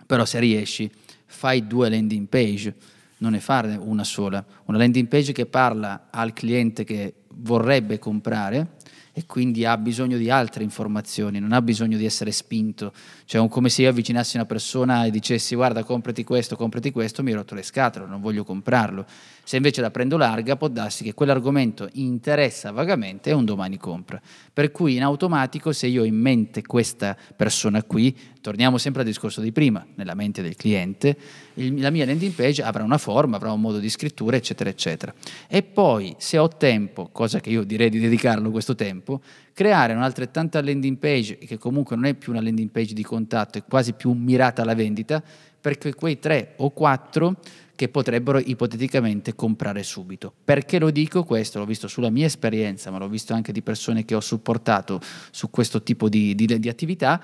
però 0.05 0.25
se 0.25 0.39
riesci 0.39 0.89
fai 1.25 1.67
due 1.67 1.89
landing 1.89 2.27
page, 2.27 2.75
non 3.17 3.31
ne 3.31 3.39
farne 3.39 3.75
una 3.75 4.03
sola, 4.03 4.43
una 4.65 4.77
landing 4.77 5.07
page 5.07 5.31
che 5.31 5.45
parla 5.45 6.07
al 6.11 6.33
cliente 6.33 6.83
che 6.83 7.13
vorrebbe 7.37 7.99
comprare 7.99 8.75
e 9.17 9.25
quindi 9.25 9.63
ha 9.63 9.77
bisogno 9.77 10.17
di 10.17 10.29
altre 10.29 10.65
informazioni, 10.65 11.39
non 11.39 11.53
ha 11.53 11.61
bisogno 11.61 11.95
di 11.97 12.03
essere 12.03 12.33
spinto. 12.33 12.91
Cioè, 13.23 13.47
come 13.47 13.69
se 13.69 13.83
io 13.83 13.89
avvicinassi 13.89 14.35
una 14.35 14.45
persona 14.45 15.05
e 15.05 15.09
dicessi 15.09 15.55
guarda, 15.55 15.85
comprati 15.85 16.25
questo, 16.25 16.57
comprati 16.57 16.91
questo, 16.91 17.23
mi 17.23 17.31
rotto 17.31 17.55
le 17.55 17.63
scatole, 17.63 18.07
non 18.07 18.19
voglio 18.19 18.43
comprarlo. 18.43 19.05
Se 19.47 19.57
invece 19.57 19.79
la 19.79 19.91
prendo 19.91 20.17
larga, 20.17 20.55
può 20.55 20.69
darsi 20.69 21.03
che 21.03 21.13
quell'argomento 21.13 21.87
interessa 21.93 22.71
vagamente 22.71 23.29
e 23.29 23.33
un 23.33 23.45
domani 23.45 23.77
compra. 23.77 24.19
Per 24.51 24.71
cui 24.71 24.95
in 24.95 25.03
automatico, 25.03 25.71
se 25.71 25.85
io 25.85 26.01
ho 26.01 26.05
in 26.05 26.15
mente 26.15 26.63
questa 26.63 27.15
persona 27.35 27.83
qui, 27.83 28.17
torniamo 28.41 28.79
sempre 28.79 29.01
al 29.01 29.07
discorso 29.07 29.41
di 29.41 29.51
prima, 29.51 29.85
nella 29.93 30.15
mente 30.15 30.41
del 30.41 30.55
cliente, 30.55 31.15
il, 31.55 31.79
la 31.79 31.91
mia 31.91 32.07
landing 32.07 32.33
page 32.33 32.63
avrà 32.63 32.83
una 32.83 32.97
forma, 32.97 33.35
avrà 33.35 33.51
un 33.51 33.61
modo 33.61 33.77
di 33.77 33.87
scrittura, 33.87 34.35
eccetera, 34.35 34.67
eccetera. 34.67 35.13
E 35.47 35.61
poi, 35.61 36.15
se 36.17 36.39
ho 36.39 36.47
tempo, 36.47 37.09
cosa 37.11 37.39
che 37.39 37.51
io 37.51 37.63
direi 37.63 37.91
di 37.91 37.99
dedicarlo 37.99 38.49
questo 38.49 38.73
tempo, 38.73 39.21
creare 39.53 39.93
un'altrettanta 39.93 40.59
landing 40.59 40.97
page, 40.97 41.37
che 41.37 41.59
comunque 41.59 41.95
non 41.95 42.05
è 42.05 42.15
più 42.15 42.31
una 42.31 42.41
landing 42.41 42.71
page 42.71 42.95
di 42.95 43.03
contatto, 43.03 43.59
è 43.59 43.63
quasi 43.63 43.93
più 43.93 44.11
mirata 44.13 44.63
alla 44.63 44.73
vendita, 44.73 45.21
perché 45.61 45.93
quei 45.93 46.17
tre 46.17 46.53
o 46.57 46.71
quattro 46.71 47.37
che 47.75 47.89
potrebbero 47.89 48.39
ipoteticamente 48.39 49.35
comprare 49.35 49.83
subito. 49.83 50.33
Perché 50.43 50.79
lo 50.79 50.91
dico 50.91 51.23
questo? 51.23 51.59
L'ho 51.59 51.65
visto 51.65 51.87
sulla 51.87 52.09
mia 52.09 52.25
esperienza, 52.25 52.89
ma 52.89 52.97
l'ho 52.97 53.09
visto 53.09 53.33
anche 53.33 53.51
di 53.51 53.61
persone 53.61 54.05
che 54.05 54.15
ho 54.15 54.21
supportato 54.21 54.99
su 55.31 55.49
questo 55.49 55.83
tipo 55.83 56.09
di, 56.09 56.33
di, 56.35 56.59
di 56.59 56.69
attività 56.69 57.21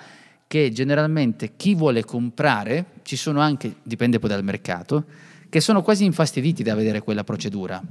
che 0.51 0.69
generalmente 0.73 1.53
chi 1.55 1.75
vuole 1.75 2.03
comprare, 2.03 2.85
ci 3.03 3.15
sono 3.15 3.39
anche, 3.39 3.75
dipende 3.83 4.19
poi 4.19 4.29
dal 4.29 4.43
mercato, 4.43 5.05
che 5.47 5.61
sono 5.61 5.81
quasi 5.81 6.03
infastiditi 6.03 6.61
da 6.61 6.75
vedere 6.75 7.01
quella 7.01 7.23
procedura, 7.23 7.81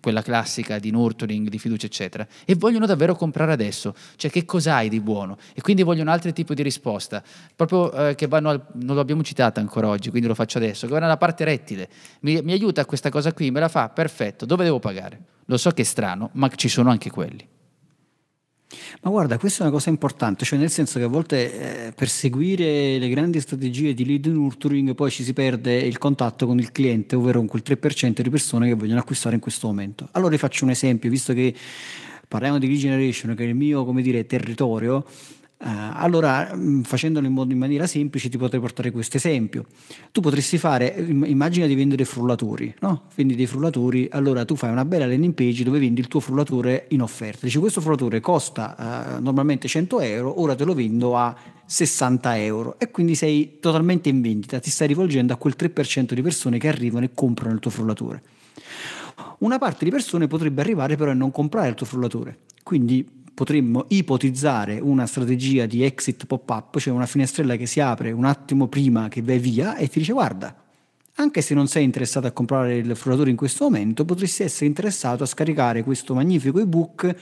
quella 0.00 0.22
classica 0.22 0.78
di 0.78 0.90
nurturing, 0.90 1.48
di 1.48 1.58
fiducia, 1.58 1.86
eccetera, 1.86 2.26
e 2.44 2.54
vogliono 2.54 2.86
davvero 2.86 3.14
comprare 3.14 3.52
adesso. 3.52 3.94
Cioè, 4.16 4.30
che 4.30 4.44
cos'hai 4.44 4.88
di 4.88 5.00
buono? 5.00 5.36
E 5.54 5.60
quindi 5.60 5.82
vogliono 5.82 6.10
altri 6.10 6.32
tipi 6.32 6.54
di 6.54 6.62
risposta, 6.62 7.22
proprio 7.54 7.92
eh, 7.92 8.14
che 8.14 8.26
vanno 8.26 8.50
al, 8.50 8.64
non 8.74 8.96
l'abbiamo 8.96 9.22
citata 9.22 9.60
ancora 9.60 9.88
oggi, 9.88 10.10
quindi 10.10 10.28
lo 10.28 10.34
faccio 10.34 10.58
adesso, 10.58 10.86
che 10.86 10.92
vanno 10.92 11.06
alla 11.06 11.16
parte 11.16 11.44
rettile. 11.44 11.88
Mi, 12.20 12.40
mi 12.42 12.52
aiuta 12.52 12.84
questa 12.84 13.10
cosa 13.10 13.32
qui, 13.32 13.50
me 13.50 13.60
la 13.60 13.68
fa, 13.68 13.88
perfetto, 13.88 14.44
dove 14.46 14.64
devo 14.64 14.78
pagare? 14.78 15.20
Lo 15.46 15.56
so 15.56 15.70
che 15.70 15.82
è 15.82 15.84
strano, 15.84 16.30
ma 16.34 16.48
ci 16.48 16.68
sono 16.68 16.90
anche 16.90 17.10
quelli. 17.10 17.46
Ma 19.02 19.10
guarda, 19.10 19.38
questa 19.38 19.60
è 19.60 19.62
una 19.66 19.74
cosa 19.74 19.90
importante, 19.90 20.44
cioè 20.44 20.58
nel 20.58 20.70
senso 20.70 20.98
che 20.98 21.04
a 21.04 21.08
volte 21.08 21.86
eh, 21.88 21.92
per 21.92 22.08
seguire 22.08 22.98
le 22.98 23.08
grandi 23.08 23.40
strategie 23.40 23.94
di 23.94 24.04
lead 24.04 24.26
nurturing 24.26 24.94
poi 24.94 25.10
ci 25.10 25.24
si 25.24 25.32
perde 25.32 25.76
il 25.78 25.98
contatto 25.98 26.46
con 26.46 26.58
il 26.58 26.72
cliente, 26.72 27.16
ovvero 27.16 27.38
con 27.38 27.48
quel 27.48 27.62
3% 27.64 28.20
di 28.20 28.30
persone 28.30 28.68
che 28.68 28.74
vogliono 28.74 29.00
acquistare 29.00 29.34
in 29.34 29.40
questo 29.40 29.66
momento. 29.66 30.08
Allora 30.12 30.30
vi 30.30 30.38
faccio 30.38 30.64
un 30.64 30.70
esempio, 30.70 31.10
visto 31.10 31.32
che 31.32 31.54
parliamo 32.28 32.58
di 32.58 32.66
lead 32.66 32.78
generation, 32.78 33.34
che 33.34 33.44
è 33.44 33.46
il 33.46 33.54
mio, 33.54 33.84
come 33.84 34.02
dire, 34.02 34.26
territorio, 34.26 35.04
allora, 35.64 36.54
mh, 36.54 36.82
facendolo 36.82 37.26
in, 37.26 37.32
modo, 37.32 37.52
in, 37.52 37.58
maniera 37.58 37.86
semplice, 37.86 38.28
ti 38.28 38.36
potrei 38.36 38.60
portare 38.60 38.90
questo 38.90 39.16
esempio. 39.16 39.66
Tu 40.10 40.20
potresti 40.20 40.58
fare, 40.58 40.94
immagina 40.98 41.66
di 41.66 41.74
vendere 41.74 42.04
frullatori, 42.04 42.74
no? 42.80 43.02
Vendi 43.14 43.36
dei 43.36 43.46
frullatori, 43.46 44.08
allora 44.10 44.44
tu 44.44 44.56
fai 44.56 44.70
una 44.70 44.84
bella 44.84 45.06
landing 45.06 45.34
page 45.34 45.62
dove 45.62 45.78
vendi 45.78 46.00
il 46.00 46.08
tuo 46.08 46.18
frullatore 46.20 46.86
in 46.88 47.00
offerta. 47.00 47.46
Dici, 47.46 47.58
questo 47.58 47.80
frullatore 47.80 48.20
costa 48.20 49.16
uh, 49.18 49.22
normalmente 49.22 49.68
100 49.68 50.00
euro, 50.00 50.40
ora 50.40 50.56
te 50.56 50.64
lo 50.64 50.74
vendo 50.74 51.16
a 51.16 51.34
60 51.64 52.38
euro 52.38 52.78
e 52.78 52.90
quindi 52.90 53.14
sei 53.14 53.58
totalmente 53.60 54.08
in 54.08 54.20
vendita, 54.20 54.58
ti 54.58 54.70
stai 54.70 54.88
rivolgendo 54.88 55.32
a 55.32 55.36
quel 55.36 55.54
3% 55.56 56.12
di 56.12 56.22
persone 56.22 56.58
che 56.58 56.68
arrivano 56.68 57.04
e 57.04 57.10
comprano 57.14 57.54
il 57.54 57.60
tuo 57.60 57.70
frullatore. 57.70 58.22
Una 59.38 59.58
parte 59.58 59.84
di 59.84 59.90
persone 59.90 60.26
potrebbe 60.26 60.60
arrivare 60.60 60.96
però 60.96 61.12
a 61.12 61.14
non 61.14 61.30
comprare 61.30 61.68
il 61.68 61.74
tuo 61.74 61.86
frullatore, 61.86 62.40
quindi 62.62 63.21
potremmo 63.34 63.86
ipotizzare 63.88 64.78
una 64.80 65.06
strategia 65.06 65.66
di 65.66 65.82
exit 65.82 66.26
pop-up, 66.26 66.78
cioè 66.78 66.92
una 66.92 67.06
finestrella 67.06 67.56
che 67.56 67.66
si 67.66 67.80
apre 67.80 68.12
un 68.12 68.24
attimo 68.24 68.68
prima 68.68 69.08
che 69.08 69.22
vai 69.22 69.38
via 69.38 69.76
e 69.76 69.88
ti 69.88 69.98
dice 69.98 70.12
guarda, 70.12 70.54
anche 71.16 71.42
se 71.42 71.54
non 71.54 71.68
sei 71.68 71.84
interessato 71.84 72.26
a 72.26 72.30
comprare 72.30 72.76
il 72.76 72.96
frullatore 72.96 73.30
in 73.30 73.36
questo 73.36 73.64
momento, 73.64 74.04
potresti 74.04 74.44
essere 74.44 74.66
interessato 74.66 75.22
a 75.22 75.26
scaricare 75.26 75.82
questo 75.82 76.14
magnifico 76.14 76.58
ebook 76.58 77.14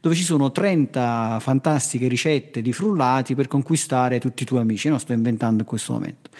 dove 0.00 0.14
ci 0.14 0.22
sono 0.22 0.52
30 0.52 1.38
fantastiche 1.40 2.08
ricette 2.08 2.60
di 2.60 2.72
frullati 2.72 3.34
per 3.34 3.48
conquistare 3.48 4.20
tutti 4.20 4.42
i 4.42 4.46
tuoi 4.46 4.60
amici. 4.60 4.88
No, 4.88 4.98
sto 4.98 5.12
inventando 5.12 5.62
in 5.62 5.68
questo 5.68 5.94
momento. 5.94 6.30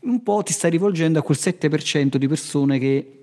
Un 0.00 0.22
po' 0.22 0.42
ti 0.42 0.52
stai 0.52 0.70
rivolgendo 0.70 1.18
a 1.18 1.22
quel 1.22 1.38
7% 1.40 2.16
di 2.16 2.26
persone 2.26 2.78
che 2.78 3.14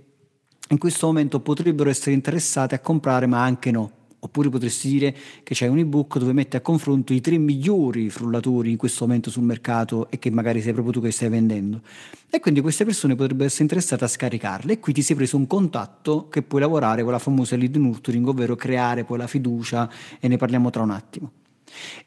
in 0.70 0.78
questo 0.78 1.08
momento 1.08 1.40
potrebbero 1.40 1.90
essere 1.90 2.12
interessate 2.12 2.76
a 2.76 2.80
comprare, 2.80 3.26
ma 3.26 3.44
anche 3.44 3.72
no. 3.72 3.92
Oppure 4.28 4.50
potresti 4.50 4.90
dire 4.90 5.16
che 5.42 5.54
c'è 5.54 5.68
un 5.68 5.78
ebook 5.78 6.18
dove 6.20 6.34
metti 6.34 6.58
a 6.58 6.62
confronto 6.62 7.14
i 7.14 7.22
tre 7.22 7.38
migliori 7.38 8.10
frullatori 8.10 8.72
in 8.72 8.78
questo 8.78 9.06
momento 9.06 9.30
sul 9.30 9.44
mercato 9.44 10.10
e 10.10 10.20
che 10.20 10.30
magari 10.30 10.62
sei 10.62 10.74
proprio 10.74 10.94
tu 10.94 11.02
che 11.02 11.12
stai 11.12 11.30
vendendo. 11.30 11.82
E 12.30 12.40
quindi 12.42 12.60
queste 12.60 12.84
persone 12.84 13.16
potrebbero 13.16 13.46
essere 13.46 13.64
interessate 13.64 14.04
a 14.04 14.08
scaricarle 14.08 14.74
e 14.74 14.80
qui 14.80 14.92
ti 14.92 15.02
sei 15.02 15.16
preso 15.16 15.38
un 15.38 15.48
contatto 15.48 16.28
che 16.28 16.42
puoi 16.42 16.60
lavorare 16.60 17.04
con 17.04 17.14
la 17.14 17.20
famosa 17.20 17.56
lead 17.56 17.78
nurturing, 17.78 18.28
ovvero 18.28 18.56
creare 18.56 19.06
poi 19.06 19.18
la 19.18 19.28
fiducia 19.28 19.90
e 20.20 20.28
ne 20.28 20.36
parliamo 20.36 20.70
tra 20.70 20.84
un 20.84 20.92
attimo. 20.92 21.32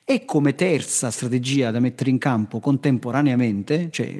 E 0.05 0.25
come 0.25 0.55
terza 0.55 1.11
strategia 1.11 1.71
da 1.71 1.79
mettere 1.79 2.11
in 2.11 2.19
campo 2.19 2.59
contemporaneamente, 2.59 3.89
cioè 3.91 4.13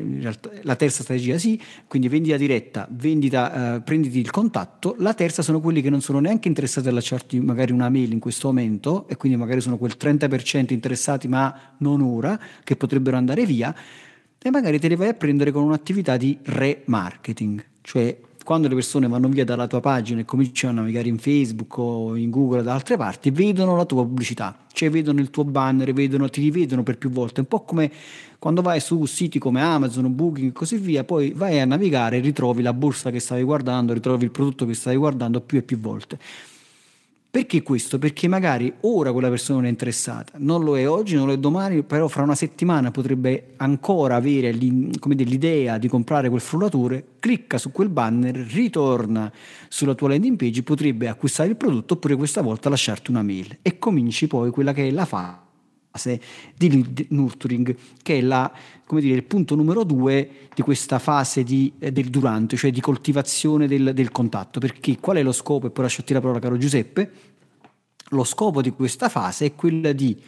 la 0.63 0.77
terza 0.77 1.03
strategia 1.03 1.37
sì, 1.37 1.61
quindi 1.89 2.09
vendita 2.09 2.37
diretta, 2.37 2.87
vendita, 2.91 3.77
eh, 3.77 3.81
prenditi 3.81 4.21
il 4.21 4.31
contatto, 4.31 4.95
la 4.99 5.15
terza 5.15 5.43
sono 5.43 5.61
quelli 5.61 5.83
che 5.83 5.91
non 5.91 6.01
sono 6.01 6.21
neanche 6.21 6.49
interessati 6.49 6.89
a 6.89 6.93
lasciarti 6.93 7.41
magari 7.41 7.73
una 7.73 7.89
mail 7.89 8.13
in 8.13 8.21
questo 8.21 8.49
momento 8.49 9.09
e 9.09 9.17
quindi 9.17 9.37
magari 9.37 9.61
sono 9.61 9.79
quel 9.79 9.97
30% 9.99 10.73
interessati 10.73 11.27
ma 11.29 11.75
non 11.79 12.01
ora, 12.01 12.39
che 12.63 12.77
potrebbero 12.77 13.17
andare 13.17 13.45
via 13.45 13.75
e 14.43 14.51
magari 14.51 14.79
te 14.79 14.89
le 14.89 14.97
vai 14.97 15.09
a 15.09 15.15
prendere 15.15 15.51
con 15.51 15.65
un'attività 15.65 16.17
di 16.17 16.39
remarketing, 16.43 17.65
cioè 17.83 18.17
quando 18.51 18.67
le 18.67 18.75
persone 18.75 19.07
vanno 19.07 19.29
via 19.29 19.45
dalla 19.45 19.69
tua 19.69 19.79
pagina 19.79 20.23
e 20.23 20.25
cominciano 20.25 20.79
a 20.79 20.81
navigare 20.81 21.07
in 21.07 21.19
Facebook 21.19 21.79
o 21.79 22.17
in 22.17 22.31
Google 22.31 22.59
o 22.59 22.63
da 22.63 22.75
altre 22.75 22.97
parti, 22.97 23.31
vedono 23.31 23.77
la 23.77 23.85
tua 23.85 24.03
pubblicità, 24.03 24.65
cioè 24.73 24.91
vedono 24.91 25.21
il 25.21 25.31
tuo 25.31 25.45
banner, 25.45 25.93
vedono, 25.93 26.29
ti 26.29 26.41
rivedono 26.41 26.83
per 26.83 26.99
più 26.99 27.11
volte, 27.11 27.39
un 27.39 27.47
po' 27.47 27.61
come 27.61 27.93
quando 28.41 28.61
vai 28.61 28.81
su 28.81 29.05
siti 29.05 29.39
come 29.39 29.63
Amazon, 29.63 30.13
Booking 30.13 30.49
e 30.49 30.53
così 30.53 30.79
via, 30.79 31.05
poi 31.05 31.31
vai 31.31 31.61
a 31.61 31.65
navigare 31.65 32.17
e 32.17 32.21
ritrovi 32.21 32.61
la 32.61 32.73
borsa 32.73 33.13
che 33.13 33.21
stavi 33.21 33.45
guardando, 33.45 33.93
ritrovi 33.93 34.25
il 34.25 34.33
prodotto 34.33 34.67
che 34.67 34.75
stavi 34.75 34.97
guardando 34.97 35.41
più 35.41 35.59
e 35.59 35.63
più 35.63 35.79
volte. 35.79 36.19
Perché 37.31 37.63
questo? 37.63 38.01
Perché 38.01 38.27
magari 38.27 38.73
ora 38.81 39.13
quella 39.13 39.29
persona 39.29 39.59
non 39.59 39.67
è 39.67 39.71
interessata, 39.71 40.33
non 40.39 40.65
lo 40.65 40.77
è 40.77 40.89
oggi, 40.89 41.15
non 41.15 41.29
lo 41.29 41.33
è 41.33 41.39
domani, 41.39 41.85
però 41.85 42.09
fra 42.09 42.25
una 42.25 42.35
settimana 42.35 42.91
potrebbe 42.91 43.53
ancora 43.59 44.17
avere 44.17 44.51
l'idea 44.51 45.79
di 45.79 45.87
comprare 45.87 46.29
quel 46.29 46.41
frullatore, 46.41 47.05
clicca 47.21 47.57
su 47.57 47.71
quel 47.71 47.89
banner, 47.89 48.35
ritorna 48.35 49.33
sulla 49.69 49.95
tua 49.95 50.09
landing 50.09 50.37
page, 50.37 50.65
potrebbe 50.65 51.07
acquistare 51.07 51.51
il 51.51 51.57
prodotto 51.57 51.95
oppure 51.95 52.17
questa 52.17 52.43
volta 52.43 52.69
lasciarti 52.69 53.13
una 53.13 53.23
mail 53.23 53.59
e 53.63 53.79
cominci 53.79 54.27
poi 54.27 54.51
quella 54.51 54.73
che 54.73 54.89
è 54.89 54.91
la 54.91 55.05
fase 55.05 55.50
di 56.57 57.07
nurturing, 57.11 57.77
che 58.03 58.19
è 58.19 58.21
la, 58.21 58.51
dire, 58.89 59.15
il 59.15 59.25
punto 59.25 59.55
numero 59.55 59.85
due 59.85 60.49
di 60.55 60.63
questa 60.63 60.99
fase 60.99 61.43
di, 61.43 61.73
eh, 61.79 61.93
del 61.93 62.09
durante, 62.09 62.57
cioè 62.57 62.71
di 62.71 62.81
coltivazione 62.81 63.67
del, 63.67 63.93
del 63.95 64.11
contatto. 64.13 64.61
Perché 64.61 64.99
qual 64.99 65.17
è 65.17 65.23
lo 65.23 65.33
scopo? 65.33 65.67
E 65.67 65.71
poi 65.71 65.85
lasciati 65.85 66.13
la 66.13 66.21
parola, 66.21 66.39
caro 66.39 66.57
Giuseppe. 66.57 67.13
Lo 68.11 68.25
scopo 68.25 68.61
di 68.61 68.71
questa 68.71 69.09
fase 69.09 69.47
è 69.47 69.55
quella 69.55 69.93
di 69.93 70.21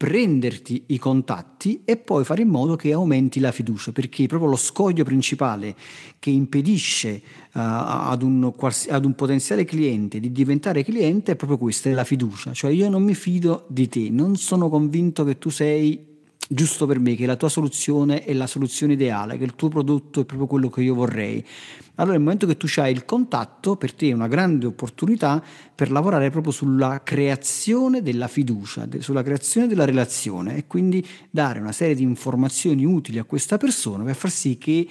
prenderti 0.00 0.84
i 0.86 0.98
contatti 0.98 1.82
e 1.84 1.98
poi 1.98 2.24
fare 2.24 2.40
in 2.40 2.48
modo 2.48 2.74
che 2.74 2.90
aumenti 2.90 3.38
la 3.38 3.52
fiducia, 3.52 3.92
perché 3.92 4.26
proprio 4.26 4.48
lo 4.48 4.56
scoglio 4.56 5.04
principale 5.04 5.76
che 6.18 6.30
impedisce 6.30 7.20
uh, 7.52 7.58
ad, 7.58 8.22
un, 8.22 8.50
ad, 8.88 9.04
un, 9.04 9.14
potenziale 9.14 9.66
cliente 9.66 10.18
di 10.18 10.32
diventare 10.32 10.84
cliente 10.84 11.32
è 11.32 11.36
proprio 11.36 11.58
questo, 11.58 11.90
è 11.90 11.92
la 11.92 12.04
fiducia. 12.04 12.54
Cioè 12.54 12.70
io 12.70 12.88
non 12.88 13.02
mi 13.02 13.14
fido 13.14 13.66
di 13.68 13.88
te, 13.88 14.08
non 14.08 14.36
sono 14.36 14.70
convinto 14.70 15.22
che 15.22 15.36
tu 15.36 15.50
sei 15.50 16.09
giusto 16.52 16.84
per 16.84 16.98
me, 16.98 17.14
che 17.14 17.26
la 17.26 17.36
tua 17.36 17.48
soluzione 17.48 18.24
è 18.24 18.32
la 18.32 18.48
soluzione 18.48 18.94
ideale, 18.94 19.38
che 19.38 19.44
il 19.44 19.54
tuo 19.54 19.68
prodotto 19.68 20.20
è 20.20 20.24
proprio 20.24 20.48
quello 20.48 20.68
che 20.68 20.82
io 20.82 20.94
vorrei. 20.94 21.46
Allora 21.94 22.14
nel 22.14 22.22
momento 22.22 22.46
che 22.46 22.56
tu 22.56 22.66
hai 22.76 22.90
il 22.90 23.04
contatto, 23.04 23.76
per 23.76 23.94
te 23.94 24.08
è 24.08 24.12
una 24.12 24.26
grande 24.26 24.66
opportunità 24.66 25.40
per 25.72 25.92
lavorare 25.92 26.30
proprio 26.30 26.52
sulla 26.52 27.02
creazione 27.04 28.02
della 28.02 28.26
fiducia, 28.26 28.88
sulla 28.98 29.22
creazione 29.22 29.68
della 29.68 29.84
relazione 29.84 30.56
e 30.56 30.66
quindi 30.66 31.06
dare 31.30 31.60
una 31.60 31.72
serie 31.72 31.94
di 31.94 32.02
informazioni 32.02 32.84
utili 32.84 33.18
a 33.18 33.24
questa 33.24 33.56
persona 33.56 34.02
per 34.02 34.16
far 34.16 34.30
sì 34.30 34.58
che 34.58 34.88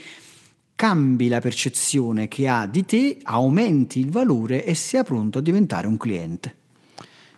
cambi 0.75 1.27
la 1.27 1.41
percezione 1.41 2.29
che 2.29 2.47
ha 2.47 2.65
di 2.67 2.85
te, 2.85 3.17
aumenti 3.23 3.99
il 3.99 4.11
valore 4.11 4.63
e 4.63 4.75
sia 4.75 5.03
pronto 5.03 5.39
a 5.39 5.41
diventare 5.41 5.87
un 5.87 5.97
cliente. 5.97 6.58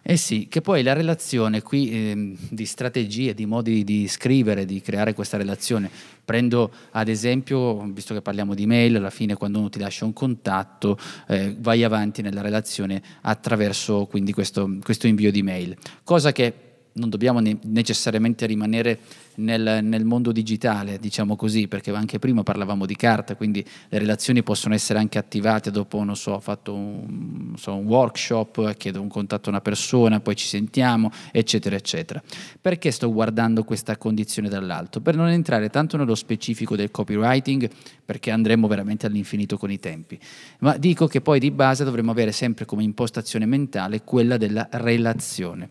Eh 0.04 0.18
sì, 0.18 0.47
che 0.49 0.62
poi 0.62 0.82
la 0.82 0.93
relazione 0.93 1.62
qui 1.62 1.91
eh, 1.91 2.36
di 2.49 2.66
strategie, 2.66 3.36
di 3.36 3.45
modi 3.45 3.84
di 3.84 4.08
scrivere, 4.08 4.66
di 4.66 4.82
creare 4.82 5.14
questa 5.14 5.38
relazione, 5.38 5.91
prendo 6.26 6.72
ad 6.91 7.08
esempio, 7.08 7.84
visto 7.91 8.16
che 8.16 8.22
parliamo 8.22 8.56
di 8.56 8.66
mail, 8.66 8.95
alla 8.95 9.12
fine 9.12 9.36
quando 9.36 9.60
uno 9.60 9.70
ti 9.70 9.78
lascia 9.78 10.06
un 10.06 10.14
contatto, 10.14 10.97
eh, 11.28 11.56
vai 11.60 11.84
avanti 11.84 12.24
nella 12.24 12.41
relazione 12.41 13.02
attraverso 13.22 14.08
quindi 14.08 14.34
questo, 14.34 14.78
questo 14.82 15.06
invio 15.06 15.32
di 15.32 15.43
mail, 15.43 15.78
cosa 16.04 16.32
che 16.32 16.70
non 16.93 17.09
dobbiamo 17.09 17.39
ne- 17.39 17.57
necessariamente 17.63 18.45
rimanere 18.45 18.99
nel, 19.35 19.79
nel, 19.81 20.03
mondo 20.03 20.31
digitale, 20.31 20.99
diciamo 20.99 21.35
così, 21.35 21.67
perché 21.67 21.91
anche 21.91 22.19
prima 22.19 22.43
parlavamo 22.43 22.85
di 22.85 22.95
carta, 22.95 23.35
quindi 23.35 23.65
le 23.89 23.99
relazioni 23.99 24.43
possono 24.43 24.73
essere 24.73 24.99
anche 24.99 25.17
attivate 25.17 25.71
dopo, 25.71 26.03
non 26.03 26.15
so, 26.15 26.33
ho 26.33 26.39
fatto 26.39 26.73
un, 26.73 27.53
so, 27.55 27.75
un 27.75 27.85
workshop, 27.85 28.75
chiedo 28.75 29.01
un 29.01 29.07
contatto 29.07 29.47
a 29.47 29.51
una 29.51 29.61
persona, 29.61 30.19
poi 30.19 30.35
ci 30.35 30.47
sentiamo, 30.47 31.11
eccetera, 31.31 31.75
eccetera. 31.75 32.21
Perché 32.59 32.91
sto 32.91 33.11
guardando 33.11 33.63
questa 33.63 33.97
condizione 33.97 34.49
dall'alto? 34.49 34.99
Per 34.99 35.15
non 35.15 35.29
entrare 35.29 35.69
tanto 35.69 35.97
nello 35.97 36.15
specifico 36.15 36.75
del 36.75 36.91
copywriting, 36.91 37.69
perché 38.03 38.31
andremo 38.31 38.67
veramente 38.67 39.05
all'infinito 39.05 39.57
con 39.57 39.71
i 39.71 39.79
tempi, 39.79 40.19
ma 40.59 40.75
dico 40.77 41.07
che 41.07 41.21
poi 41.21 41.39
di 41.39 41.51
base 41.51 41.85
dovremmo 41.85 42.11
avere 42.11 42.33
sempre 42.33 42.65
come 42.65 42.83
impostazione 42.83 43.45
mentale 43.45 44.03
quella 44.03 44.35
della 44.35 44.67
relazione. 44.71 45.69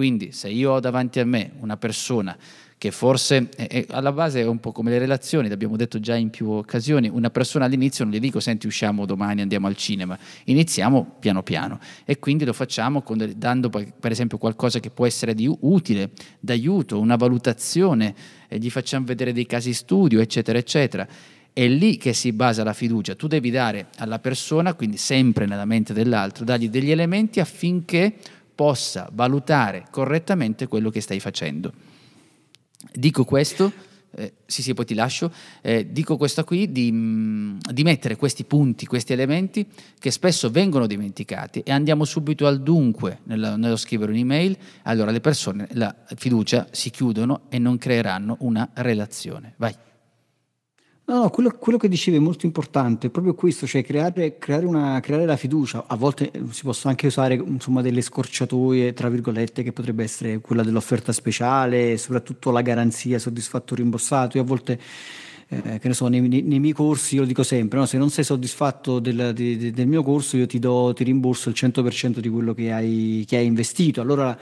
Quindi 0.00 0.32
se 0.32 0.48
io 0.48 0.72
ho 0.72 0.80
davanti 0.80 1.20
a 1.20 1.26
me 1.26 1.50
una 1.60 1.76
persona 1.76 2.34
che 2.78 2.90
forse 2.90 3.50
è, 3.54 3.66
è, 3.66 3.84
alla 3.90 4.12
base 4.12 4.40
è 4.40 4.46
un 4.46 4.58
po' 4.58 4.72
come 4.72 4.88
le 4.90 4.98
relazioni, 4.98 5.46
l'abbiamo 5.46 5.76
detto 5.76 6.00
già 6.00 6.14
in 6.14 6.30
più 6.30 6.48
occasioni, 6.48 7.10
una 7.10 7.28
persona 7.28 7.66
all'inizio 7.66 8.06
non 8.06 8.14
gli 8.14 8.18
dico 8.18 8.40
senti 8.40 8.66
usciamo 8.66 9.04
domani, 9.04 9.42
andiamo 9.42 9.66
al 9.66 9.76
cinema, 9.76 10.18
iniziamo 10.44 11.16
piano 11.18 11.42
piano 11.42 11.78
e 12.06 12.18
quindi 12.18 12.46
lo 12.46 12.54
facciamo 12.54 13.02
con, 13.02 13.30
dando 13.36 13.68
per 13.68 14.10
esempio 14.10 14.38
qualcosa 14.38 14.80
che 14.80 14.88
può 14.88 15.04
essere 15.04 15.34
di 15.34 15.54
utile, 15.60 16.12
d'aiuto, 16.40 16.98
una 16.98 17.16
valutazione, 17.16 18.14
gli 18.48 18.70
facciamo 18.70 19.04
vedere 19.04 19.34
dei 19.34 19.44
casi 19.44 19.74
studio, 19.74 20.18
eccetera, 20.18 20.56
eccetera. 20.56 21.06
È 21.52 21.66
lì 21.66 21.96
che 21.98 22.12
si 22.14 22.32
basa 22.32 22.62
la 22.62 22.72
fiducia. 22.72 23.16
Tu 23.16 23.26
devi 23.26 23.50
dare 23.50 23.88
alla 23.96 24.20
persona, 24.20 24.72
quindi 24.74 24.96
sempre 24.96 25.46
nella 25.46 25.64
mente 25.64 25.92
dell'altro, 25.92 26.44
dargli 26.44 26.70
degli 26.70 26.92
elementi 26.92 27.40
affinché 27.40 28.14
possa 28.60 29.08
valutare 29.10 29.86
correttamente 29.90 30.66
quello 30.66 30.90
che 30.90 31.00
stai 31.00 31.18
facendo. 31.18 31.72
Dico 32.92 33.24
questo, 33.24 33.72
eh, 34.10 34.34
sì 34.44 34.60
sì 34.60 34.74
poi 34.74 34.84
ti 34.84 34.92
lascio, 34.92 35.32
eh, 35.62 35.90
dico 35.90 36.18
questo 36.18 36.44
qui 36.44 36.70
di, 36.70 36.92
mm, 36.92 37.56
di, 37.72 37.82
mettere 37.84 38.16
questi 38.16 38.44
punti, 38.44 38.84
questi 38.84 39.14
elementi 39.14 39.66
che 39.98 40.10
spesso 40.10 40.50
vengono 40.50 40.86
dimenticati 40.86 41.60
e 41.60 41.72
andiamo 41.72 42.04
subito 42.04 42.46
al 42.46 42.62
dunque 42.62 43.20
nello, 43.22 43.56
nello 43.56 43.76
scrivere 43.76 44.12
un'email, 44.12 44.54
allora 44.82 45.10
le 45.10 45.20
persone 45.20 45.66
la 45.72 45.96
fiducia 46.14 46.66
si 46.70 46.90
chiudono 46.90 47.44
e 47.48 47.58
non 47.58 47.78
creeranno 47.78 48.36
una 48.40 48.68
relazione. 48.74 49.54
Vai. 49.56 49.74
No, 51.10 51.22
no, 51.22 51.30
quello, 51.30 51.50
quello 51.58 51.76
che 51.76 51.88
dicevi 51.88 52.18
è 52.18 52.20
molto 52.20 52.46
importante, 52.46 53.08
è 53.08 53.10
proprio 53.10 53.34
questo, 53.34 53.66
cioè 53.66 53.82
creare, 53.82 54.38
creare, 54.38 54.64
una, 54.64 55.00
creare 55.00 55.26
la 55.26 55.36
fiducia. 55.36 55.82
A 55.88 55.96
volte 55.96 56.30
eh, 56.30 56.40
si 56.50 56.62
possono 56.62 56.92
anche 56.92 57.08
usare 57.08 57.34
insomma, 57.34 57.82
delle 57.82 58.00
scorciatoie, 58.00 58.92
tra 58.92 59.08
virgolette, 59.08 59.64
che 59.64 59.72
potrebbe 59.72 60.04
essere 60.04 60.38
quella 60.38 60.62
dell'offerta 60.62 61.10
speciale, 61.10 61.96
soprattutto 61.96 62.52
la 62.52 62.62
garanzia 62.62 63.18
soddisfatto 63.18 63.74
rimborsato. 63.74 64.36
Io 64.36 64.44
a 64.44 64.46
volte, 64.46 64.78
eh, 65.48 65.80
che 65.80 65.88
ne 65.88 65.94
so, 65.94 66.06
nei, 66.06 66.20
nei, 66.20 66.42
nei, 66.42 66.60
miei 66.60 66.74
corsi, 66.74 67.16
io 67.16 67.22
lo 67.22 67.26
dico 67.26 67.42
sempre, 67.42 67.80
no? 67.80 67.86
se 67.86 67.98
non 67.98 68.10
sei 68.10 68.22
soddisfatto 68.22 69.00
del, 69.00 69.32
di, 69.34 69.72
del 69.72 69.88
mio 69.88 70.04
corso, 70.04 70.36
io 70.36 70.46
ti, 70.46 70.60
do, 70.60 70.92
ti 70.94 71.02
rimborso 71.02 71.48
il 71.48 71.56
100% 71.58 72.20
di 72.20 72.28
quello 72.28 72.54
che 72.54 72.70
hai, 72.70 73.24
che 73.26 73.36
hai 73.36 73.46
investito. 73.46 74.00
Allora 74.00 74.38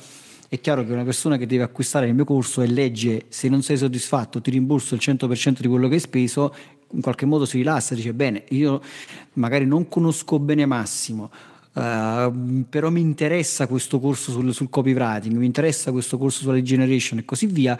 è 0.49 0.61
chiaro 0.61 0.85
che 0.85 0.93
una 0.93 1.05
persona 1.05 1.37
che 1.37 1.47
deve 1.47 1.63
acquistare 1.63 2.07
il 2.07 2.15
mio 2.15 2.25
corso 2.25 2.63
e 2.63 2.67
legge 2.67 3.27
se 3.29 3.49
non 3.49 3.63
sei 3.63 3.77
soddisfatto 3.77 4.41
ti 4.41 4.51
rimborso 4.51 4.95
il 4.95 5.01
100% 5.03 5.61
di 5.61 5.69
quello 5.69 5.89
che 5.89 5.95
hai 5.95 6.01
speso, 6.01 6.55
in 6.93 7.03
qualche 7.03 7.27
modo 7.27 7.45
si 7.45 7.59
rilassa, 7.59 7.95
dice 7.95 8.15
bene, 8.15 8.45
io 8.51 8.81
magari 9.35 9.67
non 9.67 9.89
conosco 9.89 10.39
bene 10.39 10.67
Massimo, 10.67 11.31
Uh, 11.79 12.65
però 12.69 12.91
mi 12.91 13.01
interessa 13.01 13.69
questo 13.69 14.01
corso 14.01 14.33
sul, 14.33 14.53
sul, 14.53 14.69
copywriting, 14.69 15.37
mi 15.37 15.47
interessa 15.47 15.93
questo 15.93 16.19
corso 16.19 16.41
sulla 16.41 16.61
generation 16.61 17.21
e 17.21 17.25
così 17.25 17.47
via. 17.47 17.79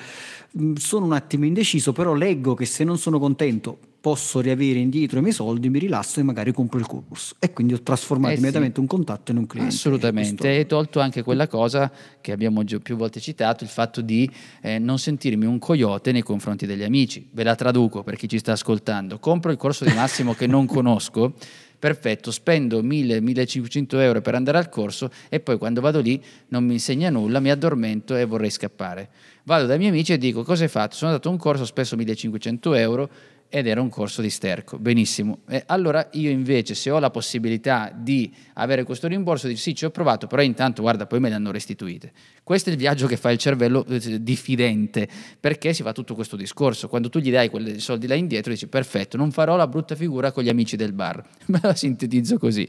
Mm, 0.57 0.75
sono 0.75 1.07
un 1.07 1.13
attimo 1.13 1.47
indeciso, 1.47 1.93
però 1.93 2.15
leggo 2.15 2.55
che 2.55 2.65
se 2.65 2.85
non 2.85 2.97
sono 2.97 3.19
contento 3.19 3.79
posso 4.01 4.41
riavere 4.41 4.79
indietro 4.79 5.19
i 5.19 5.23
miei 5.23 5.35
soldi, 5.35 5.69
mi 5.69 5.79
rilasso 5.79 6.21
e 6.21 6.23
magari 6.23 6.53
compro 6.53 6.79
il 6.79 6.87
corso. 6.87 7.35
E 7.39 7.53
quindi 7.53 7.75
ho 7.75 7.83
trasformato 7.83 8.33
eh 8.33 8.35
sì. 8.35 8.41
immediatamente 8.41 8.81
un 8.81 8.87
contatto 8.87 9.33
in 9.33 9.39
un 9.39 9.47
cliente. 9.47 9.75
Assolutamente, 9.75 10.49
hai 10.49 10.67
tolto 10.67 11.01
anche 11.01 11.23
quella 11.23 11.47
cosa 11.47 11.91
che 12.21 12.33
abbiamo 12.33 12.63
più 12.65 12.97
volte 12.97 13.21
citato, 13.21 13.65
il 13.65 13.71
fatto 13.71 14.01
di 14.01 14.31
eh, 14.63 14.79
non 14.79 14.99
sentirmi 14.99 15.47
un 15.47 15.59
coyote 15.59 16.13
nei 16.13 16.23
confronti 16.23 16.67
degli 16.67 16.85
amici. 16.85 17.29
Ve 17.33 17.43
la 17.43 17.55
traduco 17.55 18.03
per 18.03 18.17
chi 18.17 18.29
ci 18.29 18.39
sta 18.39 18.53
ascoltando. 18.53 19.19
Compro 19.19 19.51
il 19.51 19.57
corso 19.57 19.85
di 19.85 19.93
Massimo 19.93 20.35
che 20.35 20.47
non 20.47 20.67
conosco 20.67 21.35
perfetto, 21.79 22.31
spendo 22.31 22.83
1000-1500 22.83 24.01
euro 24.01 24.21
per 24.21 24.35
andare 24.35 24.59
al 24.59 24.69
corso 24.69 25.11
e 25.29 25.41
poi 25.41 25.59
quando 25.59 25.81
vado 25.81 26.01
lì 26.01 26.23
non 26.49 26.65
mi 26.65 26.73
insegna 26.75 27.09
nulla, 27.09 27.41
mi 27.41 27.51
addormento 27.51 28.17
e 28.17 28.25
vorrei 28.25 28.51
scappare. 28.51 29.09
Vado 29.45 29.67
dai 29.67 29.79
miei 29.79 29.91
amici 29.91 30.13
e 30.13 30.19
dico 30.19 30.43
cosa 30.43 30.65
hai 30.65 30.69
fatto? 30.69 30.97
Sono 30.97 31.13
andato 31.13 31.29
a 31.29 31.33
un 31.33 31.39
corso, 31.39 31.63
ho 31.63 31.67
speso 31.67 31.97
1500 31.97 32.75
euro 32.75 33.11
ed 33.51 33.67
era 33.67 33.81
un 33.81 33.89
corso 33.89 34.21
di 34.21 34.31
sterco. 34.31 34.79
Benissimo. 34.79 35.41
E 35.49 35.63
allora 35.67 36.09
io 36.13 36.31
invece, 36.31 36.75
se 36.75 36.91
ho 36.91 36.99
la 36.99 37.11
possibilità 37.11 37.91
di 37.95 38.33
avere 38.55 38.85
questo 38.85 39.09
rimborso, 39.09 39.47
dico 39.47 39.59
sì, 39.59 39.75
ci 39.75 39.85
ho 39.85 39.91
provato, 39.91 40.27
però 40.27 40.43
intanto 40.43 40.83
guarda, 40.83 41.07
poi 41.07 41.21
me 41.21 41.29
le 41.29 41.35
hanno 41.35 41.51
restituite. 41.51 42.13
Questo 42.43 42.69
è 42.69 42.73
il 42.73 42.79
viaggio 42.79 43.07
che 43.07 43.17
fa 43.17 43.31
il 43.31 43.39
cervello 43.39 43.85
eh, 43.87 44.23
diffidente, 44.23 45.09
perché 45.41 45.73
si 45.73 45.83
fa 45.83 45.93
tutto 45.93 46.15
questo 46.15 46.37
discorso. 46.37 46.89
Quando 46.89 47.09
tu 47.09 47.21
gli 47.21 47.31
dai 47.31 47.49
quei 47.49 47.81
soldi 47.81 48.07
là 48.07 48.15
indietro, 48.15 48.53
dici 48.53 48.69
perfetto, 48.69 49.17
non 49.17 49.31
farò 49.33 49.57
la 49.57 49.67
brutta 49.67 49.95
figura 49.95 50.31
con 50.31 50.43
gli 50.43 50.49
amici 50.49 50.77
del 50.77 50.93
bar. 50.93 51.23
Me 51.47 51.61
la 51.63 51.75
sintetizzo 51.75 52.39
così. 52.39 52.69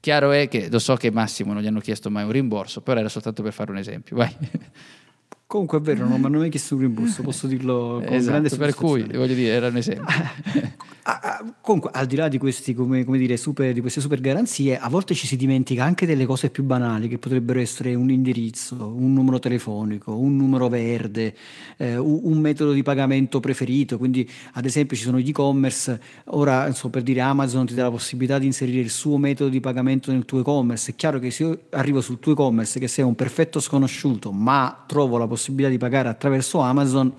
Chiaro 0.00 0.32
è 0.32 0.48
che 0.48 0.68
lo 0.70 0.78
so 0.78 0.96
che 0.96 1.10
Massimo 1.10 1.52
non 1.52 1.62
gli 1.62 1.66
hanno 1.66 1.80
chiesto 1.80 2.10
mai 2.10 2.24
un 2.24 2.32
rimborso, 2.32 2.82
però 2.82 3.00
era 3.00 3.08
soltanto 3.08 3.42
per 3.42 3.52
fare 3.52 3.70
un 3.70 3.78
esempio. 3.78 4.16
Vai. 4.16 4.34
Comunque 5.46 5.78
è 5.78 5.80
vero, 5.80 6.08
non 6.08 6.20
mi 6.20 6.26
hanno 6.26 6.38
mai 6.38 6.48
chiesto 6.48 6.74
un 6.74 6.80
rimborso, 6.80 7.22
posso 7.22 7.46
dirlo 7.46 8.02
con 8.04 8.14
esatto, 8.14 8.30
grande 8.30 8.56
per 8.56 8.74
cui 8.74 9.04
voglio 9.04 9.34
dire, 9.34 9.52
era 9.52 9.68
un 9.68 9.76
esempio. 9.76 10.04
Ah, 11.06 11.20
ah, 11.22 11.54
comunque, 11.60 11.90
al 11.92 12.06
di 12.06 12.16
là 12.16 12.28
di, 12.28 12.38
questi, 12.38 12.72
come, 12.72 13.04
come 13.04 13.18
dire, 13.18 13.36
super, 13.36 13.74
di 13.74 13.82
queste 13.82 14.00
super 14.00 14.22
garanzie, 14.22 14.78
a 14.78 14.88
volte 14.88 15.12
ci 15.12 15.26
si 15.26 15.36
dimentica 15.36 15.84
anche 15.84 16.06
delle 16.06 16.24
cose 16.24 16.48
più 16.48 16.62
banali 16.62 17.08
che 17.08 17.18
potrebbero 17.18 17.60
essere 17.60 17.94
un 17.94 18.08
indirizzo, 18.08 18.74
un 18.96 19.12
numero 19.12 19.38
telefonico, 19.38 20.16
un 20.16 20.34
numero 20.34 20.70
verde, 20.70 21.34
eh, 21.76 21.98
un, 21.98 22.20
un, 22.22 22.38
metodo 22.38 22.72
di 22.72 22.82
pagamento 22.82 23.38
preferito. 23.38 23.98
Quindi, 23.98 24.26
ad 24.54 24.64
esempio, 24.64 24.96
ci 24.96 25.02
sono 25.02 25.18
gli 25.18 25.28
e-commerce. 25.28 26.00
Ora, 26.28 26.72
so, 26.72 26.88
per 26.88 27.02
dire, 27.02 27.20
Amazon 27.20 27.66
ti 27.66 27.74
dà 27.74 27.82
la 27.82 27.90
possibilità 27.90 28.38
di 28.38 28.46
inserire 28.46 28.80
il 28.80 28.88
suo 28.88 29.18
metodo 29.18 29.50
di 29.50 29.60
pagamento 29.60 30.10
nel 30.10 30.24
tuo 30.24 30.40
e-commerce. 30.40 30.92
È 30.92 30.94
chiaro 30.94 31.18
che 31.18 31.30
se 31.30 31.42
io 31.42 31.60
arrivo 31.72 32.00
sul 32.00 32.18
tuo 32.18 32.32
e-commerce 32.32 32.80
che 32.80 32.88
sei 32.88 33.04
un 33.04 33.14
perfetto 33.14 33.60
sconosciuto, 33.60 34.32
ma 34.32 34.84
trovo 34.86 35.18
la 35.18 35.26
possibilità 35.26 35.33
di 35.68 35.78
pagare 35.78 36.08
attraverso 36.08 36.60
Amazon 36.60 37.12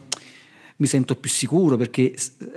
mi 0.77 0.87
sento 0.87 1.15
più 1.15 1.29
sicuro 1.29 1.77
perché 1.77 2.13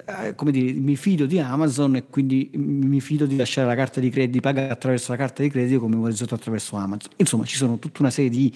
eh, 0.07 0.35
come 0.35 0.51
dire, 0.51 0.73
mi 0.73 0.97
fido 0.97 1.27
di 1.27 1.39
Amazon 1.39 1.97
e 1.97 2.05
quindi 2.09 2.51
mi 2.55 3.01
fido 3.01 3.27
di 3.27 3.37
lasciare 3.37 3.67
la 3.69 3.77
carta 3.77 4.01
di 4.01 4.11
credito, 4.11 4.41
pagare 4.41 4.71
attraverso 4.71 5.13
la 5.13 5.19
carta 5.19 5.43
di 5.43 5.51
credito 5.51 5.79
come 5.81 5.97
ho 5.97 6.01
realizzato 6.01 6.35
attraverso 6.35 6.77
Amazon. 6.77 7.13
Insomma, 7.17 7.45
ci 7.45 7.57
sono 7.57 7.79
tutta 7.79 8.01
una 8.01 8.11
serie 8.11 8.31
di 8.31 8.53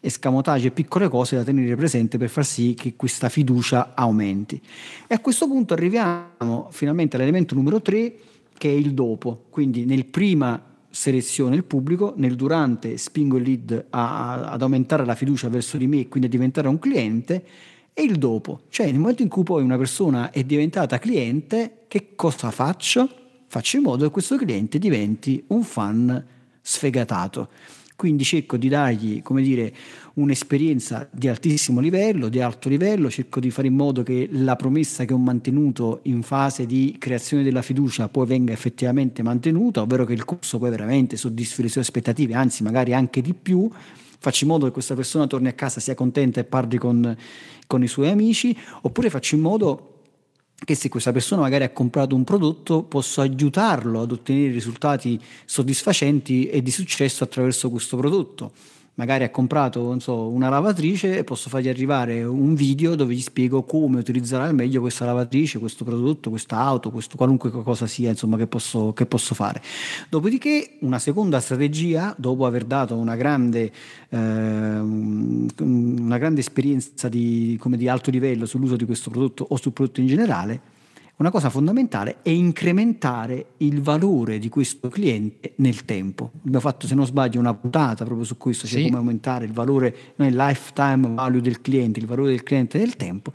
escamotage 0.00 0.68
e 0.68 0.70
piccole 0.70 1.08
cose 1.08 1.36
da 1.36 1.44
tenere 1.44 1.74
presente 1.74 2.18
per 2.18 2.28
far 2.28 2.44
sì 2.44 2.74
che 2.74 2.94
questa 2.96 3.28
fiducia 3.30 3.94
aumenti. 3.94 4.60
E 5.06 5.14
a 5.14 5.20
questo 5.20 5.46
punto 5.46 5.72
arriviamo 5.72 6.68
finalmente 6.70 7.16
all'elemento 7.16 7.54
numero 7.54 7.80
3 7.80 8.14
che 8.58 8.68
è 8.68 8.72
il 8.72 8.92
dopo, 8.92 9.44
quindi 9.50 9.84
nel 9.84 10.04
prima 10.04 10.60
seleziono 10.90 11.54
il 11.54 11.64
pubblico, 11.64 12.14
nel 12.16 12.34
durante 12.34 12.96
spingo 12.96 13.36
il 13.36 13.42
lead 13.42 13.86
a, 13.90 14.32
a, 14.32 14.50
ad 14.50 14.62
aumentare 14.62 15.04
la 15.04 15.14
fiducia 15.14 15.48
verso 15.48 15.76
di 15.76 15.86
me 15.86 16.00
e 16.00 16.08
quindi 16.08 16.28
a 16.28 16.30
diventare 16.30 16.68
un 16.68 16.78
cliente 16.78 17.44
e 17.92 18.02
il 18.02 18.16
dopo, 18.16 18.60
cioè 18.68 18.86
nel 18.86 19.00
momento 19.00 19.22
in 19.22 19.28
cui 19.28 19.42
poi 19.42 19.62
una 19.62 19.76
persona 19.76 20.30
è 20.30 20.44
diventata 20.44 20.98
cliente, 20.98 21.84
che 21.88 22.14
cosa 22.14 22.52
faccio? 22.52 23.08
Faccio 23.48 23.76
in 23.76 23.82
modo 23.82 24.04
che 24.04 24.10
questo 24.10 24.36
cliente 24.36 24.78
diventi 24.78 25.42
un 25.48 25.64
fan 25.64 26.24
sfegatato. 26.60 27.48
Quindi 27.98 28.22
cerco 28.22 28.56
di 28.56 28.68
dargli, 28.68 29.22
come 29.22 29.42
dire, 29.42 29.74
un'esperienza 30.14 31.08
di 31.10 31.26
altissimo 31.26 31.80
livello, 31.80 32.28
di 32.28 32.40
alto 32.40 32.68
livello, 32.68 33.10
cerco 33.10 33.40
di 33.40 33.50
fare 33.50 33.66
in 33.66 33.74
modo 33.74 34.04
che 34.04 34.28
la 34.30 34.54
promessa 34.54 35.04
che 35.04 35.12
ho 35.12 35.18
mantenuto 35.18 35.98
in 36.02 36.22
fase 36.22 36.64
di 36.64 36.94
creazione 36.96 37.42
della 37.42 37.60
fiducia 37.60 38.08
poi 38.08 38.24
venga 38.24 38.52
effettivamente 38.52 39.24
mantenuta, 39.24 39.82
ovvero 39.82 40.04
che 40.04 40.12
il 40.12 40.24
corso 40.24 40.60
poi 40.60 40.70
veramente 40.70 41.16
soddisfi 41.16 41.62
le 41.62 41.68
sue 41.68 41.80
aspettative, 41.80 42.34
anzi 42.34 42.62
magari 42.62 42.94
anche 42.94 43.20
di 43.20 43.34
più, 43.34 43.68
faccio 44.20 44.44
in 44.44 44.50
modo 44.50 44.66
che 44.66 44.70
questa 44.70 44.94
persona 44.94 45.26
torni 45.26 45.48
a 45.48 45.54
casa, 45.54 45.80
sia 45.80 45.96
contenta 45.96 46.38
e 46.38 46.44
parli 46.44 46.78
con, 46.78 47.16
con 47.66 47.82
i 47.82 47.88
suoi 47.88 48.10
amici, 48.10 48.56
oppure 48.82 49.10
faccio 49.10 49.34
in 49.34 49.40
modo 49.40 49.97
che 50.64 50.74
se 50.74 50.88
questa 50.88 51.12
persona 51.12 51.42
magari 51.42 51.64
ha 51.64 51.70
comprato 51.70 52.14
un 52.14 52.24
prodotto 52.24 52.82
posso 52.82 53.20
aiutarlo 53.20 54.02
ad 54.02 54.12
ottenere 54.12 54.52
risultati 54.52 55.20
soddisfacenti 55.44 56.48
e 56.48 56.62
di 56.62 56.70
successo 56.70 57.24
attraverso 57.24 57.70
questo 57.70 57.96
prodotto 57.96 58.52
magari 58.98 59.24
ha 59.24 59.30
comprato 59.30 59.98
so, 60.00 60.28
una 60.28 60.48
lavatrice 60.48 61.18
e 61.18 61.24
posso 61.24 61.48
fargli 61.48 61.68
arrivare 61.68 62.24
un 62.24 62.54
video 62.54 62.96
dove 62.96 63.14
gli 63.14 63.20
spiego 63.20 63.62
come 63.62 63.98
utilizzare 63.98 64.48
al 64.48 64.54
meglio 64.54 64.80
questa 64.80 65.04
lavatrice, 65.04 65.60
questo 65.60 65.84
prodotto, 65.84 66.30
questa 66.30 66.58
auto, 66.58 66.90
questo, 66.90 67.16
qualunque 67.16 67.50
cosa 67.50 67.86
sia 67.86 68.10
insomma, 68.10 68.36
che, 68.36 68.48
posso, 68.48 68.92
che 68.92 69.06
posso 69.06 69.34
fare. 69.34 69.62
Dopodiché 70.08 70.78
una 70.80 70.98
seconda 70.98 71.40
strategia, 71.40 72.14
dopo 72.18 72.44
aver 72.44 72.64
dato 72.64 72.96
una 72.96 73.14
grande, 73.14 73.70
eh, 74.08 74.18
una 74.18 76.18
grande 76.18 76.40
esperienza 76.40 77.08
di, 77.08 77.58
di 77.62 77.88
alto 77.88 78.10
livello 78.10 78.46
sull'uso 78.46 78.74
di 78.74 78.84
questo 78.84 79.10
prodotto 79.10 79.46
o 79.48 79.56
sul 79.56 79.72
prodotto 79.72 80.00
in 80.00 80.08
generale, 80.08 80.60
una 81.18 81.30
cosa 81.30 81.50
fondamentale 81.50 82.18
è 82.22 82.28
incrementare 82.28 83.46
il 83.58 83.80
valore 83.80 84.38
di 84.38 84.48
questo 84.48 84.88
cliente 84.88 85.52
nel 85.56 85.84
tempo. 85.84 86.30
Abbiamo 86.38 86.60
fatto, 86.60 86.86
se 86.86 86.94
non 86.94 87.06
sbaglio, 87.06 87.40
una 87.40 87.54
puntata 87.54 88.04
proprio 88.04 88.24
su 88.24 88.36
questo, 88.36 88.68
cioè 88.68 88.80
sì. 88.80 88.84
come 88.86 88.98
aumentare 88.98 89.44
il 89.44 89.52
valore, 89.52 89.94
il 90.16 90.36
lifetime 90.36 91.14
value 91.14 91.40
del 91.40 91.60
cliente, 91.60 91.98
il 91.98 92.06
valore 92.06 92.30
del 92.30 92.44
cliente 92.44 92.78
nel 92.78 92.94
tempo. 92.94 93.32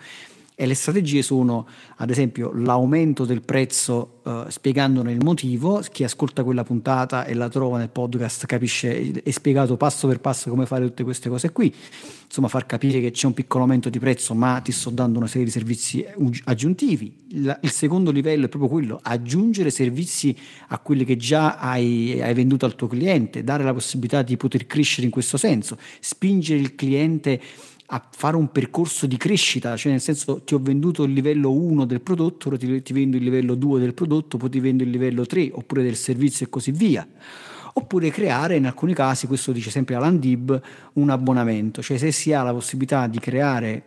E 0.55 0.65
le 0.65 0.75
strategie 0.75 1.21
sono, 1.21 1.67
ad 1.97 2.09
esempio, 2.09 2.51
l'aumento 2.53 3.25
del 3.25 3.41
prezzo 3.41 4.21
eh, 4.23 4.45
spiegandone 4.47 5.11
il 5.11 5.23
motivo. 5.23 5.81
Chi 5.91 6.03
ascolta 6.03 6.43
quella 6.43 6.63
puntata 6.63 7.25
e 7.25 7.33
la 7.33 7.49
trova 7.49 7.77
nel 7.77 7.89
podcast 7.89 8.45
capisce, 8.45 9.11
è 9.23 9.31
spiegato 9.31 9.77
passo 9.77 10.07
per 10.07 10.19
passo 10.19 10.49
come 10.49 10.65
fare 10.65 10.85
tutte 10.85 11.03
queste 11.03 11.29
cose 11.29 11.51
qui. 11.51 11.73
Insomma, 12.25 12.47
far 12.47 12.65
capire 12.65 12.99
che 12.99 13.11
c'è 13.11 13.27
un 13.27 13.33
piccolo 13.33 13.63
aumento 13.63 13.89
di 13.89 13.99
prezzo, 13.99 14.33
ma 14.33 14.59
ti 14.59 14.71
sto 14.71 14.89
dando 14.89 15.17
una 15.17 15.27
serie 15.27 15.45
di 15.45 15.51
servizi 15.51 16.05
aggiuntivi. 16.45 17.13
Il, 17.29 17.59
il 17.61 17.71
secondo 17.71 18.11
livello 18.11 18.45
è 18.45 18.49
proprio 18.49 18.69
quello, 18.69 18.99
aggiungere 19.01 19.69
servizi 19.69 20.35
a 20.69 20.79
quelli 20.79 21.03
che 21.03 21.15
già 21.15 21.57
hai, 21.57 22.21
hai 22.21 22.33
venduto 22.33 22.65
al 22.65 22.75
tuo 22.75 22.87
cliente, 22.87 23.43
dare 23.43 23.63
la 23.63 23.73
possibilità 23.73 24.21
di 24.21 24.37
poter 24.37 24.65
crescere 24.65 25.05
in 25.05 25.11
questo 25.11 25.37
senso, 25.37 25.77
spingere 25.99 26.59
il 26.59 26.75
cliente 26.75 27.39
a 27.87 28.07
fare 28.09 28.35
un 28.35 28.51
percorso 28.51 29.05
di 29.05 29.17
crescita, 29.17 29.75
cioè 29.75 29.91
nel 29.91 30.01
senso 30.01 30.41
ti 30.43 30.53
ho 30.53 30.59
venduto 30.59 31.03
il 31.03 31.13
livello 31.13 31.51
1 31.51 31.85
del 31.85 32.01
prodotto, 32.01 32.47
ora 32.47 32.57
ti, 32.57 32.81
ti 32.81 32.93
vendo 32.93 33.17
il 33.17 33.23
livello 33.23 33.55
2 33.55 33.79
del 33.79 33.93
prodotto, 33.93 34.37
poi 34.37 34.49
ti 34.49 34.59
vendo 34.59 34.83
il 34.83 34.89
livello 34.89 35.25
3 35.25 35.51
oppure 35.53 35.83
del 35.83 35.95
servizio 35.95 36.45
e 36.45 36.49
così 36.49 36.71
via. 36.71 37.05
Oppure 37.75 38.11
creare, 38.11 38.55
in 38.55 38.67
alcuni 38.67 38.93
casi, 38.93 39.25
questo 39.25 39.51
dice 39.51 39.71
sempre 39.71 39.95
Alan 39.95 40.19
Dib, 40.19 40.61
un 40.93 41.09
abbonamento, 41.09 41.81
cioè 41.81 41.97
se 41.97 42.11
si 42.11 42.31
ha 42.31 42.43
la 42.43 42.53
possibilità 42.53 43.07
di 43.07 43.17
creare 43.17 43.85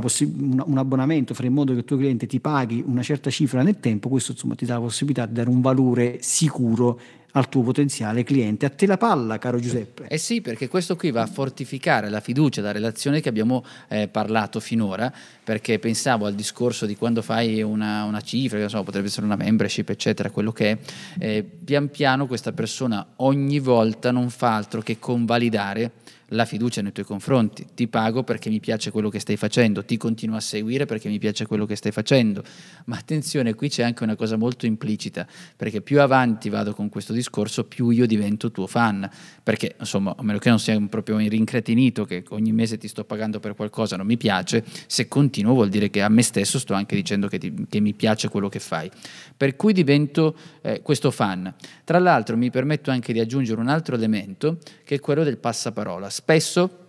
possi- 0.00 0.32
un 0.64 0.78
abbonamento, 0.78 1.34
fare 1.34 1.48
in 1.48 1.54
modo 1.54 1.72
che 1.72 1.80
il 1.80 1.84
tuo 1.84 1.96
cliente 1.96 2.26
ti 2.26 2.38
paghi 2.38 2.82
una 2.86 3.02
certa 3.02 3.28
cifra 3.28 3.62
nel 3.62 3.80
tempo, 3.80 4.08
questo 4.08 4.32
insomma 4.32 4.54
ti 4.54 4.64
dà 4.64 4.74
la 4.74 4.82
possibilità 4.82 5.26
di 5.26 5.32
dare 5.32 5.48
un 5.48 5.60
valore 5.60 6.18
sicuro 6.20 7.00
al 7.32 7.48
tuo 7.48 7.62
potenziale 7.62 8.24
cliente. 8.24 8.66
A 8.66 8.70
te 8.70 8.86
la 8.86 8.96
palla, 8.96 9.38
caro 9.38 9.58
Giuseppe. 9.58 10.06
Eh 10.08 10.18
sì, 10.18 10.40
perché 10.40 10.68
questo 10.68 10.96
qui 10.96 11.10
va 11.10 11.22
a 11.22 11.26
fortificare 11.26 12.08
la 12.08 12.20
fiducia, 12.20 12.62
la 12.62 12.72
relazione 12.72 13.20
che 13.20 13.28
abbiamo 13.28 13.64
eh, 13.88 14.08
parlato 14.08 14.60
finora, 14.60 15.12
perché 15.44 15.78
pensavo 15.78 16.26
al 16.26 16.34
discorso 16.34 16.86
di 16.86 16.96
quando 16.96 17.22
fai 17.22 17.62
una, 17.62 18.04
una 18.04 18.20
cifra, 18.20 18.66
so, 18.68 18.82
potrebbe 18.82 19.08
essere 19.08 19.26
una 19.26 19.36
membership, 19.36 19.88
eccetera, 19.90 20.30
quello 20.30 20.52
che 20.52 20.70
è, 20.70 20.78
eh, 21.18 21.42
pian 21.42 21.90
piano 21.90 22.26
questa 22.26 22.52
persona 22.52 23.06
ogni 23.16 23.58
volta 23.58 24.10
non 24.10 24.30
fa 24.30 24.54
altro 24.54 24.80
che 24.80 24.98
convalidare 24.98 25.92
la 26.32 26.44
fiducia 26.44 26.82
nei 26.82 26.92
tuoi 26.92 27.06
confronti. 27.06 27.66
Ti 27.74 27.88
pago 27.88 28.22
perché 28.22 28.50
mi 28.50 28.60
piace 28.60 28.90
quello 28.90 29.08
che 29.08 29.18
stai 29.18 29.36
facendo, 29.36 29.84
ti 29.84 29.96
continuo 29.96 30.36
a 30.36 30.40
seguire 30.40 30.84
perché 30.84 31.08
mi 31.08 31.18
piace 31.18 31.46
quello 31.46 31.64
che 31.64 31.76
stai 31.76 31.92
facendo. 31.92 32.42
Ma 32.86 32.96
attenzione, 32.96 33.54
qui 33.54 33.68
c'è 33.68 33.82
anche 33.82 34.02
una 34.02 34.16
cosa 34.16 34.36
molto 34.36 34.66
implicita, 34.66 35.26
perché 35.56 35.80
più 35.80 36.00
avanti 36.00 36.48
vado 36.48 36.74
con 36.74 36.88
questo 36.88 37.12
discorso, 37.12 37.64
più 37.64 37.90
io 37.90 38.06
divento 38.06 38.50
tuo 38.50 38.66
fan. 38.66 39.08
Perché, 39.42 39.76
insomma, 39.78 40.14
a 40.16 40.22
meno 40.22 40.38
che 40.38 40.48
non 40.48 40.58
sia 40.58 40.78
proprio 40.88 41.16
rincretinito, 41.18 42.04
che 42.04 42.24
ogni 42.30 42.52
mese 42.52 42.76
ti 42.78 42.88
sto 42.88 43.04
pagando 43.04 43.40
per 43.40 43.54
qualcosa, 43.54 43.96
non 43.96 44.06
mi 44.06 44.16
piace, 44.16 44.64
se 44.86 45.08
continuo 45.08 45.54
vuol 45.54 45.68
dire 45.68 45.88
che 45.90 46.02
a 46.02 46.08
me 46.08 46.22
stesso 46.22 46.58
sto 46.58 46.74
anche 46.74 46.94
dicendo 46.94 47.28
che, 47.28 47.38
ti, 47.38 47.66
che 47.68 47.80
mi 47.80 47.94
piace 47.94 48.28
quello 48.28 48.48
che 48.48 48.58
fai. 48.58 48.90
Per 49.36 49.56
cui 49.56 49.72
divento 49.72 50.36
eh, 50.60 50.82
questo 50.82 51.10
fan. 51.10 51.54
Tra 51.84 51.98
l'altro 51.98 52.36
mi 52.36 52.50
permetto 52.50 52.90
anche 52.90 53.12
di 53.12 53.20
aggiungere 53.20 53.60
un 53.60 53.68
altro 53.68 53.94
elemento, 53.94 54.58
che 54.84 54.96
è 54.96 55.00
quello 55.00 55.24
del 55.24 55.38
passaparola 55.38 56.10
spesso 56.18 56.86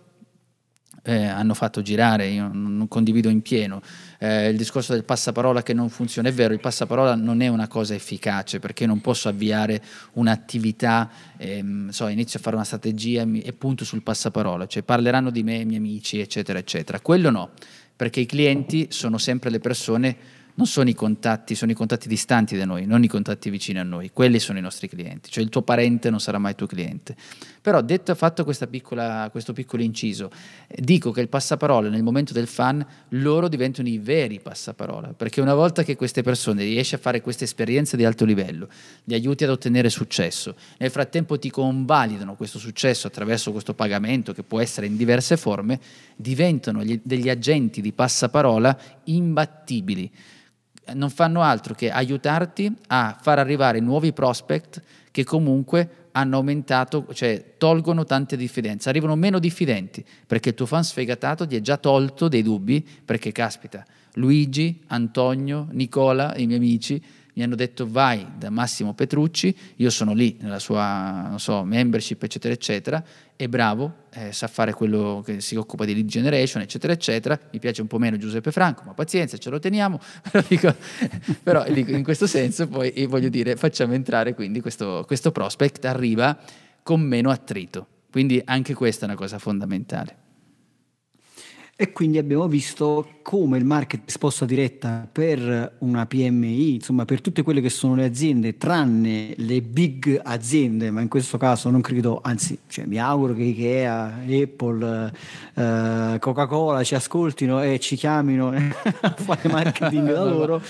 eh, 1.04 1.24
hanno 1.24 1.54
fatto 1.54 1.82
girare, 1.82 2.26
io 2.26 2.50
non 2.52 2.88
condivido 2.88 3.28
in 3.28 3.42
pieno, 3.42 3.80
eh, 4.18 4.48
il 4.48 4.56
discorso 4.56 4.92
del 4.92 5.04
passaparola 5.04 5.62
che 5.62 5.72
non 5.72 5.88
funziona. 5.88 6.28
È 6.28 6.32
vero, 6.32 6.52
il 6.52 6.58
passaparola 6.58 7.14
non 7.14 7.40
è 7.40 7.46
una 7.46 7.68
cosa 7.68 7.94
efficace 7.94 8.58
perché 8.58 8.86
non 8.86 9.00
posso 9.00 9.28
avviare 9.28 9.80
un'attività, 10.14 11.08
ehm, 11.36 11.90
so, 11.90 12.08
inizio 12.08 12.40
a 12.40 12.42
fare 12.42 12.56
una 12.56 12.64
strategia 12.64 13.22
e 13.22 13.52
punto 13.52 13.84
sul 13.84 14.02
passaparola, 14.02 14.66
cioè 14.66 14.82
parleranno 14.82 15.30
di 15.30 15.44
me 15.44 15.58
i 15.58 15.64
miei 15.64 15.78
amici, 15.78 16.18
eccetera, 16.18 16.58
eccetera. 16.58 16.98
Quello 16.98 17.30
no, 17.30 17.50
perché 17.94 18.18
i 18.18 18.26
clienti 18.26 18.88
sono 18.90 19.16
sempre 19.16 19.50
le 19.50 19.60
persone 19.60 20.16
non 20.60 20.68
sono 20.68 20.90
i 20.90 20.94
contatti, 20.94 21.54
sono 21.54 21.70
i 21.70 21.74
contatti 21.74 22.06
distanti 22.06 22.54
da 22.54 22.66
noi, 22.66 22.84
non 22.84 23.02
i 23.02 23.08
contatti 23.08 23.48
vicini 23.48 23.78
a 23.78 23.82
noi, 23.82 24.10
quelli 24.12 24.38
sono 24.38 24.58
i 24.58 24.60
nostri 24.60 24.90
clienti, 24.90 25.30
cioè 25.30 25.42
il 25.42 25.48
tuo 25.48 25.62
parente 25.62 26.10
non 26.10 26.20
sarà 26.20 26.36
mai 26.36 26.54
tuo 26.54 26.66
cliente. 26.66 27.16
Però 27.62 27.80
detto 27.80 28.14
fatto 28.14 28.44
piccola, 28.68 29.28
questo 29.30 29.54
piccolo 29.54 29.82
inciso, 29.82 30.30
dico 30.68 31.12
che 31.12 31.22
il 31.22 31.30
passaparola 31.30 31.88
nel 31.88 32.02
momento 32.02 32.34
del 32.34 32.46
fan, 32.46 32.86
loro 33.10 33.48
diventano 33.48 33.88
i 33.88 33.96
veri 33.96 34.38
passaparola, 34.38 35.14
perché 35.14 35.40
una 35.40 35.54
volta 35.54 35.82
che 35.82 35.96
queste 35.96 36.20
persone 36.20 36.62
riesci 36.62 36.94
a 36.94 36.98
fare 36.98 37.22
queste 37.22 37.44
esperienze 37.44 37.96
di 37.96 38.04
alto 38.04 38.26
livello, 38.26 38.68
li 39.04 39.14
aiuti 39.14 39.44
ad 39.44 39.50
ottenere 39.50 39.88
successo, 39.88 40.56
nel 40.76 40.90
frattempo 40.90 41.38
ti 41.38 41.48
convalidano 41.48 42.34
questo 42.34 42.58
successo 42.58 43.06
attraverso 43.06 43.50
questo 43.50 43.72
pagamento 43.72 44.34
che 44.34 44.42
può 44.42 44.60
essere 44.60 44.86
in 44.86 44.98
diverse 44.98 45.38
forme, 45.38 45.80
diventano 46.16 46.84
gli, 46.84 47.00
degli 47.02 47.30
agenti 47.30 47.80
di 47.80 47.92
passaparola 47.92 48.78
imbattibili 49.04 50.12
non 50.94 51.10
fanno 51.10 51.42
altro 51.42 51.74
che 51.74 51.90
aiutarti 51.90 52.72
a 52.88 53.16
far 53.20 53.38
arrivare 53.38 53.80
nuovi 53.80 54.12
prospect 54.12 54.82
che 55.10 55.24
comunque 55.24 56.08
hanno 56.12 56.36
aumentato, 56.36 57.06
cioè 57.12 57.54
tolgono 57.56 58.04
tante 58.04 58.36
diffidenze, 58.36 58.88
arrivano 58.88 59.14
meno 59.16 59.38
diffidenti 59.38 60.04
perché 60.26 60.50
il 60.50 60.54
tuo 60.54 60.66
fan 60.66 60.84
sfegatato 60.84 61.46
ti 61.46 61.56
è 61.56 61.60
già 61.60 61.76
tolto 61.76 62.28
dei 62.28 62.42
dubbi 62.42 62.86
perché 63.04 63.32
caspita, 63.32 63.84
Luigi, 64.14 64.80
Antonio, 64.88 65.68
Nicola, 65.70 66.34
i 66.36 66.46
miei 66.46 66.58
amici 66.58 67.02
mi 67.34 67.42
hanno 67.42 67.54
detto 67.54 67.86
vai 67.88 68.26
da 68.38 68.50
Massimo 68.50 68.94
Petrucci, 68.94 69.54
io 69.76 69.90
sono 69.90 70.12
lì 70.12 70.36
nella 70.40 70.58
sua 70.58 71.34
so, 71.36 71.64
membership 71.64 72.22
eccetera 72.22 72.52
eccetera, 72.52 73.04
è 73.36 73.48
bravo, 73.48 74.06
eh, 74.10 74.32
sa 74.32 74.48
fare 74.48 74.72
quello 74.72 75.22
che 75.24 75.40
si 75.40 75.56
occupa 75.56 75.84
di 75.84 75.94
lead 75.94 76.06
generation 76.06 76.62
eccetera 76.62 76.92
eccetera, 76.92 77.38
mi 77.52 77.58
piace 77.58 77.80
un 77.80 77.86
po' 77.86 77.98
meno 77.98 78.16
Giuseppe 78.16 78.52
Franco, 78.52 78.82
ma 78.84 78.92
pazienza 78.92 79.38
ce 79.38 79.50
lo 79.50 79.58
teniamo, 79.58 79.98
però, 81.42 81.66
in 81.68 82.02
questo 82.02 82.26
senso 82.26 82.68
poi 82.68 83.06
voglio 83.06 83.28
dire 83.28 83.56
facciamo 83.56 83.94
entrare 83.94 84.34
quindi 84.34 84.60
questo, 84.60 85.04
questo 85.06 85.32
prospect 85.32 85.84
arriva 85.84 86.38
con 86.82 87.00
meno 87.00 87.30
attrito, 87.30 87.86
quindi 88.10 88.40
anche 88.44 88.74
questa 88.74 89.06
è 89.06 89.08
una 89.08 89.16
cosa 89.16 89.38
fondamentale. 89.38 90.19
E 91.82 91.92
quindi 91.92 92.18
abbiamo 92.18 92.46
visto 92.46 93.08
come 93.22 93.56
il 93.56 93.64
market 93.64 94.02
risposta 94.04 94.44
diretta 94.44 95.08
per 95.10 95.76
una 95.78 96.04
PMI, 96.04 96.74
insomma 96.74 97.06
per 97.06 97.22
tutte 97.22 97.40
quelle 97.40 97.62
che 97.62 97.70
sono 97.70 97.94
le 97.94 98.04
aziende, 98.04 98.58
tranne 98.58 99.32
le 99.38 99.62
big 99.62 100.20
aziende, 100.22 100.90
ma 100.90 101.00
in 101.00 101.08
questo 101.08 101.38
caso 101.38 101.70
non 101.70 101.80
credo, 101.80 102.20
anzi 102.22 102.58
cioè, 102.66 102.84
mi 102.84 102.98
auguro 102.98 103.32
che 103.32 103.44
Ikea, 103.44 104.18
Apple, 104.28 105.12
eh, 105.54 106.16
Coca-Cola 106.18 106.84
ci 106.84 106.96
ascoltino 106.96 107.62
e 107.62 107.78
ci 107.78 107.96
chiamino 107.96 108.50
a 108.52 109.14
fare 109.16 109.48
marketing 109.48 110.12
da 110.12 110.24
loro 110.28 110.60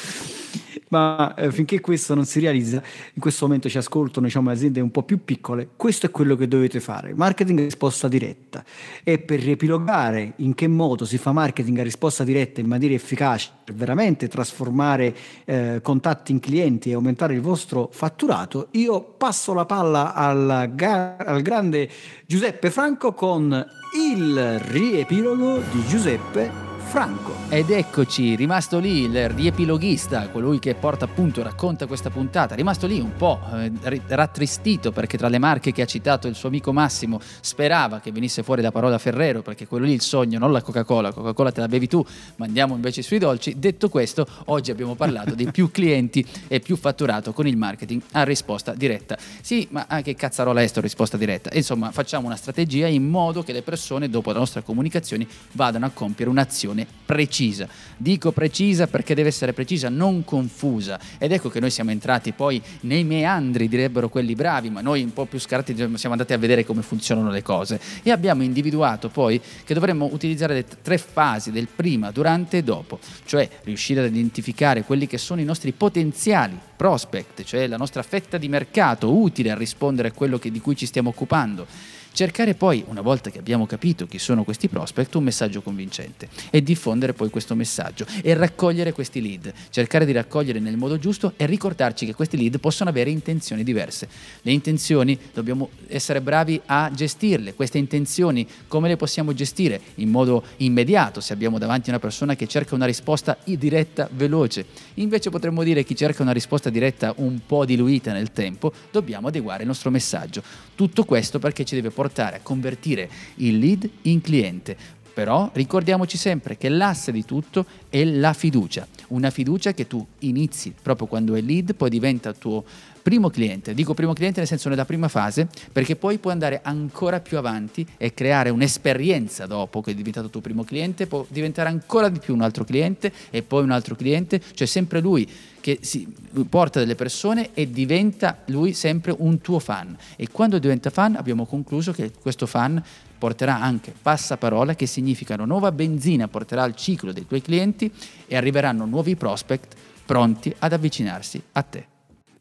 ma 0.91 1.35
eh, 1.35 1.51
finché 1.51 1.81
questo 1.81 2.15
non 2.15 2.25
si 2.25 2.41
realizza, 2.41 2.83
in 3.15 3.21
questo 3.21 3.47
momento 3.47 3.69
ci 3.69 3.79
ascoltano 3.79 4.27
diciamo, 4.27 4.51
aziende 4.51 4.81
un 4.81 4.91
po' 4.91 5.03
più 5.03 5.25
piccole, 5.25 5.69
questo 5.77 6.07
è 6.07 6.11
quello 6.11 6.37
che 6.37 6.49
dovete 6.49 6.81
fare, 6.81 7.15
marketing 7.15 7.61
a 7.61 7.63
risposta 7.65 8.09
diretta. 8.09 8.65
E 9.03 9.19
per 9.19 9.41
riepilogare 9.41 10.35
in 10.37 10.55
che 10.55 10.69
modo 10.69 11.05
si 11.05 11.19
fa 11.19 11.33
marketing 11.33 11.79
a 11.79 11.83
risposta 11.83 12.25
diretta 12.25 12.61
in 12.61 12.67
maniera 12.67 12.95
efficace, 12.95 13.51
per 13.65 13.75
veramente 13.75 14.29
trasformare 14.29 15.15
eh, 15.45 15.81
contatti 15.83 16.33
in 16.33 16.41
clienti 16.41 16.91
e 16.91 16.95
aumentare 16.95 17.35
il 17.35 17.41
vostro 17.41 17.89
fatturato, 17.93 18.69
io 18.73 19.01
passo 19.03 19.53
la 19.55 19.67
palla 19.67 20.15
al, 20.15 20.51
al 20.51 21.43
grande 21.43 21.89
Giuseppe 22.27 22.71
Franco 22.71 23.13
con 23.13 23.67
il 23.97 24.59
riepilogo 24.59 25.61
di 25.73 25.85
Giuseppe 25.87 26.70
Franco. 26.91 27.37
Ed 27.51 27.71
eccoci, 27.71 28.35
rimasto 28.35 28.81
lì 28.81 29.03
il 29.03 29.29
riepiloghista, 29.29 30.29
colui 30.29 30.59
che 30.59 30.75
porta 30.75 31.05
appunto, 31.05 31.41
racconta 31.41 31.87
questa 31.87 32.11
puntata, 32.11 32.57
rimasto 32.57 32.89
lì 32.89 32.99
un 32.99 33.15
po' 33.17 33.41
eh, 33.55 34.01
rattristito 34.09 34.91
perché 34.91 35.17
tra 35.17 35.29
le 35.29 35.39
marche 35.39 35.71
che 35.71 35.83
ha 35.83 35.87
citato 35.87 36.27
il 36.27 36.35
suo 36.35 36.49
amico 36.49 36.73
Massimo 36.73 37.21
sperava 37.41 38.01
che 38.01 38.11
venisse 38.11 38.43
fuori 38.43 38.61
la 38.61 38.73
parola 38.73 38.99
Ferrero 38.99 39.41
perché 39.43 39.69
quello 39.69 39.85
lì 39.85 39.93
è 39.93 39.95
il 39.95 40.01
sogno, 40.01 40.41
non 40.41 40.51
la 40.51 40.63
Coca-Cola, 40.63 41.13
Coca-Cola 41.13 41.53
te 41.53 41.61
la 41.61 41.69
bevi 41.69 41.87
tu, 41.87 42.05
ma 42.37 42.47
andiamo 42.47 42.75
invece 42.75 43.03
sui 43.03 43.19
dolci. 43.19 43.57
Detto 43.57 43.89
questo, 43.89 44.27
oggi 44.47 44.73
abbiamo 44.73 44.97
parlato 44.97 45.35
di 45.37 45.49
più 45.51 45.71
clienti 45.71 46.27
e 46.49 46.59
più 46.59 46.77
fatturato 46.77 47.33
con 47.33 47.47
il 47.47 47.57
marketing 47.57 48.03
a 48.13 48.25
risposta 48.25 48.75
diretta. 48.75 49.17
Sì, 49.41 49.69
ma 49.71 49.87
anche 49.89 50.17
cazzarola 50.17 50.61
est 50.61 50.77
risposta 50.79 51.17
diretta. 51.17 51.51
Insomma, 51.53 51.93
facciamo 51.93 52.27
una 52.27 52.37
strategia 52.37 52.89
in 52.89 53.09
modo 53.09 53.45
che 53.45 53.53
le 53.53 53.63
persone 53.63 54.09
dopo 54.09 54.33
la 54.33 54.39
nostra 54.39 54.63
comunicazione 54.63 55.27
vadano 55.53 55.87
a 55.87 55.91
compiere 55.91 56.31
un'azione 56.31 56.80
definizione 56.81 56.99
precisa. 57.11 57.67
Dico 57.97 58.31
precisa 58.31 58.87
perché 58.87 59.15
deve 59.15 59.29
essere 59.29 59.53
precisa, 59.53 59.89
non 59.89 60.25
confusa. 60.25 60.99
Ed 61.19 61.33
ecco 61.33 61.49
che 61.49 61.59
noi 61.59 61.71
siamo 61.71 61.91
entrati 61.91 62.33
poi 62.33 62.63
nei 62.83 63.03
meandri, 63.03 63.69
direbbero 63.69 64.09
quelli 64.09 64.35
bravi, 64.35 64.71
ma 64.71 64.81
noi 64.81 65.03
un 65.03 65.13
po' 65.13 65.27
più 65.27 65.41
scarti 65.41 65.75
siamo 65.75 66.15
andati 66.15 66.33
a 66.33 66.39
vedere 66.39 66.65
come 66.65 66.83
funzionano 66.83 67.31
le 67.31 67.43
cose 67.43 67.81
e 68.05 68.13
abbiamo 68.13 68.45
individuato 68.45 69.09
poi 69.09 69.41
che 69.65 69.75
dovremmo 69.75 70.09
utilizzare 70.13 70.55
le 70.55 70.65
tre 70.83 70.99
fasi 70.99 71.51
del 71.51 71.67
prima, 71.75 72.13
durante 72.13 72.59
e 72.59 72.63
dopo, 72.63 73.01
cioè 73.25 73.49
riuscire 73.65 74.01
ad 74.01 74.07
identificare 74.07 74.85
quelli 74.85 75.09
che 75.09 75.19
sono 75.19 75.41
i 75.41 75.45
nostri 75.45 75.73
potenziali 75.73 76.57
prospect, 76.77 77.43
cioè 77.43 77.67
la 77.67 77.77
nostra 77.77 78.03
fetta 78.03 78.39
di 78.39 78.49
mercato 78.49 79.13
utile 79.13 79.51
a 79.51 79.57
rispondere 79.57 80.09
a 80.09 80.13
quello 80.13 80.39
che, 80.39 80.53
di 80.53 80.61
cui 80.61 80.77
ci 80.77 80.87
stiamo 80.87 81.09
occupando 81.09 81.99
Cercare 82.13 82.55
poi, 82.55 82.85
una 82.89 83.03
volta 83.03 83.31
che 83.31 83.39
abbiamo 83.39 83.67
capito 83.67 84.07
chi 84.07 84.19
sono 84.19 84.43
questi 84.43 84.69
prospect, 84.69 85.15
un 85.15 85.23
messaggio 85.23 85.63
convincente 85.63 86.29
e 86.51 86.61
diffondere 86.61 87.13
poi 87.13 87.31
questo 87.31 87.55
messaggio 87.55 88.05
e 88.23 88.35
raccogliere 88.35 88.93
questi 88.93 89.23
lead, 89.23 89.53
cercare 89.71 90.05
di 90.05 90.13
raccogliere 90.13 90.59
nel 90.59 90.77
modo 90.77 90.99
giusto 90.99 91.33
e 91.37 91.47
ricordarci 91.47 92.05
che 92.05 92.15
questi 92.15 92.37
lead 92.37 92.59
possono 92.59 92.91
avere 92.91 93.11
intenzioni 93.11 93.63
diverse. 93.63 94.09
Le 94.43 94.51
intenzioni 94.51 95.19
dobbiamo 95.33 95.71
essere 95.87 96.21
bravi 96.21 96.61
a 96.67 96.91
gestirle, 96.93 97.55
queste 97.55 97.79
intenzioni 97.79 98.47
come 98.67 98.89
le 98.89 98.97
possiamo 98.97 99.33
gestire 99.33 99.81
in 99.95 100.11
modo 100.11 100.43
immediato 100.59 101.21
se 101.21 101.33
abbiamo 101.33 101.59
davanti 101.59 101.91
una 101.91 102.01
persona 102.01 102.35
che 102.35 102.49
cerca 102.49 102.75
una 102.75 102.87
risposta 102.87 103.39
diretta, 103.45 104.09
veloce. 104.13 104.67
Invece 104.95 105.31
potremmo 105.31 105.63
dire 105.63 105.85
chi 105.85 105.95
cerca 105.95 106.23
una 106.23 106.33
risposta 106.33 106.71
diretta 106.71 107.15
un 107.19 107.41
po' 107.47 107.65
diluita 107.65 108.13
nel 108.13 108.33
tempo, 108.33 108.73
dobbiamo 108.91 109.29
adeguare 109.29 109.63
il 109.63 109.69
nostro 109.69 109.91
messaggio. 109.91 110.43
Tutto 110.75 111.05
questo 111.05 111.39
perché 111.39 111.65
ci 111.65 111.77
deve 111.77 111.89
portare 111.89 112.00
a 112.37 112.41
convertire 112.43 113.09
il 113.37 113.59
lead 113.59 113.89
in 114.03 114.21
cliente. 114.21 114.77
Però 115.13 115.51
ricordiamoci 115.53 116.17
sempre 116.17 116.57
che 116.57 116.69
l'asse 116.69 117.13
di 117.13 117.25
tutto 117.25 117.67
è 117.89 118.05
la 118.05 118.33
fiducia, 118.33 118.87
una 119.09 119.31
fiducia 119.31 119.73
che 119.73 119.87
tu 119.87 120.05
inizi 120.21 120.73
proprio 120.81 121.09
quando 121.09 121.35
è 121.35 121.41
lead, 121.41 121.75
poi 121.75 121.91
diventa 121.91 122.33
tuo 122.33 122.65
primo 123.03 123.31
cliente. 123.31 123.75
Dico 123.75 123.95
primo 123.95 124.13
cliente 124.13 124.39
nel 124.41 124.49
senso 124.49 124.69
nella 124.69 124.85
prima 124.85 125.09
fase, 125.09 125.49
perché 125.73 125.97
poi 125.97 126.19
puoi 126.19 126.33
andare 126.33 126.61
ancora 126.63 127.21
più 127.21 127.39
avanti 127.39 127.87
e 127.97 128.15
creare 128.15 128.51
un'esperienza 128.51 129.47
dopo 129.47 129.81
che 129.81 129.93
è 129.93 129.95
diventato 129.95 130.29
tuo 130.31 130.41
primo 130.41 130.65
cliente, 130.65 131.07
può 131.07 131.25
diventare 131.29 131.69
ancora 131.69 132.09
di 132.09 132.19
più 132.19 132.35
un 132.35 132.43
altro 132.43 132.65
cliente 132.65 133.13
e 133.31 133.43
poi 133.43 133.63
un 133.63 133.71
altro 133.71 133.95
cliente, 133.95 134.41
cioè 134.55 134.67
sempre 134.67 135.01
lui 135.01 135.29
che 135.61 135.79
si 135.83 136.11
porta 136.49 136.79
delle 136.79 136.95
persone 136.95 137.51
e 137.53 137.71
diventa 137.71 138.39
lui 138.47 138.73
sempre 138.73 139.15
un 139.17 139.41
tuo 139.41 139.59
fan. 139.59 139.97
E 140.17 140.29
quando 140.31 140.59
diventa 140.59 140.91
fan 140.91 141.17
abbiamo 141.17 141.45
concluso 141.45 141.93
che 141.93 142.13
questo 142.19 142.47
fan 142.47 142.83
porterà 143.19 143.61
anche 143.61 143.93
passaparola, 144.01 144.75
che 144.75 144.87
significa 144.87 145.35
una 145.35 145.45
nuova 145.45 145.71
benzina, 145.73 146.29
porterà 146.29 146.63
al 146.63 146.75
ciclo 146.75 147.13
dei 147.13 147.27
tuoi 147.27 147.43
clienti 147.43 147.93
e 148.27 148.37
arriveranno 148.37 148.87
nuovi 148.87 149.15
prospect 149.17 149.75
pronti 150.07 150.53
ad 150.59 150.73
avvicinarsi 150.73 151.43
a 151.53 151.63
te. 151.63 151.90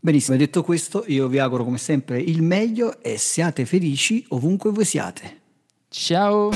Benissimo, 0.02 0.38
detto 0.38 0.64
questo, 0.64 1.04
io 1.08 1.28
vi 1.28 1.40
auguro 1.40 1.66
come 1.66 1.78
sempre 1.78 2.22
il 2.22 2.42
meglio 2.42 3.02
e 3.04 3.18
siate 3.18 3.66
felici 3.66 4.24
ovunque 4.30 4.72
voi 4.72 4.86
siate. 4.86 5.42
Ciao! 5.90 6.52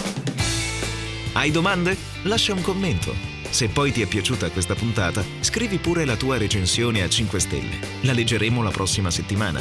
Hai 1.33 1.51
domande? 1.51 1.97
Lascia 2.23 2.53
un 2.53 2.61
commento. 2.61 3.13
Se 3.49 3.67
poi 3.67 3.91
ti 3.91 4.01
è 4.01 4.07
piaciuta 4.07 4.49
questa 4.49 4.75
puntata, 4.75 5.23
scrivi 5.41 5.77
pure 5.77 6.05
la 6.05 6.15
tua 6.15 6.37
recensione 6.37 7.01
a 7.01 7.09
5 7.09 7.39
stelle. 7.39 7.79
La 8.03 8.13
leggeremo 8.13 8.63
la 8.63 8.71
prossima 8.71 9.11
settimana. 9.11 9.59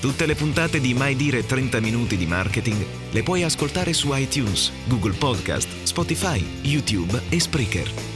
Tutte 0.00 0.26
le 0.26 0.34
puntate 0.34 0.80
di 0.80 0.92
Mai 0.92 1.14
Dire 1.14 1.46
30 1.46 1.78
Minuti 1.80 2.16
di 2.16 2.26
Marketing 2.26 2.84
le 3.12 3.22
puoi 3.22 3.44
ascoltare 3.44 3.92
su 3.92 4.12
iTunes, 4.14 4.72
Google 4.88 5.14
Podcast, 5.14 5.68
Spotify, 5.84 6.44
YouTube 6.62 7.22
e 7.28 7.38
Spreaker. 7.38 8.15